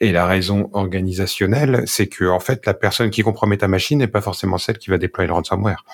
Et 0.00 0.12
la 0.12 0.26
raison 0.26 0.68
organisationnelle, 0.72 1.84
c'est 1.86 2.08
que 2.08 2.24
en 2.24 2.40
fait, 2.40 2.66
la 2.66 2.74
personne 2.74 3.10
qui 3.10 3.22
compromet 3.22 3.56
ta 3.56 3.68
machine 3.68 3.98
n'est 4.00 4.08
pas 4.08 4.20
forcément 4.20 4.58
celle 4.58 4.78
qui 4.78 4.90
va 4.90 4.98
déployer 4.98 5.28
le 5.28 5.34
ransomware. 5.34 5.84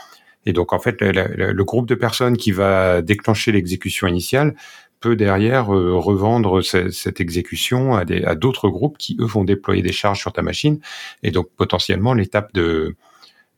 Et 0.46 0.52
donc 0.52 0.72
en 0.72 0.80
fait, 0.80 0.96
le, 1.00 1.62
groupe 1.62 1.86
de 1.86 1.94
personnes 1.94 2.36
qui 2.36 2.50
va 2.50 3.02
déclencher 3.02 3.52
l'exécution 3.52 4.08
initiale 4.08 4.54
peut 5.00 5.14
derrière 5.14 5.74
euh, 5.74 5.96
revendre 5.96 6.62
cette 6.62 7.20
exécution 7.20 7.94
à 7.96 8.34
d'autres 8.34 8.68
groupes 8.68 8.98
qui 8.98 9.16
eux 9.20 9.26
vont 9.26 9.44
déployer 9.44 9.82
des 9.82 9.92
charges 9.92 10.20
sur 10.20 10.32
ta 10.32 10.42
machine. 10.42 10.80
Et 11.22 11.30
donc 11.30 11.48
potentiellement 11.56 12.14
l'étape 12.14 12.52
de 12.54 12.96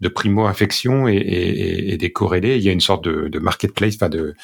de 0.05 0.09
primo-infection 0.09 1.09
et, 1.09 1.15
et, 1.15 1.93
et, 1.93 1.97
des 1.97 2.13
corrélés. 2.13 2.57
Il 2.57 2.63
y 2.63 2.69
a 2.69 2.73
une 2.73 2.81
sorte 2.81 3.05
de, 3.05 3.29
de 3.29 3.39
marketplace, 3.39 3.95
enfin 3.97 4.11
de 4.11 4.35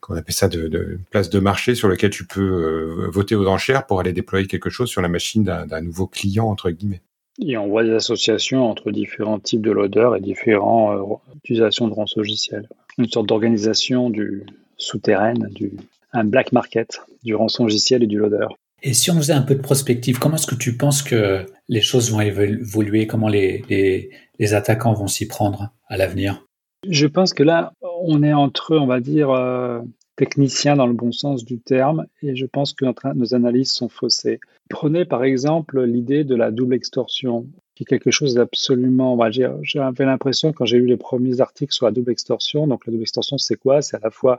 qu'on 0.00 0.14
appelle 0.14 0.34
ça 0.34 0.48
de, 0.48 0.68
de, 0.68 1.00
place 1.10 1.28
de 1.28 1.40
marché 1.40 1.74
sur 1.74 1.88
lequel 1.88 2.10
tu 2.10 2.24
peux 2.24 2.40
euh, 2.40 3.08
voter 3.10 3.34
aux 3.34 3.48
enchères 3.48 3.86
pour 3.86 3.98
aller 3.98 4.12
déployer 4.12 4.46
quelque 4.46 4.70
chose 4.70 4.88
sur 4.88 5.02
la 5.02 5.08
machine 5.08 5.42
d'un 5.42 5.80
nouveau 5.80 6.06
client 6.06 6.46
entre 6.46 6.70
guillemets. 6.70 7.00
Et 7.40 7.56
on 7.56 7.68
voit 7.68 7.84
des 7.84 7.92
associations 7.92 8.68
entre 8.68 8.90
différents 8.90 9.40
types 9.40 9.62
de 9.62 9.70
loaders 9.70 10.14
et 10.14 10.20
différentes 10.20 10.98
euh, 10.98 11.36
utilisations 11.36 11.88
de 11.88 11.94
rançon-logiciel. 11.94 12.68
Une 12.98 13.08
sorte 13.08 13.26
d'organisation 13.26 14.10
du 14.10 14.44
souterraine, 14.76 15.48
du, 15.50 15.72
un 16.12 16.24
black 16.24 16.52
market 16.52 17.00
du 17.24 17.34
rançon-logiciel 17.34 18.02
et 18.02 18.06
du 18.06 18.18
loader. 18.18 18.46
Et 18.82 18.94
si 18.94 19.10
on 19.10 19.16
faisait 19.16 19.32
un 19.32 19.42
peu 19.42 19.56
de 19.56 19.60
prospective, 19.60 20.18
comment 20.18 20.36
est-ce 20.36 20.46
que 20.46 20.54
tu 20.54 20.76
penses 20.76 21.02
que 21.02 21.44
les 21.68 21.80
choses 21.80 22.12
vont 22.12 22.20
évoluer? 22.20 23.08
Comment 23.08 23.28
les, 23.28 23.64
les, 23.68 24.10
les 24.38 24.54
attaquants 24.54 24.94
vont 24.94 25.08
s'y 25.08 25.26
prendre 25.26 25.72
à 25.88 25.96
l'avenir? 25.96 26.46
Je 26.88 27.06
pense 27.06 27.34
que 27.34 27.42
là, 27.42 27.72
on 28.02 28.22
est 28.22 28.32
entre, 28.32 28.76
on 28.76 28.86
va 28.86 29.00
dire, 29.00 29.30
euh, 29.30 29.80
techniciens 30.16 30.76
dans 30.76 30.86
le 30.86 30.92
bon 30.92 31.12
sens 31.12 31.44
du 31.44 31.58
terme, 31.58 32.06
et 32.22 32.36
je 32.36 32.46
pense 32.46 32.72
que 32.72 32.84
nos 33.14 33.34
analyses 33.34 33.72
sont 33.72 33.88
faussées. 33.88 34.40
Prenez 34.68 35.04
par 35.04 35.24
exemple 35.24 35.82
l'idée 35.82 36.24
de 36.24 36.34
la 36.34 36.50
double 36.50 36.74
extorsion, 36.74 37.46
qui 37.74 37.84
est 37.84 37.86
quelque 37.86 38.10
chose 38.10 38.34
d'absolument. 38.34 39.16
J'avais 39.62 40.04
l'impression 40.04 40.52
quand 40.52 40.64
j'ai 40.64 40.78
lu 40.78 40.86
les 40.86 40.96
premiers 40.96 41.40
articles 41.40 41.72
sur 41.72 41.86
la 41.86 41.92
double 41.92 42.10
extorsion, 42.10 42.66
donc 42.66 42.84
la 42.86 42.90
double 42.90 43.02
extorsion, 43.02 43.38
c'est 43.38 43.56
quoi? 43.56 43.82
C'est 43.82 43.96
à 43.96 44.00
la 44.02 44.10
fois 44.10 44.36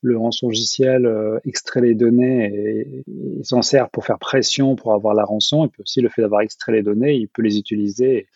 le 0.00 0.16
rançon-logiciel 0.16 1.06
euh, 1.06 1.38
extrait 1.44 1.80
les 1.80 1.94
données 1.94 2.46
et, 2.46 3.04
s'en 3.42 3.62
sert 3.62 3.90
pour 3.90 4.06
faire 4.06 4.18
pression 4.18 4.76
pour 4.76 4.94
avoir 4.94 5.14
la 5.14 5.24
rançon. 5.24 5.66
Et 5.66 5.68
puis 5.68 5.82
aussi 5.82 6.00
le 6.00 6.08
fait 6.08 6.22
d'avoir 6.22 6.40
extrait 6.40 6.72
les 6.72 6.82
données, 6.82 7.14
il 7.14 7.28
peut 7.28 7.42
les 7.42 7.58
utiliser 7.58 8.26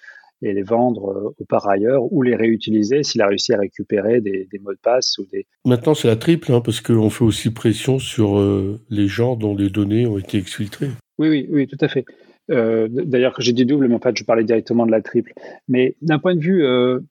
et 0.42 0.52
les 0.52 0.62
vendre 0.62 1.10
euh, 1.10 1.34
au 1.38 1.44
par 1.44 1.68
ailleurs 1.68 2.12
ou 2.12 2.22
les 2.22 2.34
réutiliser 2.34 3.02
s'il 3.02 3.22
a 3.22 3.28
réussi 3.28 3.52
à 3.52 3.58
récupérer 3.58 4.20
des, 4.20 4.48
mots 4.60 4.72
de 4.72 4.78
passe 4.82 5.18
ou 5.18 5.26
des. 5.30 5.46
Maintenant, 5.64 5.94
c'est 5.94 6.08
la 6.08 6.16
triple, 6.16 6.52
hein, 6.52 6.60
parce 6.60 6.80
qu'on 6.80 7.10
fait 7.10 7.24
aussi 7.24 7.50
pression 7.50 7.98
sur 7.98 8.38
euh, 8.38 8.80
les 8.90 9.08
gens 9.08 9.36
dont 9.36 9.54
les 9.54 9.70
données 9.70 10.06
ont 10.06 10.18
été 10.18 10.38
exfiltrées. 10.38 10.90
Oui, 11.18 11.28
oui, 11.28 11.48
oui, 11.50 11.66
tout 11.66 11.78
à 11.80 11.88
fait. 11.88 12.04
Euh, 12.50 12.88
d'ailleurs, 12.90 13.34
j'ai 13.38 13.52
dit 13.52 13.64
double, 13.64 13.88
mais 13.88 13.94
en 13.94 14.00
fait, 14.00 14.16
je 14.16 14.24
parlais 14.24 14.42
directement 14.42 14.84
de 14.84 14.90
la 14.90 15.00
triple. 15.00 15.32
Mais 15.68 15.96
d'un 16.02 16.18
point 16.18 16.34
de 16.34 16.40
vue 16.40 16.64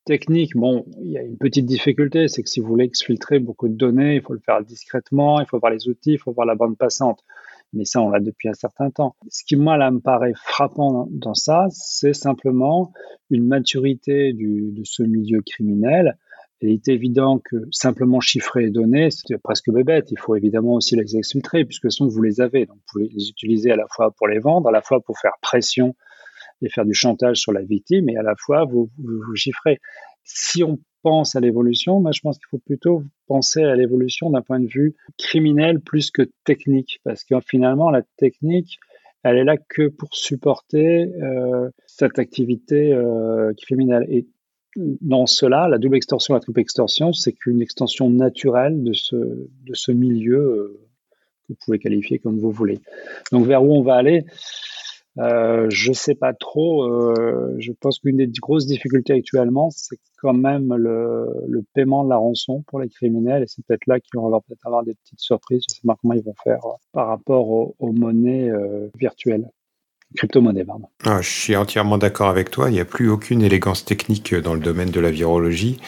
technique, 0.05 0.55
bon, 0.55 0.85
il 1.01 1.11
y 1.11 1.17
a 1.17 1.21
une 1.21 1.37
petite 1.37 1.65
difficulté, 1.65 2.27
c'est 2.27 2.43
que 2.43 2.49
si 2.49 2.59
vous 2.59 2.67
voulez 2.67 2.85
exfiltrer 2.85 3.39
beaucoup 3.39 3.69
de 3.69 3.75
données, 3.75 4.15
il 4.15 4.21
faut 4.21 4.33
le 4.33 4.41
faire 4.45 4.61
discrètement, 4.61 5.39
il 5.39 5.47
faut 5.47 5.59
voir 5.59 5.71
les 5.71 5.87
outils, 5.87 6.13
il 6.13 6.19
faut 6.19 6.33
voir 6.33 6.45
la 6.45 6.55
bande 6.55 6.77
passante 6.77 7.23
mais 7.73 7.85
ça, 7.85 8.01
on 8.01 8.09
l'a 8.09 8.19
depuis 8.19 8.49
un 8.49 8.53
certain 8.53 8.89
temps. 8.89 9.15
Ce 9.29 9.43
qui, 9.45 9.55
moi, 9.55 9.77
là, 9.77 9.91
me 9.91 9.99
paraît 9.99 10.33
frappant 10.35 11.07
dans, 11.09 11.33
ça, 11.33 11.67
c'est 11.69 12.13
simplement 12.13 12.91
une 13.29 13.47
maturité 13.47 14.33
de 14.33 14.83
ce 14.83 15.03
milieu 15.03 15.41
criminel. 15.41 16.17
il 16.61 16.71
est 16.71 16.87
évident 16.89 17.39
que 17.39 17.55
simplement 17.71 18.19
chiffrer 18.19 18.63
les 18.63 18.71
données, 18.71 19.09
c'est 19.09 19.37
presque 19.37 19.71
bébête. 19.71 20.11
Il 20.11 20.19
faut 20.19 20.35
évidemment 20.35 20.73
aussi 20.73 20.95
les 20.95 21.15
exfiltrer, 21.15 21.65
puisque 21.65 21.91
sont 21.91 22.07
vous 22.07 22.21
les 22.21 22.41
avez. 22.41 22.65
Donc, 22.65 22.77
vous 22.77 22.83
pouvez 22.91 23.09
les 23.09 23.29
utiliser 23.29 23.71
à 23.71 23.77
la 23.77 23.87
fois 23.89 24.11
pour 24.11 24.27
les 24.27 24.39
vendre, 24.39 24.67
à 24.67 24.71
la 24.71 24.81
fois 24.81 24.99
pour 25.01 25.17
faire 25.17 25.33
pression 25.41 25.95
et 26.61 26.69
faire 26.69 26.85
du 26.85 26.93
chantage 26.93 27.37
sur 27.37 27.53
la 27.53 27.61
victime, 27.61 28.09
et 28.09 28.17
à 28.17 28.21
la 28.21 28.35
fois 28.37 28.65
vous, 28.65 28.89
vous, 28.97 29.21
vous 29.25 29.35
chiffrez. 29.35 29.79
Si 30.23 30.63
on 30.63 30.77
pense 31.03 31.35
à 31.35 31.39
l'évolution, 31.39 31.99
moi 31.99 32.11
je 32.11 32.21
pense 32.21 32.37
qu'il 32.37 32.47
faut 32.49 32.59
plutôt 32.59 33.03
penser 33.27 33.63
à 33.63 33.75
l'évolution 33.75 34.29
d'un 34.29 34.41
point 34.41 34.59
de 34.59 34.67
vue 34.67 34.95
criminel 35.17 35.79
plus 35.79 36.11
que 36.11 36.23
technique, 36.43 36.99
parce 37.03 37.23
que 37.23 37.35
finalement 37.41 37.89
la 37.89 38.01
technique, 38.17 38.79
elle 39.23 39.37
est 39.37 39.43
là 39.43 39.57
que 39.57 39.87
pour 39.87 40.09
supporter 40.13 41.13
euh, 41.21 41.69
cette 41.85 42.19
activité 42.19 42.93
euh, 42.93 43.53
criminelle. 43.53 44.05
Et 44.09 44.27
dans 44.75 45.25
cela, 45.25 45.67
la 45.67 45.77
double 45.77 45.97
extorsion, 45.97 46.33
la 46.33 46.39
triple 46.39 46.59
extorsion, 46.59 47.13
c'est 47.13 47.33
qu'une 47.33 47.61
extension 47.61 48.09
naturelle 48.09 48.83
de 48.83 48.93
ce, 48.93 49.15
de 49.15 49.73
ce 49.73 49.91
milieu 49.91 50.39
euh, 50.39 50.79
que 51.43 51.53
vous 51.53 51.57
pouvez 51.65 51.79
qualifier 51.79 52.19
comme 52.19 52.39
vous 52.39 52.51
voulez. 52.51 52.79
Donc 53.31 53.45
vers 53.45 53.63
où 53.63 53.73
on 53.73 53.83
va 53.83 53.95
aller? 53.95 54.25
Euh, 55.19 55.67
je 55.69 55.91
sais 55.91 56.15
pas 56.15 56.33
trop. 56.33 56.83
Euh, 56.83 57.55
je 57.59 57.71
pense 57.73 57.99
qu'une 57.99 58.17
des 58.17 58.27
grosses 58.27 58.65
difficultés 58.65 59.13
actuellement, 59.13 59.69
c'est 59.71 59.97
quand 60.21 60.33
même 60.33 60.73
le, 60.73 61.63
paiement 61.73 62.03
de 62.03 62.09
la 62.09 62.17
rançon 62.17 62.63
pour 62.67 62.79
les 62.79 62.89
criminels. 62.89 63.43
Et 63.43 63.47
c'est 63.47 63.65
peut-être 63.65 63.87
là 63.87 63.99
qu'ils 63.99 64.19
vont 64.19 64.29
peut-être 64.31 64.65
avoir 64.65 64.83
des 64.83 64.93
petites 64.93 65.19
surprises. 65.19 65.63
Je 65.69 65.75
sais 65.75 65.81
pas 65.85 65.95
comment 66.01 66.13
ils 66.13 66.23
vont 66.23 66.35
faire 66.43 66.65
euh, 66.65 66.75
par 66.93 67.07
rapport 67.07 67.49
aux, 67.49 67.91
monnaies 67.91 68.49
euh, 68.49 68.89
virtuelles. 68.97 69.49
Crypto-monnaie, 70.15 70.65
pardon. 70.65 70.87
Ah, 71.05 71.21
je 71.21 71.29
suis 71.29 71.55
entièrement 71.55 71.97
d'accord 71.97 72.27
avec 72.27 72.51
toi. 72.51 72.69
Il 72.69 72.73
n'y 72.73 72.81
a 72.81 72.85
plus 72.85 73.09
aucune 73.09 73.41
élégance 73.41 73.85
technique 73.85 74.35
dans 74.35 74.53
le 74.53 74.59
domaine 74.59 74.91
de 74.91 74.99
la 74.99 75.09
virologie. 75.09 75.79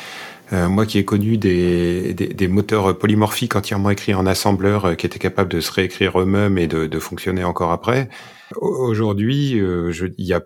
Euh, 0.51 0.67
moi 0.67 0.85
qui 0.85 0.97
ai 0.97 1.05
connu 1.05 1.37
des, 1.37 2.13
des, 2.13 2.27
des, 2.27 2.47
moteurs 2.47 2.97
polymorphiques 2.97 3.55
entièrement 3.55 3.89
écrits 3.89 4.13
en 4.13 4.25
assembleur 4.25 4.85
euh, 4.85 4.95
qui 4.95 5.05
étaient 5.05 5.19
capables 5.19 5.49
de 5.49 5.61
se 5.61 5.71
réécrire 5.71 6.19
eux-mêmes 6.19 6.57
et 6.57 6.67
de, 6.67 6.85
de, 6.85 6.99
fonctionner 6.99 7.45
encore 7.45 7.71
après, 7.71 8.09
aujourd'hui, 8.57 9.57
euh, 9.59 9.91
il 10.17 10.25
y 10.25 10.33
a 10.33 10.41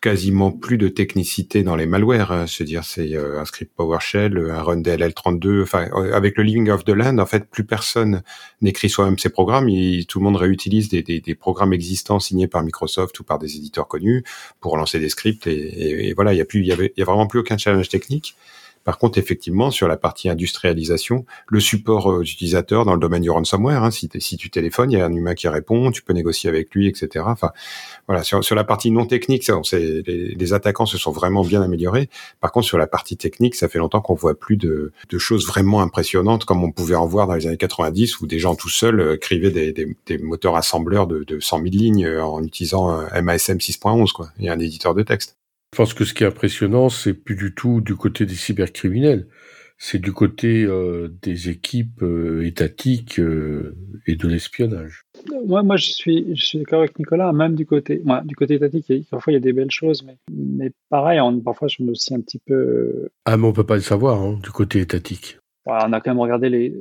quasiment 0.00 0.50
plus 0.50 0.78
de 0.78 0.88
technicité 0.88 1.62
dans 1.62 1.76
les 1.76 1.86
malwares. 1.86 2.32
Hein. 2.32 2.46
Je 2.46 2.58
veux 2.60 2.64
dire, 2.64 2.82
c'est 2.82 3.14
un 3.14 3.44
script 3.44 3.72
PowerShell, 3.76 4.50
un 4.50 4.60
run 4.60 4.80
DLL32. 4.80 5.62
Enfin, 5.62 5.86
avec 6.12 6.36
le 6.36 6.42
Living 6.42 6.70
of 6.70 6.84
the 6.84 6.88
Land, 6.88 7.18
en 7.18 7.26
fait, 7.26 7.48
plus 7.48 7.62
personne 7.62 8.22
n'écrit 8.62 8.90
soi-même 8.90 9.16
ses 9.16 9.28
programmes. 9.28 9.68
tout 10.08 10.18
le 10.18 10.24
monde 10.24 10.36
réutilise 10.36 10.88
des, 10.88 11.04
des, 11.04 11.20
des, 11.20 11.34
programmes 11.36 11.72
existants 11.72 12.18
signés 12.18 12.48
par 12.48 12.64
Microsoft 12.64 13.20
ou 13.20 13.22
par 13.22 13.38
des 13.38 13.54
éditeurs 13.54 13.86
connus 13.86 14.24
pour 14.60 14.76
lancer 14.76 14.98
des 14.98 15.08
scripts. 15.08 15.46
Et, 15.46 16.08
et, 16.08 16.14
voilà, 16.14 16.34
il 16.34 16.38
y 16.38 16.40
a 16.40 16.74
a 16.74 17.04
vraiment 17.04 17.28
plus 17.28 17.38
aucun 17.38 17.56
challenge 17.56 17.88
technique. 17.88 18.34
Par 18.84 18.98
contre, 18.98 19.18
effectivement, 19.18 19.70
sur 19.70 19.88
la 19.88 19.96
partie 19.96 20.28
industrialisation, 20.28 21.24
le 21.48 21.60
support 21.60 22.06
aux 22.06 22.22
utilisateurs 22.22 22.84
dans 22.84 22.94
le 22.94 23.00
domaine 23.00 23.22
du 23.22 23.30
ransomware, 23.30 23.84
hein, 23.84 23.90
si, 23.90 24.08
tu 24.08 24.50
téléphones, 24.50 24.90
il 24.90 24.98
y 24.98 25.00
a 25.00 25.06
un 25.06 25.12
humain 25.12 25.34
qui 25.34 25.48
répond, 25.48 25.90
tu 25.90 26.02
peux 26.02 26.12
négocier 26.12 26.48
avec 26.48 26.74
lui, 26.74 26.88
etc. 26.88 27.24
Enfin, 27.28 27.50
voilà. 28.08 28.22
Sur, 28.24 28.54
la 28.54 28.64
partie 28.64 28.90
non 28.90 29.06
technique, 29.06 29.50
les, 29.72 30.52
attaquants 30.52 30.86
se 30.86 30.98
sont 30.98 31.12
vraiment 31.12 31.44
bien 31.44 31.62
améliorés. 31.62 32.08
Par 32.40 32.52
contre, 32.52 32.66
sur 32.66 32.78
la 32.78 32.86
partie 32.86 33.16
technique, 33.16 33.54
ça 33.54 33.68
fait 33.68 33.78
longtemps 33.78 34.00
qu'on 34.00 34.14
voit 34.14 34.38
plus 34.38 34.56
de, 34.56 34.92
choses 35.18 35.46
vraiment 35.46 35.82
impressionnantes 35.82 36.44
comme 36.44 36.64
on 36.64 36.72
pouvait 36.72 36.96
en 36.96 37.06
voir 37.06 37.28
dans 37.28 37.34
les 37.34 37.46
années 37.46 37.56
90 37.56 38.20
où 38.20 38.26
des 38.26 38.40
gens 38.40 38.56
tout 38.56 38.68
seuls 38.68 38.98
euh, 38.98 39.14
écrivaient 39.14 39.50
des, 39.50 39.72
des, 39.72 40.18
moteurs 40.18 40.56
assembleurs 40.56 41.06
de, 41.06 41.22
de 41.22 41.38
100 41.38 41.58
000 41.58 41.68
lignes 41.70 42.06
euh, 42.06 42.24
en 42.24 42.42
utilisant 42.42 43.06
MASM 43.22 43.58
6.11 43.58 44.12
quoi, 44.12 44.30
et 44.40 44.48
un 44.48 44.58
éditeur 44.58 44.94
de 44.94 45.02
texte. 45.02 45.36
Je 45.72 45.78
pense 45.78 45.94
que 45.94 46.04
ce 46.04 46.12
qui 46.12 46.22
est 46.22 46.26
impressionnant, 46.26 46.90
c'est 46.90 47.14
plus 47.14 47.34
du 47.34 47.54
tout 47.54 47.80
du 47.80 47.96
côté 47.96 48.26
des 48.26 48.34
cybercriminels, 48.34 49.26
c'est 49.78 49.98
du 49.98 50.12
côté 50.12 50.64
euh, 50.64 51.08
des 51.22 51.48
équipes 51.48 52.02
euh, 52.02 52.44
étatiques 52.44 53.18
euh, 53.18 53.74
et 54.06 54.16
de 54.16 54.28
l'espionnage. 54.28 55.06
Moi, 55.46 55.62
moi, 55.62 55.78
je 55.78 55.90
suis, 55.90 56.36
je 56.36 56.44
suis 56.44 56.58
d'accord 56.58 56.80
avec 56.80 56.98
Nicolas, 56.98 57.32
même 57.32 57.54
du 57.54 57.64
côté, 57.64 58.02
du 58.24 58.36
côté 58.36 58.56
étatique, 58.56 59.08
parfois 59.10 59.32
il 59.32 59.36
y 59.36 59.36
a 59.38 59.40
des 59.40 59.54
belles 59.54 59.70
choses, 59.70 60.04
mais, 60.04 60.18
mais 60.30 60.72
pareil, 60.90 61.20
on, 61.22 61.40
parfois 61.40 61.68
je 61.68 61.82
me 61.82 61.92
aussi 61.92 62.14
un 62.14 62.20
petit 62.20 62.40
peu. 62.46 63.08
Ah, 63.24 63.38
mais 63.38 63.46
on 63.46 63.54
peut 63.54 63.64
pas 63.64 63.76
le 63.76 63.80
savoir, 63.80 64.20
hein, 64.20 64.38
du 64.42 64.50
côté 64.50 64.78
étatique. 64.78 65.38
on 65.64 65.92
a 65.94 66.00
quand 66.02 66.10
même 66.10 66.20
regardé 66.20 66.50
les, 66.50 66.74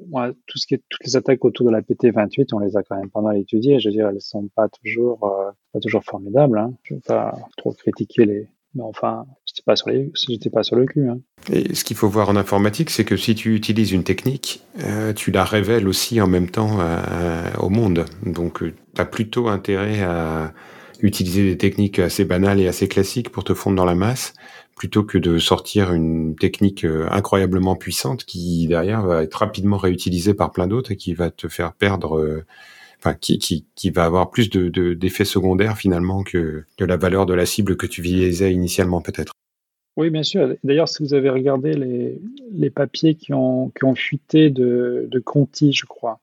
tout 0.47 0.57
ce 0.57 0.67
qui 0.67 0.73
est, 0.73 0.83
toutes 0.89 1.05
les 1.05 1.15
attaques 1.15 1.45
autour 1.45 1.65
de 1.65 1.71
la 1.71 1.81
PT28, 1.81 2.49
on 2.51 2.59
les 2.59 2.75
a 2.75 2.83
quand 2.83 2.97
même 2.97 3.09
pas 3.09 3.21
mal 3.21 3.37
étudiées. 3.37 3.79
Je 3.79 3.87
veux 3.87 3.93
dire, 3.93 4.09
elles 4.09 4.19
sont 4.19 4.49
pas 4.53 4.67
toujours, 4.67 5.55
pas 5.71 5.79
toujours 5.79 6.03
formidables. 6.03 6.59
Hein. 6.59 6.73
Je 6.83 6.95
veux 6.95 6.99
pas 6.99 7.33
trop 7.55 7.71
critiquer 7.71 8.25
les, 8.25 8.47
mais 8.73 8.83
enfin, 8.83 9.25
j'étais 9.45 9.63
pas 9.65 9.75
sur 9.75 9.89
les, 9.89 10.11
j'étais 10.15 10.49
pas 10.49 10.63
sur 10.63 10.75
le 10.75 10.85
cul. 10.85 11.07
Hein. 11.07 11.19
Et 11.51 11.75
ce 11.75 11.83
qu'il 11.83 11.97
faut 11.97 12.07
voir 12.07 12.29
en 12.29 12.35
informatique, 12.35 12.89
c'est 12.89 13.03
que 13.03 13.17
si 13.17 13.35
tu 13.35 13.53
utilises 13.55 13.91
une 13.91 14.03
technique, 14.03 14.61
euh, 14.83 15.13
tu 15.13 15.31
la 15.31 15.43
révèles 15.43 15.87
aussi 15.87 16.21
en 16.21 16.27
même 16.27 16.49
temps 16.49 16.77
euh, 16.79 17.43
au 17.59 17.69
monde. 17.69 18.05
Donc, 18.25 18.63
euh, 18.63 18.73
tu 18.95 19.01
as 19.01 19.05
plutôt 19.05 19.49
intérêt 19.49 20.01
à 20.01 20.53
utiliser 21.01 21.43
des 21.43 21.57
techniques 21.57 21.99
assez 21.99 22.25
banales 22.25 22.59
et 22.59 22.67
assez 22.67 22.87
classiques 22.87 23.29
pour 23.29 23.43
te 23.43 23.53
fondre 23.53 23.75
dans 23.75 23.85
la 23.85 23.95
masse, 23.95 24.33
plutôt 24.75 25.03
que 25.03 25.17
de 25.17 25.39
sortir 25.39 25.93
une 25.93 26.35
technique 26.35 26.85
incroyablement 27.09 27.75
puissante 27.75 28.23
qui 28.23 28.67
derrière 28.67 29.01
va 29.01 29.23
être 29.23 29.35
rapidement 29.35 29.77
réutilisée 29.77 30.35
par 30.35 30.51
plein 30.51 30.67
d'autres 30.67 30.91
et 30.91 30.97
qui 30.97 31.15
va 31.15 31.31
te 31.31 31.47
faire 31.47 31.73
perdre 31.73 32.43
qui, 33.19 33.89
va 33.93 34.05
avoir 34.05 34.29
plus 34.29 34.49
de, 34.49 34.93
d'effets 34.93 35.25
secondaires 35.25 35.77
finalement 35.77 36.23
que, 36.23 36.63
de 36.77 36.85
la 36.85 36.97
valeur 36.97 37.25
de 37.25 37.33
la 37.33 37.45
cible 37.45 37.77
que 37.77 37.85
tu 37.85 38.01
visais 38.01 38.51
initialement 38.51 39.01
peut-être. 39.01 39.33
Oui, 39.97 40.09
bien 40.09 40.23
sûr. 40.23 40.55
D'ailleurs, 40.63 40.87
si 40.87 41.03
vous 41.03 41.13
avez 41.13 41.29
regardé 41.29 41.73
les, 41.73 42.69
papiers 42.69 43.15
qui 43.15 43.33
ont, 43.33 43.71
fuité 43.95 44.49
de, 44.49 45.21
Conti, 45.25 45.73
je 45.73 45.85
crois, 45.85 46.19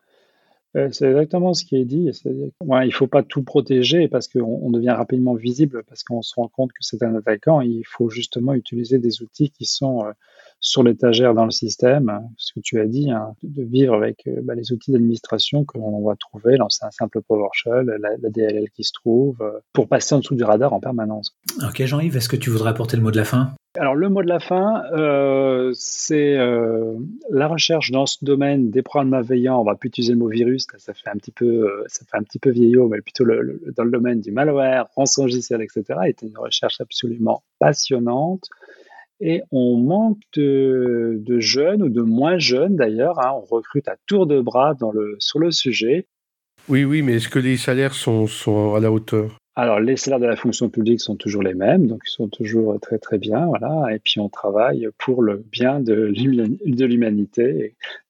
euh, 0.76 0.88
c'est 0.92 1.06
exactement 1.06 1.54
ce 1.54 1.64
qui 1.64 1.76
est 1.76 1.84
dit. 1.84 2.10
Il 2.24 2.52
ne 2.68 2.90
faut 2.90 3.06
pas 3.06 3.22
tout 3.22 3.42
protéger 3.42 4.08
parce 4.08 4.28
qu'on 4.28 4.60
on 4.62 4.70
devient 4.70 4.90
rapidement 4.90 5.34
visible, 5.34 5.82
parce 5.88 6.02
qu'on 6.02 6.22
se 6.22 6.34
rend 6.34 6.48
compte 6.48 6.72
que 6.72 6.80
c'est 6.80 7.02
un 7.02 7.14
attaquant. 7.14 7.60
Il 7.60 7.84
faut 7.86 8.10
justement 8.10 8.54
utiliser 8.54 8.98
des 8.98 9.22
outils 9.22 9.50
qui 9.50 9.66
sont 9.66 10.04
euh, 10.06 10.12
sur 10.60 10.82
l'étagère 10.82 11.34
dans 11.34 11.44
le 11.44 11.50
système, 11.50 12.20
ce 12.36 12.52
que 12.52 12.60
tu 12.60 12.80
as 12.80 12.86
dit, 12.86 13.10
hein, 13.10 13.34
de 13.42 13.62
vivre 13.62 13.94
avec 13.94 14.26
euh, 14.26 14.40
bah, 14.42 14.54
les 14.54 14.72
outils 14.72 14.90
d'administration 14.90 15.64
que 15.64 15.78
l'on 15.78 16.04
va 16.04 16.16
trouver, 16.16 16.56
lancer 16.56 16.84
un 16.84 16.90
simple 16.90 17.20
PowerShell, 17.22 17.86
la, 18.00 18.10
la, 18.20 18.30
DLL 18.30 18.68
qui 18.70 18.84
se 18.84 18.92
trouve, 18.92 19.36
euh, 19.40 19.60
pour 19.72 19.88
passer 19.88 20.14
en 20.14 20.18
dessous 20.18 20.34
du 20.34 20.44
radar 20.44 20.72
en 20.72 20.80
permanence. 20.80 21.36
Ok 21.64 21.84
Jean-Yves, 21.84 22.16
est-ce 22.16 22.28
que 22.28 22.36
tu 22.36 22.50
voudrais 22.50 22.70
apporter 22.70 22.96
le 22.96 23.02
mot 23.02 23.10
de 23.10 23.16
la 23.16 23.24
fin? 23.24 23.52
Alors 23.78 23.94
le 23.94 24.08
mot 24.08 24.22
de 24.22 24.28
la 24.28 24.40
fin, 24.40 24.82
euh, 24.92 25.70
c'est 25.74 26.36
euh, 26.36 26.94
la 27.30 27.46
recherche 27.46 27.92
dans 27.92 28.06
ce 28.06 28.24
domaine 28.24 28.70
des 28.70 28.82
programmes 28.82 29.10
malveillants. 29.10 29.60
On 29.60 29.64
va 29.64 29.76
plus 29.76 29.88
utiliser 29.88 30.14
le 30.14 30.18
mot 30.18 30.28
virus, 30.28 30.66
ça 30.78 30.94
fait 30.94 31.08
un 31.08 31.16
petit 31.16 31.30
peu, 31.30 31.84
ça 31.86 32.04
fait 32.10 32.16
un 32.16 32.22
petit 32.22 32.40
peu 32.40 32.50
vieillot, 32.50 32.88
mais 32.88 33.00
plutôt 33.00 33.24
le, 33.24 33.62
dans 33.76 33.84
le 33.84 33.90
domaine 33.90 34.20
du 34.20 34.32
malware, 34.32 34.86
rançongiciel, 34.96 35.62
etc. 35.62 36.00
Était 36.06 36.26
une 36.26 36.38
recherche 36.38 36.80
absolument 36.80 37.42
passionnante. 37.60 38.48
Et 39.20 39.42
on 39.50 39.76
manque 39.76 40.20
de, 40.34 41.20
jeunes 41.40 41.82
ou 41.82 41.88
de 41.88 42.02
moins 42.02 42.38
jeunes 42.38 42.76
d'ailleurs. 42.76 43.18
Hein. 43.18 43.32
on 43.34 43.54
recrute 43.54 43.88
à 43.88 43.96
tour 44.06 44.26
de 44.26 44.40
bras 44.40 44.74
dans 44.74 44.92
le, 44.92 45.16
sur 45.18 45.38
le 45.38 45.50
sujet. 45.50 46.06
Oui, 46.68 46.84
oui, 46.84 47.02
mais 47.02 47.14
est-ce 47.14 47.28
que 47.28 47.38
les 47.38 47.56
salaires 47.56 47.94
sont, 47.94 48.26
sont 48.26 48.74
à 48.74 48.80
la 48.80 48.92
hauteur? 48.92 49.38
Alors, 49.56 49.80
les 49.80 49.96
salaires 49.96 50.20
de 50.20 50.26
la 50.26 50.36
fonction 50.36 50.68
publique 50.68 51.00
sont 51.00 51.16
toujours 51.16 51.42
les 51.42 51.54
mêmes, 51.54 51.88
donc 51.88 52.02
ils 52.06 52.12
sont 52.12 52.28
toujours 52.28 52.78
très 52.80 52.98
très 52.98 53.18
bien, 53.18 53.46
voilà. 53.46 53.92
Et 53.92 53.98
puis 53.98 54.20
on 54.20 54.28
travaille 54.28 54.86
pour 54.98 55.20
le 55.20 55.42
bien 55.50 55.80
de 55.80 56.12
l'humanité, 56.84 57.42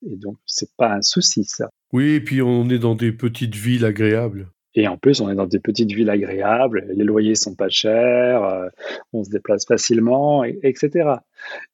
et, 0.03 0.11
et 0.11 0.15
donc 0.15 0.37
c'est 0.45 0.69
pas 0.77 0.93
un 0.93 1.01
souci 1.01 1.45
ça. 1.45 1.69
Oui, 1.91 2.11
et 2.11 2.21
puis 2.21 2.43
on 2.43 2.69
est 2.69 2.77
dans 2.77 2.93
des 2.93 3.11
petites 3.11 3.55
villes 3.55 3.83
agréables. 3.83 4.47
Et 4.75 4.87
en 4.87 4.97
plus, 4.97 5.19
on 5.19 5.29
est 5.29 5.35
dans 5.35 5.47
des 5.47 5.59
petites 5.59 5.91
villes 5.91 6.09
agréables, 6.09 6.85
les 6.93 7.03
loyers 7.03 7.35
sont 7.35 7.55
pas 7.55 7.69
chers, 7.69 8.43
euh, 8.43 8.67
on 9.13 9.23
se 9.23 9.29
déplace 9.29 9.65
facilement, 9.65 10.43
etc. 10.43 11.15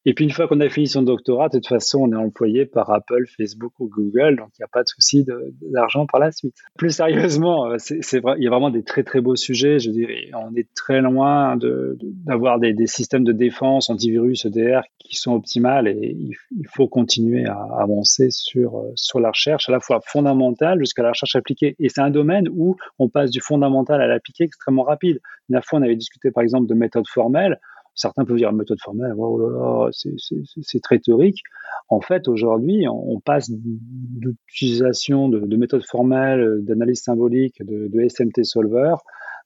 Et 0.05 0.13
puis 0.13 0.25
une 0.25 0.31
fois 0.31 0.47
qu'on 0.47 0.59
a 0.59 0.69
fini 0.69 0.87
son 0.87 1.01
doctorat, 1.01 1.49
de 1.49 1.57
toute 1.57 1.67
façon, 1.67 1.99
on 2.01 2.11
est 2.11 2.15
employé 2.15 2.65
par 2.65 2.91
Apple, 2.91 3.25
Facebook 3.37 3.73
ou 3.79 3.89
Google, 3.89 4.37
donc 4.37 4.49
il 4.57 4.61
n'y 4.61 4.65
a 4.65 4.69
pas 4.71 4.83
de 4.83 4.87
souci 4.87 5.25
d'argent 5.61 6.05
par 6.05 6.19
la 6.19 6.31
suite. 6.31 6.55
Plus 6.77 6.91
sérieusement, 6.91 7.71
euh, 7.71 7.77
il 7.89 8.43
y 8.43 8.47
a 8.47 8.49
vraiment 8.49 8.69
des 8.69 8.83
très 8.83 9.03
très 9.03 9.21
beaux 9.21 9.35
sujets. 9.35 9.79
Je 9.79 9.89
dirais, 9.89 10.29
on 10.33 10.55
est 10.55 10.67
très 10.75 11.01
loin 11.01 11.57
d'avoir 11.57 12.59
de, 12.59 12.71
des, 12.71 12.87
systèmes 12.87 13.23
de 13.23 13.31
défense, 13.31 13.89
antivirus, 13.89 14.45
EDR 14.45 14.81
qui 14.99 15.15
sont 15.15 15.33
optimales 15.33 15.87
et 15.87 16.15
il, 16.17 16.35
faut 16.73 16.87
continuer 16.87 17.45
à 17.45 17.67
avancer 17.79 18.29
sur 18.31 18.79
euh, 18.79 18.91
sur 18.95 19.19
la 19.19 19.29
recherche 19.29 19.69
à 19.69 19.71
la 19.71 19.79
fois 19.79 20.01
fondamentale 20.05 20.79
jusqu'à 20.79 21.03
la 21.03 21.09
recherche 21.09 21.35
appliquée. 21.35 21.75
Et 21.79 21.89
c'est 21.89 22.01
un 22.01 22.09
domaine 22.09 22.47
où 22.51 22.75
on 22.99 23.09
passe 23.09 23.31
du 23.31 23.39
fondamental 23.39 24.01
à 24.01 24.07
l'appliqué 24.07 24.43
extrêmement 24.43 24.83
rapide. 24.83 25.19
Une 25.49 25.61
fois, 25.61 25.79
on 25.79 25.83
avait 25.83 25.95
discuté 25.95 26.31
par 26.31 26.43
exemple 26.43 26.67
de 26.67 26.73
méthodes 26.73 27.07
formelles 27.07 27.59
certains 27.95 28.25
peuvent 28.25 28.37
dire 28.37 28.51
méthode 28.51 28.79
formelle, 28.81 29.13
oh 29.17 29.39
là 29.39 29.49
là, 29.57 29.89
c'est 29.91 30.81
très 30.81 30.99
théorique. 30.99 31.41
En 31.89 32.01
fait, 32.01 32.27
aujourd'hui, 32.27 32.87
on 32.87 33.19
passe 33.19 33.49
d'utilisation 33.51 35.29
de, 35.29 35.39
de, 35.39 35.57
méthodes 35.57 35.85
formelles, 35.85 36.59
d'analyse 36.63 37.01
symbolique, 37.01 37.63
de, 37.63 38.07
SMT 38.07 38.43
solver 38.43 38.95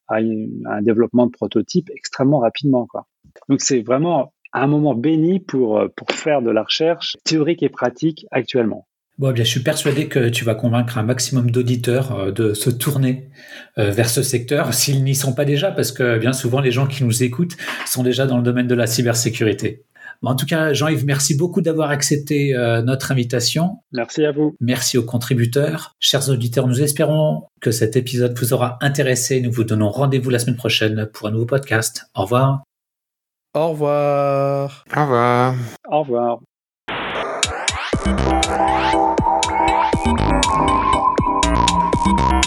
à, 0.08 0.18
un 0.18 0.82
développement 0.82 1.28
de 1.28 1.32
prototypes 1.32 1.89
extrêmement 1.95 2.39
rapidement. 2.39 2.88
Donc, 3.47 3.62
c'est 3.62 3.82
vraiment 3.82 4.34
un 4.52 4.68
moment 4.68 4.95
béni 4.95 5.39
pour, 5.39 5.82
pour 5.95 6.12
faire 6.12 6.41
de 6.41 6.50
la 6.50 6.64
recherche 6.64 7.18
théorique 7.24 7.62
et 7.62 7.70
pratique 7.70 8.26
actuellement. 8.32 8.88
Bon, 9.20 9.32
eh 9.32 9.34
bien, 9.34 9.44
je 9.44 9.50
suis 9.50 9.60
persuadé 9.60 10.08
que 10.08 10.30
tu 10.30 10.46
vas 10.46 10.56
convaincre 10.56 10.98
un 10.98 11.04
maximum 11.04 11.52
d'auditeurs 11.52 12.18
euh, 12.18 12.32
de 12.32 12.54
se 12.54 12.70
tourner 12.70 13.30
euh, 13.78 13.92
vers 13.92 14.10
ce 14.10 14.22
secteur 14.22 14.74
s'ils 14.74 15.04
n'y 15.04 15.14
sont 15.14 15.34
pas 15.34 15.44
déjà, 15.44 15.72
parce 15.72 15.92
que 15.92 16.18
bien 16.18 16.32
souvent, 16.32 16.62
les 16.62 16.72
gens 16.72 16.88
qui 16.88 17.04
nous 17.04 17.22
écoutent 17.22 17.58
sont 17.86 18.02
déjà 18.02 18.26
dans 18.26 18.38
le 18.38 18.44
domaine 18.44 18.68
de 18.68 18.76
la 18.76 18.88
cybersécurité. 18.88 19.84
en 20.24 20.38
tout 20.38 20.46
cas, 20.46 20.72
Jean-Yves, 20.72 21.06
merci 21.06 21.36
beaucoup 21.36 21.60
d'avoir 21.60 21.90
accepté 21.90 22.56
euh, 22.56 22.82
notre 22.82 23.12
invitation. 23.12 23.80
Merci 23.92 24.24
à 24.24 24.32
vous. 24.32 24.56
Merci 24.62 24.98
aux 24.98 25.04
contributeurs. 25.04 25.98
Chers 26.00 26.30
auditeurs, 26.30 26.68
nous 26.68 26.82
espérons 26.82 27.44
que 27.60 27.72
cet 27.72 27.98
épisode 27.98 28.40
vous 28.40 28.54
aura 28.54 28.78
intéressé. 28.80 29.42
Nous 29.42 29.52
vous 29.52 29.66
donnons 29.66 29.90
rendez-vous 29.90 30.30
la 30.30 30.40
semaine 30.40 30.56
prochaine 30.56 31.10
pour 31.12 31.28
un 31.28 31.32
nouveau 31.32 31.46
podcast. 31.46 32.06
Au 32.16 32.22
revoir. 32.22 32.64
Au 33.54 33.72
revoir. 33.72 34.86
Au 34.96 35.02
revoir. 35.02 35.56
Au 35.92 36.00
revoir. 36.04 36.40
you 42.10 42.39